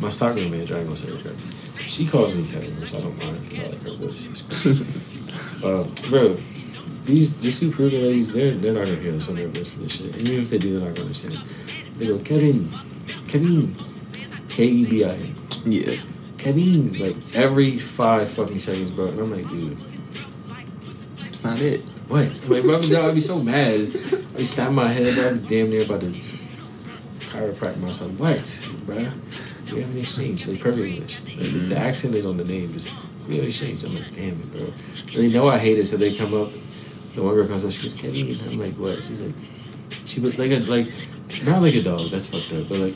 [0.00, 1.78] my stockroom manager, I ain't gonna say her.
[1.80, 3.38] She calls me Kevin, which I don't mind.
[3.58, 4.86] I like her voice.
[5.62, 6.32] Um, bro,
[7.04, 9.82] these these two Peruvian ladies, they're they're not gonna hear this on their list of
[9.82, 10.16] this shit.
[10.16, 11.34] And even if they do, they're not gonna understand.
[11.98, 12.70] They go, Kevin,
[13.28, 13.74] Kevin,
[14.48, 15.34] K E B I N.
[15.66, 15.96] yeah.
[16.38, 19.08] Kevin, like every five fucking seconds, bro.
[19.08, 19.72] And I'm like, dude,
[21.28, 21.80] It's not it.
[22.08, 22.26] what?
[22.48, 22.76] Like, bro,
[23.08, 23.80] I'd be so mad.
[23.80, 25.18] I'd be snapping my head.
[25.18, 26.06] I'd be damn near about to
[27.28, 28.12] chiropractic myself.
[28.18, 28.38] What,
[28.94, 29.10] bro?
[29.72, 30.46] We have an exchange.
[30.46, 31.20] Like, perfect English.
[31.36, 32.72] Like, The accent is on the name.
[32.72, 32.92] Just,
[33.28, 33.84] we have an exchange.
[33.84, 34.66] I'm like, damn it, bro.
[34.66, 36.52] And they know I hate it, so they come up.
[37.14, 38.38] The one girl comes up, she goes, Kevin.
[38.48, 39.02] I'm like, what?
[39.04, 39.36] She's like,
[40.06, 40.88] she was like a, like,
[41.44, 42.10] not like a dog.
[42.10, 42.68] That's fucked up.
[42.68, 42.94] But, like,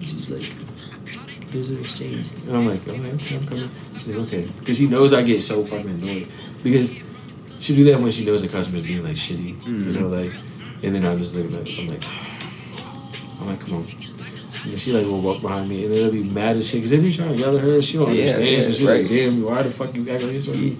[0.00, 2.26] she's like, there's an exchange.
[2.46, 3.70] And I'm like, okay, okay, I'm coming.
[3.94, 4.46] She's like, okay.
[4.60, 6.28] Because she knows I get so fucking annoyed.
[6.62, 6.90] Because
[7.60, 9.66] she do that when she knows the customer's being like shitty.
[9.66, 10.00] You mm.
[10.00, 10.32] know, like,
[10.84, 12.04] and then I'm just like, I'm like,
[13.40, 14.07] I'm like, come on.
[14.68, 16.90] And she like will walk behind me and then they'll be mad as shit because
[16.90, 17.80] they be trying to yell at her.
[17.80, 18.44] She don't Yeah, understand.
[18.44, 19.00] yeah, so she's right.
[19.00, 20.46] like, damn, why the fuck you act like this?
[20.46, 20.70] way?"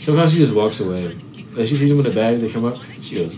[0.00, 1.16] Sometimes she just walks away.
[1.56, 3.34] Like she sees them in the bag, they come up, she goes,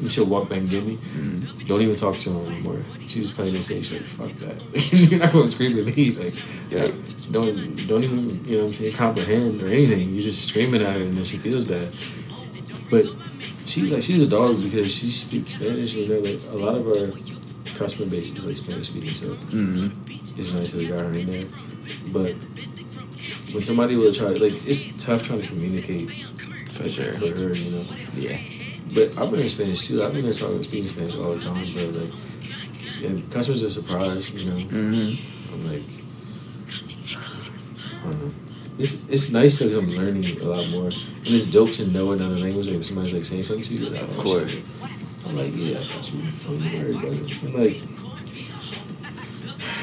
[0.00, 0.96] and she'll walk back and get me.
[0.96, 1.66] Mm.
[1.66, 2.80] Don't even talk to them anymore.
[3.00, 3.82] She just playing this thing.
[3.82, 4.62] She's like, fuck that.
[5.10, 6.12] You're not going to scream at me.
[6.12, 6.34] Like,
[6.70, 6.82] Yeah.
[6.84, 6.94] like,
[7.32, 10.14] don't don't even you know what I'm saying comprehend or anything.
[10.14, 11.88] You're just screaming at her and then she feels bad.
[12.90, 13.06] But
[13.66, 15.94] she's like she's a dog because she speaks Spanish.
[15.94, 17.08] Know, like a lot of our
[17.76, 20.40] customer base is like Spanish speaking, so Mm-hmm.
[20.40, 21.46] it's nice that we got her in there.
[22.12, 22.32] But
[23.52, 26.10] when somebody will try, like it's tough trying to communicate
[26.72, 27.12] For sure.
[27.18, 27.84] for her, you know.
[28.14, 28.38] Yeah.
[28.94, 30.02] But I've been in Spanish too.
[30.02, 32.12] I've been there talking speaking Spanish all the time, but like,
[33.00, 34.56] yeah, customers are surprised, you know.
[34.56, 35.52] Mm-hmm.
[35.54, 35.84] I'm like,
[38.04, 38.34] I don't know.
[38.78, 42.36] It's, it's nice because I'm learning a lot more, and it's dope to know another
[42.36, 42.66] language.
[42.66, 44.75] Like if somebody's like saying something to you, I Of don't course.
[45.26, 46.22] I'm like, yeah, I got you.
[46.44, 47.44] Don't worry about it.
[47.44, 47.82] I'm like,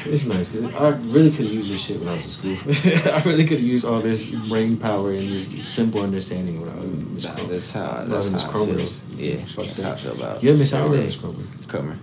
[0.06, 3.12] it's nice because I really could have used this shit when I was in school.
[3.14, 6.76] I really could have used all this brain power and this simple understanding when I
[6.76, 7.46] was in Nah, school.
[7.48, 8.00] that's how.
[8.00, 9.24] Was That's Miss how I feel.
[9.24, 9.44] Yeah.
[9.46, 9.84] Fuck That's that.
[9.86, 10.42] how I feel about.
[10.42, 11.66] You Miss Howard or Miss day.
[11.68, 11.98] Cromer?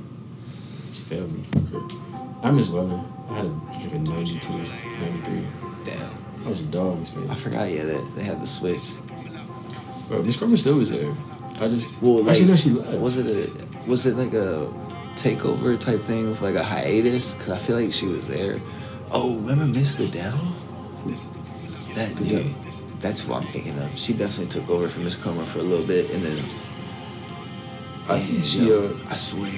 [0.94, 1.44] She failed me.
[2.42, 3.00] I Miss Weather.
[3.30, 5.44] I had a, like a 92, 93.
[5.86, 6.12] Damn.
[6.44, 7.30] I was a dog Spanish.
[7.30, 7.70] I forgot.
[7.70, 8.82] Yeah, that they had the switch.
[10.08, 11.14] Bro, Miss Cromer still was there.
[11.62, 13.00] I just Well, like, actually no, she left.
[13.00, 14.68] was it a was it like a
[15.16, 17.34] takeover type thing with like a hiatus?
[17.36, 18.58] Cause I feel like she was there.
[19.12, 20.32] Oh, remember Miss Goodell?
[21.96, 22.44] That Goodell.
[22.44, 22.56] dude.
[23.00, 23.96] That's what I'm thinking of.
[23.98, 26.38] She definitely took over from Miss Comer for a little bit, and then
[28.10, 29.52] I think she yo, uh, I swear.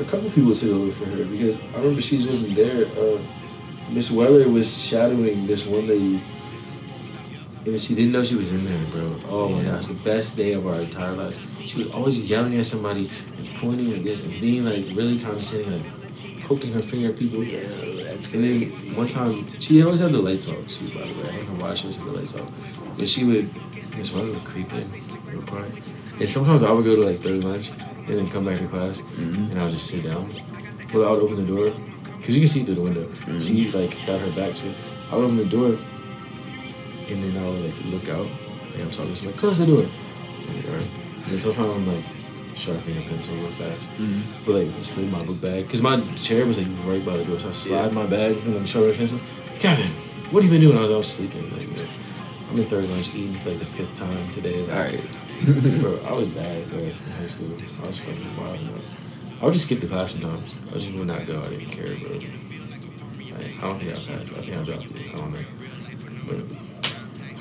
[0.00, 2.86] a couple people took over for her because I remember she wasn't there.
[2.98, 3.18] Uh,
[3.92, 6.20] Miss Weller was shadowing this one lady,
[7.66, 9.16] and she didn't know she was in there, bro.
[9.28, 11.40] Oh my gosh, the best day of our entire lives.
[11.60, 13.08] She was always yelling at somebody
[13.38, 17.42] and pointing like this and being like really condescending, like poking her finger at people.
[17.42, 17.60] Yeah,
[18.04, 18.60] that's And then
[18.96, 21.28] one time, she always had the lights off too, by the way.
[21.30, 22.96] I don't know why she always had the lights off.
[22.96, 23.48] But she would,
[23.96, 24.84] Miss Weller would creep in
[25.32, 25.72] real quiet.
[26.20, 27.70] And sometimes I would go to like third lunch
[28.06, 29.50] and then come back to class Mhm.
[29.50, 30.28] and I would just sit down.
[30.92, 31.70] Well, I would open the door
[32.18, 33.08] because you can see through the window.
[33.40, 34.68] She like got her back to.
[35.10, 35.76] I would open the door
[37.10, 38.26] and then I'll like look out.
[38.72, 39.84] Like I'm talking to somebody, close the door.
[39.84, 40.90] I'm like, all right.
[41.24, 42.04] And then sometimes I'm like
[42.56, 43.90] sharpening a pencil real fast.
[43.98, 44.22] Mhm.
[44.46, 47.38] But like slid my book bag because my chair was like right by the door,
[47.38, 47.94] so I slide Yeah.
[47.94, 49.20] my bag and then sharpen a pencil.
[49.58, 49.86] Kevin,
[50.30, 50.78] what have you been doing?
[50.78, 51.42] I was, I was sleeping.
[51.50, 51.68] Like,
[52.50, 54.60] I'm in third lunch eating for like the fifth time today.
[54.70, 55.02] All right.
[55.82, 57.48] Bro, I was bad bro, in high school.
[57.82, 58.60] I was fucking wild.
[58.64, 58.80] Bro.
[59.40, 60.54] I would just skip the class sometimes.
[60.70, 61.42] I just would not go.
[61.42, 62.10] I didn't care, bro.
[62.16, 64.08] Like, I don't think I passed.
[64.32, 65.14] I think I dropped it.
[65.14, 65.38] I don't know.
[66.28, 66.44] But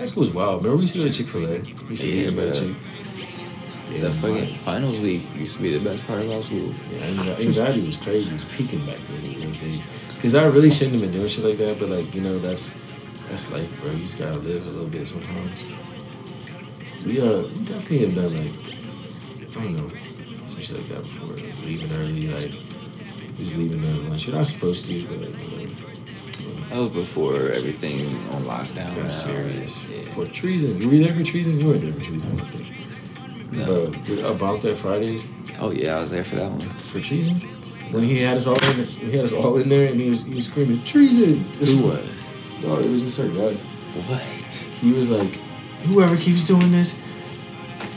[0.04, 0.58] high school was wild.
[0.64, 1.60] Remember we used to go to Chick Fil A.
[1.88, 2.54] We used to Yeah, eat.
[2.54, 4.02] Chick.
[4.02, 6.76] the fucking finals week used to be the best part of our school.
[6.92, 8.30] Yeah, anxiety, anxiety was crazy.
[8.30, 9.40] It was peaking back then.
[9.48, 9.88] those days.
[10.16, 11.80] Because I really shouldn't have been doing shit like that.
[11.80, 12.70] But like you know, that's
[13.30, 13.92] that's life, bro.
[13.92, 15.54] You just gotta live a little bit sometimes.
[17.06, 18.54] We uh we definitely have done like
[19.56, 19.88] I don't know
[20.52, 21.36] some shit like that before.
[21.38, 22.52] Like, leaving early, like
[23.38, 24.28] just leaving early lunch.
[24.28, 25.83] You're not supposed to, but like you know,
[26.74, 28.98] That was before everything on lockdown.
[28.98, 29.08] Now.
[29.08, 29.88] serious.
[29.92, 30.02] Yeah.
[30.16, 30.82] For treason.
[30.82, 31.60] You were there for treason?
[31.60, 33.68] You weren't there for treason, I don't think.
[33.68, 33.92] No.
[33.92, 35.32] But about that Fridays
[35.62, 36.62] Oh yeah, I was there for that one.
[36.62, 37.48] for treason?
[37.92, 40.26] When he had us all in he had us all in there and he was
[40.26, 41.38] he was screaming, Treason!
[41.60, 42.24] Who was?
[42.64, 43.32] No, it was Mr.
[43.36, 43.54] God.
[44.10, 44.22] What?
[44.82, 45.30] He was like,
[45.84, 47.00] Whoever keeps doing this,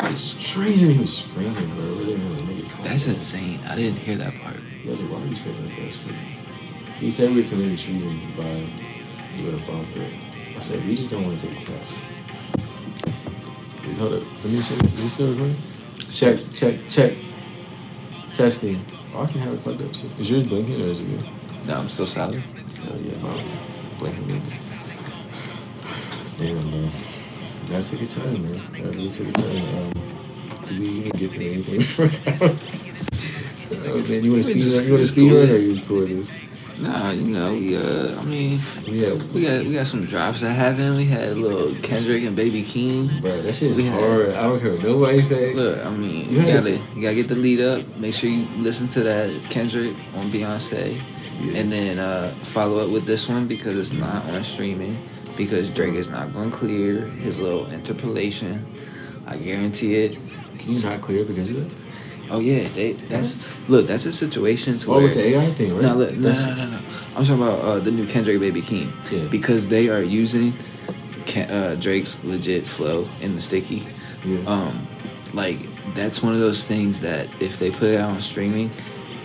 [0.02, 0.90] it's treason.
[0.90, 1.84] He was screaming, bro.
[1.84, 3.58] Really, really, make it That's insane.
[3.70, 4.56] I didn't hear that part.
[4.82, 5.92] He was like, why are you screaming like that?
[5.94, 6.45] Screaming.
[7.00, 8.42] He said we committed treason by
[9.36, 10.10] doing a bomb threat.
[10.56, 11.98] I said, we just don't want to take the test.
[13.86, 14.22] Wait, hold up.
[14.42, 14.82] Let me check.
[14.82, 15.56] Is this still recording?
[16.12, 17.12] Check, check, check.
[18.32, 18.82] Testing.
[19.14, 20.08] Oh, I can have it plugged up too.
[20.18, 21.28] Is yours blinking or is it good?
[21.66, 22.42] No, I'm still solid.
[22.88, 23.44] Oh, yeah, mine
[23.98, 24.42] blinking.
[26.38, 26.90] Damn, man.
[27.68, 28.62] Gotta take your time, man.
[28.72, 29.86] Gotta really take your time.
[29.86, 29.92] Um,
[30.64, 32.56] do we even get to anything for now?
[33.88, 34.84] Oh, man, you want to speed run?
[34.84, 36.30] You want to speed run or you just record this?
[36.82, 40.50] Nah, you know, we uh, I mean, Yeah, we got we got some drops that
[40.50, 40.98] happened.
[40.98, 43.20] We had little Kendrick and Baby Keem.
[43.22, 44.34] Bro, that shit is hard.
[44.34, 45.54] I don't care what nobody say.
[45.54, 47.80] Look, I mean, You you, gotta you gotta get the lead up.
[47.96, 51.00] Make sure you listen to that Kendrick on Beyonce,
[51.40, 51.60] Yeah.
[51.60, 54.96] and then uh, follow up with this one because it's not on streaming.
[55.36, 58.58] Because Drake is not going to clear his little interpolation.
[59.26, 60.18] I guarantee it.
[60.58, 61.85] Can you not clear because of that?
[62.30, 63.86] Oh yeah, they that's look.
[63.86, 65.82] That's a situation to Oh, where with the AI thing, right?
[65.82, 66.78] No, look, no, no, no, no.
[67.16, 68.90] I'm talking about uh, the new Kendrick Baby Keem.
[69.10, 69.28] Yeah.
[69.30, 70.52] Because they are using
[71.26, 73.82] Ken, uh, Drake's legit flow in the sticky.
[74.24, 74.38] Yeah.
[74.46, 74.86] Um,
[75.34, 75.58] like
[75.94, 78.70] that's one of those things that if they put it out on streaming,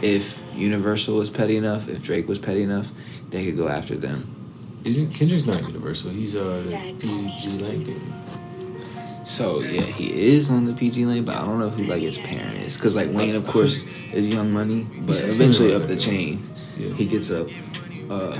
[0.02, 2.92] if Universal was petty enough, if Drake was petty enough,
[3.30, 4.24] they could go after them.
[4.84, 6.12] Isn't Kendrick's not universal?
[6.12, 6.64] He's uh
[7.00, 8.21] pgLang thing.
[9.26, 12.54] So yeah, he is on the pgLang, but I don't know who like his parent
[12.56, 12.76] is.
[12.78, 13.78] Cause like Wayne, of course,
[14.14, 16.42] is Young Money, but eventually up the chain,
[16.78, 16.94] Yeah.
[16.96, 17.48] he gets up
[18.10, 18.36] uh,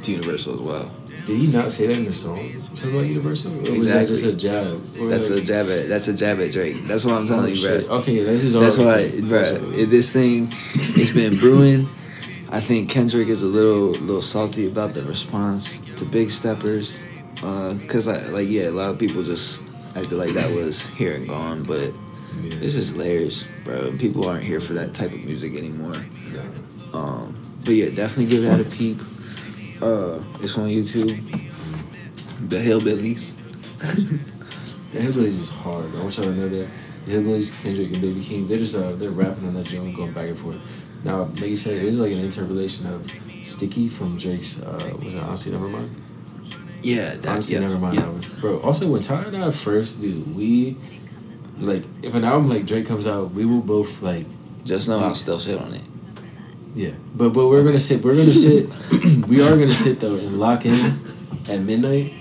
[0.00, 0.94] to Universal as well.
[1.26, 2.36] Did he not say that in the song?
[2.56, 3.52] Something about universal?
[3.52, 4.66] Or was that just a jab?
[4.98, 6.84] Or That's a jab at that's a jab at Drake.
[6.84, 7.98] That's what I'm telling Oh, you, bro.
[7.98, 8.62] Okay, this is all.
[8.62, 9.58] That's why, bro.
[9.84, 10.48] This thing,
[10.96, 11.80] it's been brewing.
[12.50, 17.02] I think Kendrick is a little, little salty about the response to Big Steppers,
[17.42, 19.60] uh, cause I like yeah, a lot of people just
[19.98, 21.92] acted like that was here and gone, but
[22.44, 23.90] it's just layers, bro.
[23.98, 25.96] People aren't here for that type of music anymore.
[26.92, 28.96] Um, but yeah, definitely give that a peep.
[29.82, 31.08] Uh, it's on YouTube.
[32.48, 33.32] The Hillbillies.
[34.90, 35.94] The Hillbillies is hard.
[35.96, 36.70] I want y'all to know that.
[37.04, 40.14] The Hillbillies, Kendrick and Baby Keem, they're just uh, they're rapping on that joint, going
[40.14, 41.04] back and forth.
[41.04, 43.04] Now, like you said, it is like an interpolation of
[43.44, 44.62] Sticky from Drake's.
[44.62, 45.90] Uh, was it Honestly Nevermind?
[46.82, 47.96] Yeah, that, Honestly, yeah, never mind.
[47.96, 48.02] yeah.
[48.02, 48.40] that one.
[48.40, 50.76] Bro, also when Ty and I first do, we
[51.58, 54.26] like if an album like Drake comes out, we will both like
[54.64, 55.82] Just know I'll still shit on it.
[56.74, 56.92] yeah.
[57.16, 58.04] But but we're gonna sit.
[58.04, 58.70] We're gonna sit.
[59.28, 60.74] we are gonna sit though and lock in
[61.48, 62.12] at midnight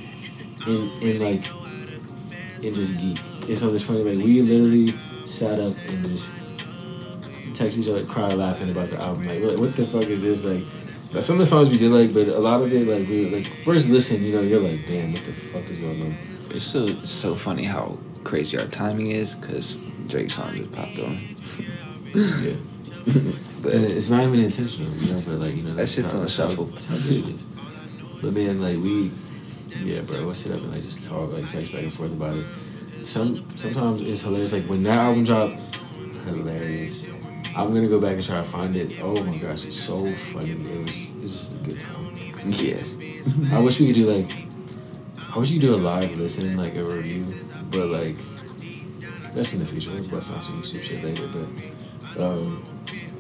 [0.66, 1.46] and and like
[2.64, 3.18] and just geek.
[3.50, 4.88] It's so this funny like we literally
[5.28, 6.32] sat up and just
[7.54, 9.28] text each other, cry laughing about the album.
[9.28, 10.64] Like what, what the fuck is this like?
[11.14, 13.30] Like, Some of the songs we did like, but a lot of it like we
[13.30, 16.18] like first listen, you know, you're like, damn, what the fuck is going on?
[16.52, 17.94] It's so so funny how
[18.24, 19.78] crazy our timing is because
[20.08, 21.18] Drake's song just popped on.
[22.44, 22.56] Yeah.
[23.62, 26.28] but And it's not even intentional, you know, but like, you know, That shit's on
[26.28, 26.66] shuffle.
[26.66, 27.44] That's how good it is.
[28.22, 29.12] But man, like we,
[29.84, 32.36] yeah, bro, we'll sit up and like just talk, like text back and forth about
[32.36, 32.46] it.
[33.06, 34.54] Some sometimes it's hilarious.
[34.54, 35.76] Like when that album dropped,
[36.26, 37.06] hilarious.
[37.58, 39.00] I'm gonna go back and try to find it.
[39.02, 40.52] Oh my gosh, it's so funny.
[40.52, 42.16] It was just, it's just a good time.
[42.64, 42.96] yes,
[43.52, 44.30] I wish we could do like,
[45.36, 47.26] I wish you could do a live listen, like a review,
[47.72, 48.16] but like,
[49.34, 49.92] that's in the future.
[49.92, 52.64] We'll bust out some YouTube shit later, but um,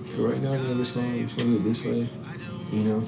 [0.05, 2.03] for right now, we're just gonna, we're gonna do it this way,
[2.77, 3.01] you know.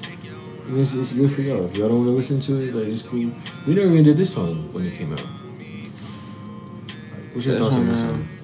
[0.66, 1.64] And it's, it's good for y'all.
[1.66, 3.30] If y'all don't want to listen to it, like it's cool.
[3.68, 5.26] We never even did this song when it came out.
[7.32, 8.39] What's your thoughts on this man.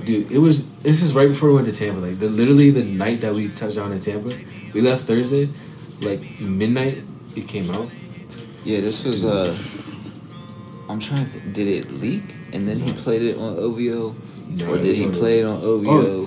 [0.00, 0.30] Dude.
[0.30, 0.72] It was.
[0.80, 1.98] This was right before we went to Tampa.
[2.00, 4.30] Like the literally the night that we touched down in Tampa.
[4.74, 5.48] We left Thursday,
[6.00, 7.02] like midnight.
[7.36, 7.88] It came out.
[8.64, 8.80] yeah.
[8.80, 9.56] This was uh,
[10.88, 11.40] I'm trying to.
[11.40, 14.14] Did it leak and then he played it on OVO,
[14.48, 16.26] No, or did he play it on OVO,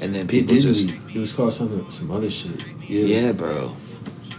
[0.00, 1.16] and then It people did just leak.
[1.16, 2.64] It was called something, some other shit.
[2.88, 3.76] It was- yeah, bro.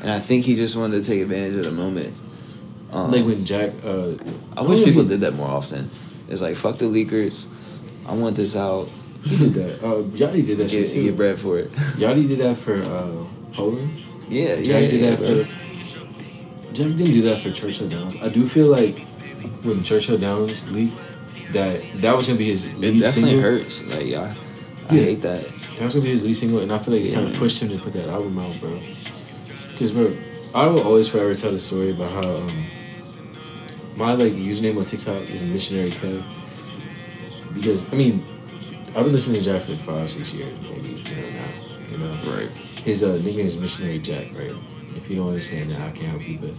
[0.02, 2.12] And I think he just wanted to take advantage of the moment.
[2.92, 3.72] Um, Like when Jack.
[3.84, 4.14] Uh,
[4.56, 5.90] I wish oh, people did that more often.
[6.28, 7.46] It's like fuck the leakers.
[8.08, 8.90] I want this out.
[9.24, 9.84] He did that.
[9.84, 11.04] Uh, Yachty did that Get, shit too.
[11.04, 11.72] get bread for it.
[11.72, 13.24] Yachty did that for uh,
[13.54, 13.90] Poland.
[14.28, 15.44] Yeah, Jack yeah, did yeah, that bro.
[15.44, 16.74] for.
[16.74, 18.16] Jack didn't do that for Churchill Downs.
[18.22, 19.00] I do feel like
[19.64, 20.98] when Churchill Downs leaked,
[21.54, 23.50] that that was gonna be his It lead definitely single.
[23.52, 23.82] hurts.
[23.84, 24.36] Like I,
[24.90, 25.02] I Yeah.
[25.04, 25.42] hate that.
[25.78, 27.40] That was gonna be his lead single, and I feel like it kind of Yeah.
[27.40, 28.78] pushed him to put that album out, bro.
[29.70, 30.12] Because bro,
[30.56, 32.66] I will always forever tell the story about how um,
[33.98, 36.22] my like username on TikTok is missionary Kev.
[37.54, 38.22] Because I mean,
[38.96, 41.52] I've been listening to Jack for five, six years, maybe you know now.
[41.90, 42.50] You know, Right.
[42.84, 44.56] his uh, nickname is Missionary Jack, right?
[44.96, 46.52] If you don't understand that, I can't help you, but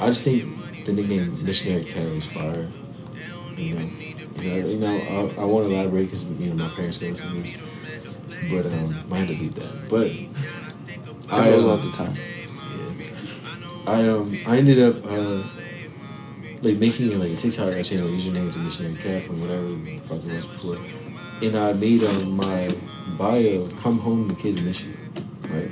[0.00, 0.44] I just think
[0.84, 2.66] the nickname Missionary is fire.
[3.56, 3.90] You know,
[4.40, 7.34] you know, you know I, I won't elaborate because you know my parents go listen
[7.34, 7.56] to this,
[8.50, 9.88] but um, I had to beat that.
[9.88, 10.10] But
[11.30, 12.16] I I roll um, the tongue.
[13.86, 15.42] I um I ended up uh
[16.62, 19.98] like making like a TikTok I changed my username to missionary calf and whatever the
[20.00, 20.78] fuck it was before.
[21.42, 22.68] And I made on my
[23.16, 24.94] bio come home the kids miss you.
[25.50, 25.70] Right?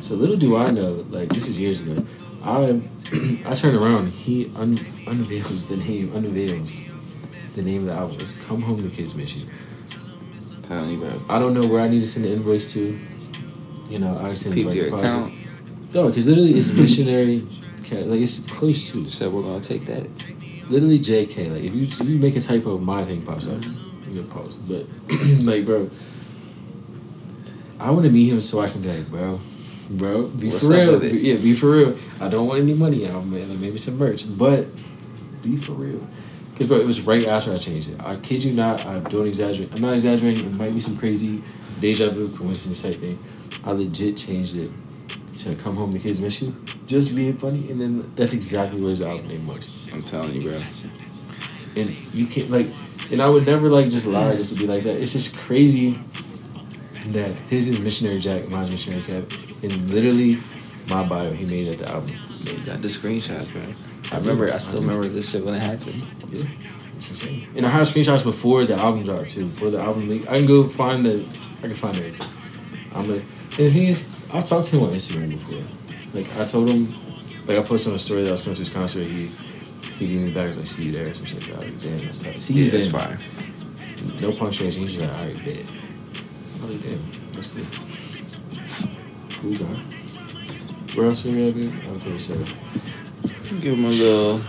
[0.00, 2.04] So little do I know, like this is years ago,
[2.44, 2.80] I
[3.46, 6.84] I turn around, he un- unveils the name, unveils
[7.52, 8.16] the name of the album.
[8.20, 9.52] It's Come Home the Kids Miss You.
[10.72, 11.10] You, bro.
[11.28, 12.98] I don't know where I need to send the invoice to.
[13.90, 15.06] You know, I send Peep like your deposit.
[15.06, 15.94] account.
[15.94, 17.42] No, because literally it's missionary,
[17.92, 19.08] like it's close to.
[19.08, 20.08] Said we're gonna take that.
[20.70, 21.50] Literally JK.
[21.50, 23.62] Like if you if you make a typo, my thing pops up.
[24.06, 24.54] You can pause.
[24.54, 24.86] But
[25.44, 25.90] like, bro,
[27.78, 29.40] I want to meet him so I can be like, bro,
[29.90, 31.00] bro, be What's for real.
[31.00, 31.96] Be- yeah, be for real.
[32.20, 33.48] I don't want any money out, man.
[33.48, 34.66] Like maybe some merch, but
[35.42, 36.00] be for real.
[36.52, 38.02] Because bro, it was right after I changed it.
[38.04, 38.84] I kid you not.
[38.86, 39.72] I don't exaggerate.
[39.74, 40.46] I'm not exaggerating.
[40.46, 41.42] It might be some crazy
[41.80, 43.18] deja vu coincidence type thing.
[43.64, 44.74] I legit changed it
[45.36, 46.54] to come home the kids miss you.
[46.92, 49.88] Just being funny, and then that's exactly what his album name was.
[49.94, 50.60] I'm telling you, bro.
[51.74, 52.66] And you can't like,
[53.10, 55.00] and I would never like just lie just to be like that.
[55.00, 55.92] It's just crazy
[57.06, 59.22] that his is missionary Jack, mine's missionary Cap,
[59.62, 60.36] and literally
[60.90, 62.14] my bio he made at the album.
[62.44, 63.62] Made Got the screenshots, bro.
[64.14, 64.52] I remember.
[64.52, 66.06] I still remember this shit when it happened.
[66.28, 66.44] Yeah.
[67.56, 69.46] And I have screenshots before the album dropped too.
[69.46, 71.26] Before the album leak, I can go find the.
[71.60, 72.28] I can find everything.
[72.94, 73.20] I'm gonna.
[73.20, 75.81] And the thing is, I've talked to him on Instagram before.
[76.14, 76.86] Like I told him,
[77.46, 79.06] like I posted on a story that I was coming to his concert.
[79.06, 79.26] He
[79.98, 80.46] he gave me back.
[80.46, 81.48] He's like, "See you there." or Some shit.
[81.54, 82.40] I like, Damn, that's tight.
[82.42, 83.00] See you Yeah, that's then.
[83.00, 84.20] fire.
[84.20, 84.82] No punctuation.
[84.82, 85.58] He's just like, "All right, bet."
[86.62, 87.66] I was like, "Damn, that's cool."
[89.40, 89.74] Cool guy.
[90.94, 91.72] Where else we at, dude?
[91.96, 92.34] Okay, so
[93.60, 94.40] Give him a little,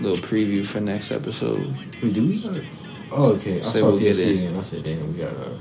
[0.00, 1.58] little preview for next episode.
[2.00, 2.38] who do we?
[2.40, 2.60] Got?
[3.12, 3.58] Oh, okay.
[3.58, 4.46] I Say saw we'll get PSP in.
[4.48, 5.54] and I said, "Damn, we got." Uh,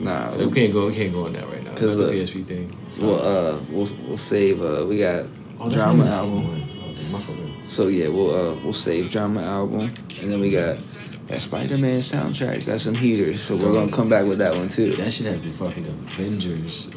[0.00, 0.86] Nah, we can't go.
[0.86, 1.70] We can't go on that right now.
[1.74, 2.76] 'Cause That's the PSP thing.
[2.90, 4.62] So- we'll uh, we'll we'll save.
[4.62, 5.26] Uh, we got
[5.60, 6.48] Oh, drama not even the same album.
[6.48, 6.62] one.
[6.90, 7.38] Okay, my fault.
[7.66, 9.90] So yeah, we'll uh we'll save drama album,
[10.22, 10.78] and then we got
[11.28, 12.64] that Spider Man soundtrack.
[12.66, 14.90] Got some heaters, so we're gonna come back with that one too.
[14.92, 16.90] That shit has the fucking Avengers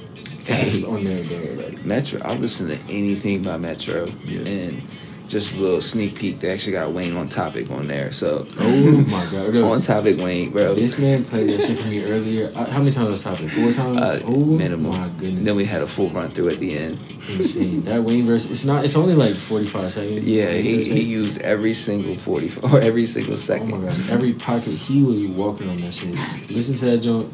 [0.46, 1.64] cast on there, bro.
[1.66, 4.40] Like, Metro, I listen to anything by Metro, Yeah.
[4.42, 4.82] and
[5.28, 6.40] just a little sneak peek.
[6.40, 10.52] They actually got Wayne on topic on there, so oh my god, on topic Wayne,
[10.52, 10.74] bro.
[10.74, 12.52] This man played that shit for me earlier.
[12.54, 13.50] How many times was topic?
[13.50, 13.98] Four times.
[13.98, 14.92] Uh, oh minimum.
[14.92, 15.44] my goodness.
[15.44, 17.00] Then we had a full run through at the end.
[17.30, 17.84] insane.
[17.84, 18.50] That Wayne verse.
[18.50, 18.84] It's not.
[18.84, 20.26] It's only like forty five seconds.
[20.26, 23.74] Yeah, he, 30 he used every single forty or every single second.
[23.74, 23.86] Oh second.
[23.86, 24.10] my god!
[24.12, 26.14] Every pocket he was walking on that shit.
[26.50, 27.32] Listen to that joint.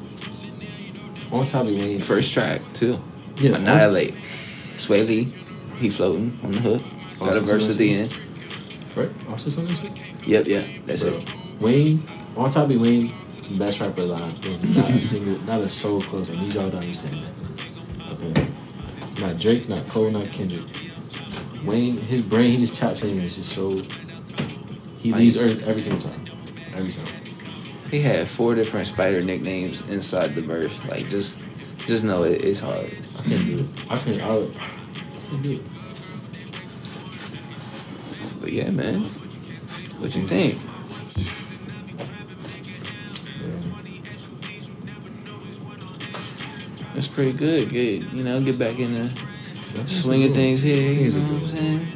[1.32, 2.00] On topic Wayne.
[2.00, 2.96] First track too.
[3.38, 4.14] Yeah, Annihilate.
[4.80, 5.28] Swae Lee,
[5.78, 6.82] he floating on the hook.
[7.20, 8.18] Got a verse at the end.
[8.96, 9.14] Right?
[9.30, 9.76] Also something.
[9.76, 10.28] shit?
[10.28, 11.62] Yep, yeah, that's Bro, it.
[11.62, 12.00] Wayne,
[12.38, 13.12] on top of Wayne,
[13.58, 14.42] best rapper alive.
[14.42, 16.30] There's not a single, not a soul close.
[16.32, 18.14] I need y'all to understand that.
[18.14, 19.22] Okay.
[19.22, 20.66] Not Drake, not Cole, not Kendrick.
[21.66, 23.70] Wayne, his brain, he just taps in it's just so.
[25.00, 26.26] He leaves Earth every single time.
[26.74, 27.20] Every time.
[27.92, 30.84] He had four different spider nicknames inside the verse.
[30.86, 31.38] Like just,
[31.88, 32.86] just know it, it's hard.
[32.86, 33.92] I can't do it.
[33.92, 34.22] I can't.
[34.22, 35.79] I, I couldn't do it.
[38.40, 39.02] But yeah, man.
[40.00, 40.60] What you think?
[46.94, 47.70] That's pretty good.
[47.70, 49.08] Good, you know, get back in the
[49.88, 50.92] swinging things here.
[50.92, 51.88] You know what I'm saying?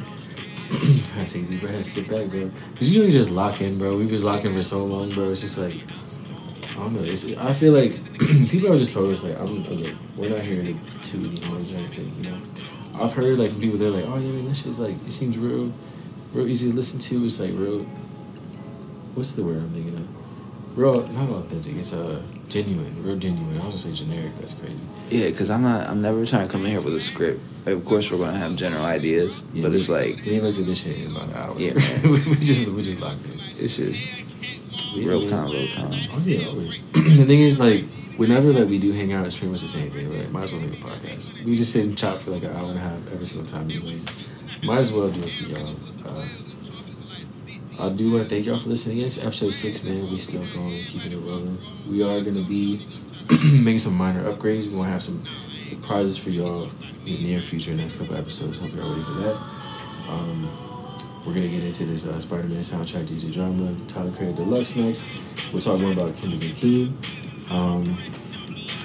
[1.16, 2.50] I take deep breath sit back, bro.
[2.76, 3.96] Cause you know you just lock in, bro.
[3.96, 5.30] We was locking for so long, bro.
[5.30, 5.82] It's just like
[6.76, 7.02] I don't know.
[7.02, 7.92] I feel like
[8.50, 9.62] people are just told us like I'm
[10.16, 12.12] we're not here to you know anything.
[12.18, 12.40] You know,
[12.94, 15.72] I've heard like people they're like, oh yeah, man, this shit's like it seems real,
[16.34, 17.24] real easy to listen to.
[17.24, 17.80] It's like real.
[19.14, 20.78] What's the word I'm thinking of?
[20.78, 21.76] Real, not authentic.
[21.76, 23.60] It's uh genuine, real genuine.
[23.60, 24.34] I was gonna say generic.
[24.36, 24.76] That's crazy.
[25.10, 25.88] Yeah, cause I'm not.
[25.88, 27.40] I'm never trying to come in here with a script.
[27.64, 30.42] Like, of course, we're gonna have general ideas, Yeah, but we, it's like we ain't
[30.44, 31.54] looked at this shit in about an hour.
[31.58, 31.72] Yeah,
[32.04, 33.38] we just we just locked in.
[33.58, 34.08] it's just
[34.94, 35.92] We- real time, real time.
[36.12, 36.82] Oh yeah, always.
[36.92, 37.84] the thing is, like,
[38.18, 40.10] whenever like we do hang out, it's pretty much the same thing.
[40.12, 41.42] Like, might as well make a podcast.
[41.44, 43.70] We just sit and chat for like an hour and a half every single time.
[43.70, 44.04] Anyways,
[44.64, 45.74] might as well do it for y'all.
[46.06, 48.98] Uh, I do want to thank y'all for listening.
[48.98, 49.06] Again.
[49.06, 50.02] It's episode six, man.
[50.10, 51.58] We still going, keeping it rolling.
[51.88, 52.86] We are gonna be
[53.30, 54.70] making some minor upgrades.
[54.70, 55.24] We're gonna have some
[55.64, 56.70] surprises for y'all in
[57.04, 57.74] the near future.
[57.74, 59.36] Next couple episodes, hope you're ready for that.
[60.08, 60.48] Um,
[61.26, 65.04] we're gonna get into this uh, Spider-Man soundtrack DJ drama, Tyler Creator Deluxe next.
[65.52, 67.50] We'll talk more about Kendrick and Keem.
[67.50, 67.98] Um,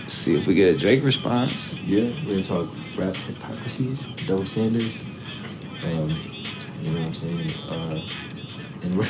[0.07, 1.75] See if we get a Drake response.
[1.85, 2.65] yeah, we're gonna talk
[2.97, 5.05] rap hypocrisies, double standards.
[5.83, 6.09] Um,
[6.81, 7.49] you know what I'm saying?
[7.69, 8.01] Uh,
[8.83, 9.05] and we're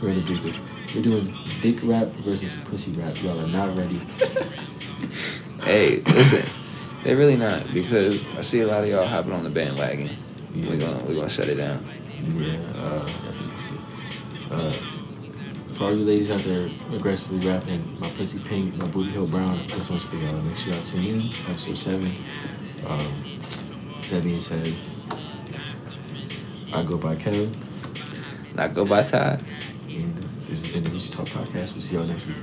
[0.00, 0.60] we're gonna do this.
[0.94, 3.20] We're doing dick rap versus pussy rap.
[3.22, 4.00] Y'all are not ready.
[5.68, 6.44] Hey, listen,
[7.04, 10.16] they really not because I see a lot of y'all hopping on the bandwagon.
[10.54, 10.70] Yeah.
[10.70, 11.78] We're gonna we're gonna shut it down.
[12.34, 12.62] Yeah.
[12.74, 13.10] Uh,
[14.50, 14.70] uh,
[15.72, 19.58] for all you ladies out there aggressively rapping, my pussy pink, my booty hole brown.
[19.66, 20.40] This one's for y'all.
[20.42, 21.20] Make sure y'all tune in.
[21.50, 22.12] Episode seven.
[22.86, 23.38] Um,
[24.10, 24.72] that being said,
[26.72, 27.50] I go by Kevin,
[28.58, 29.40] I go by Ty.
[29.88, 30.16] and
[30.48, 31.72] this has been the Should Talk podcast.
[31.72, 32.36] We'll see y'all next week.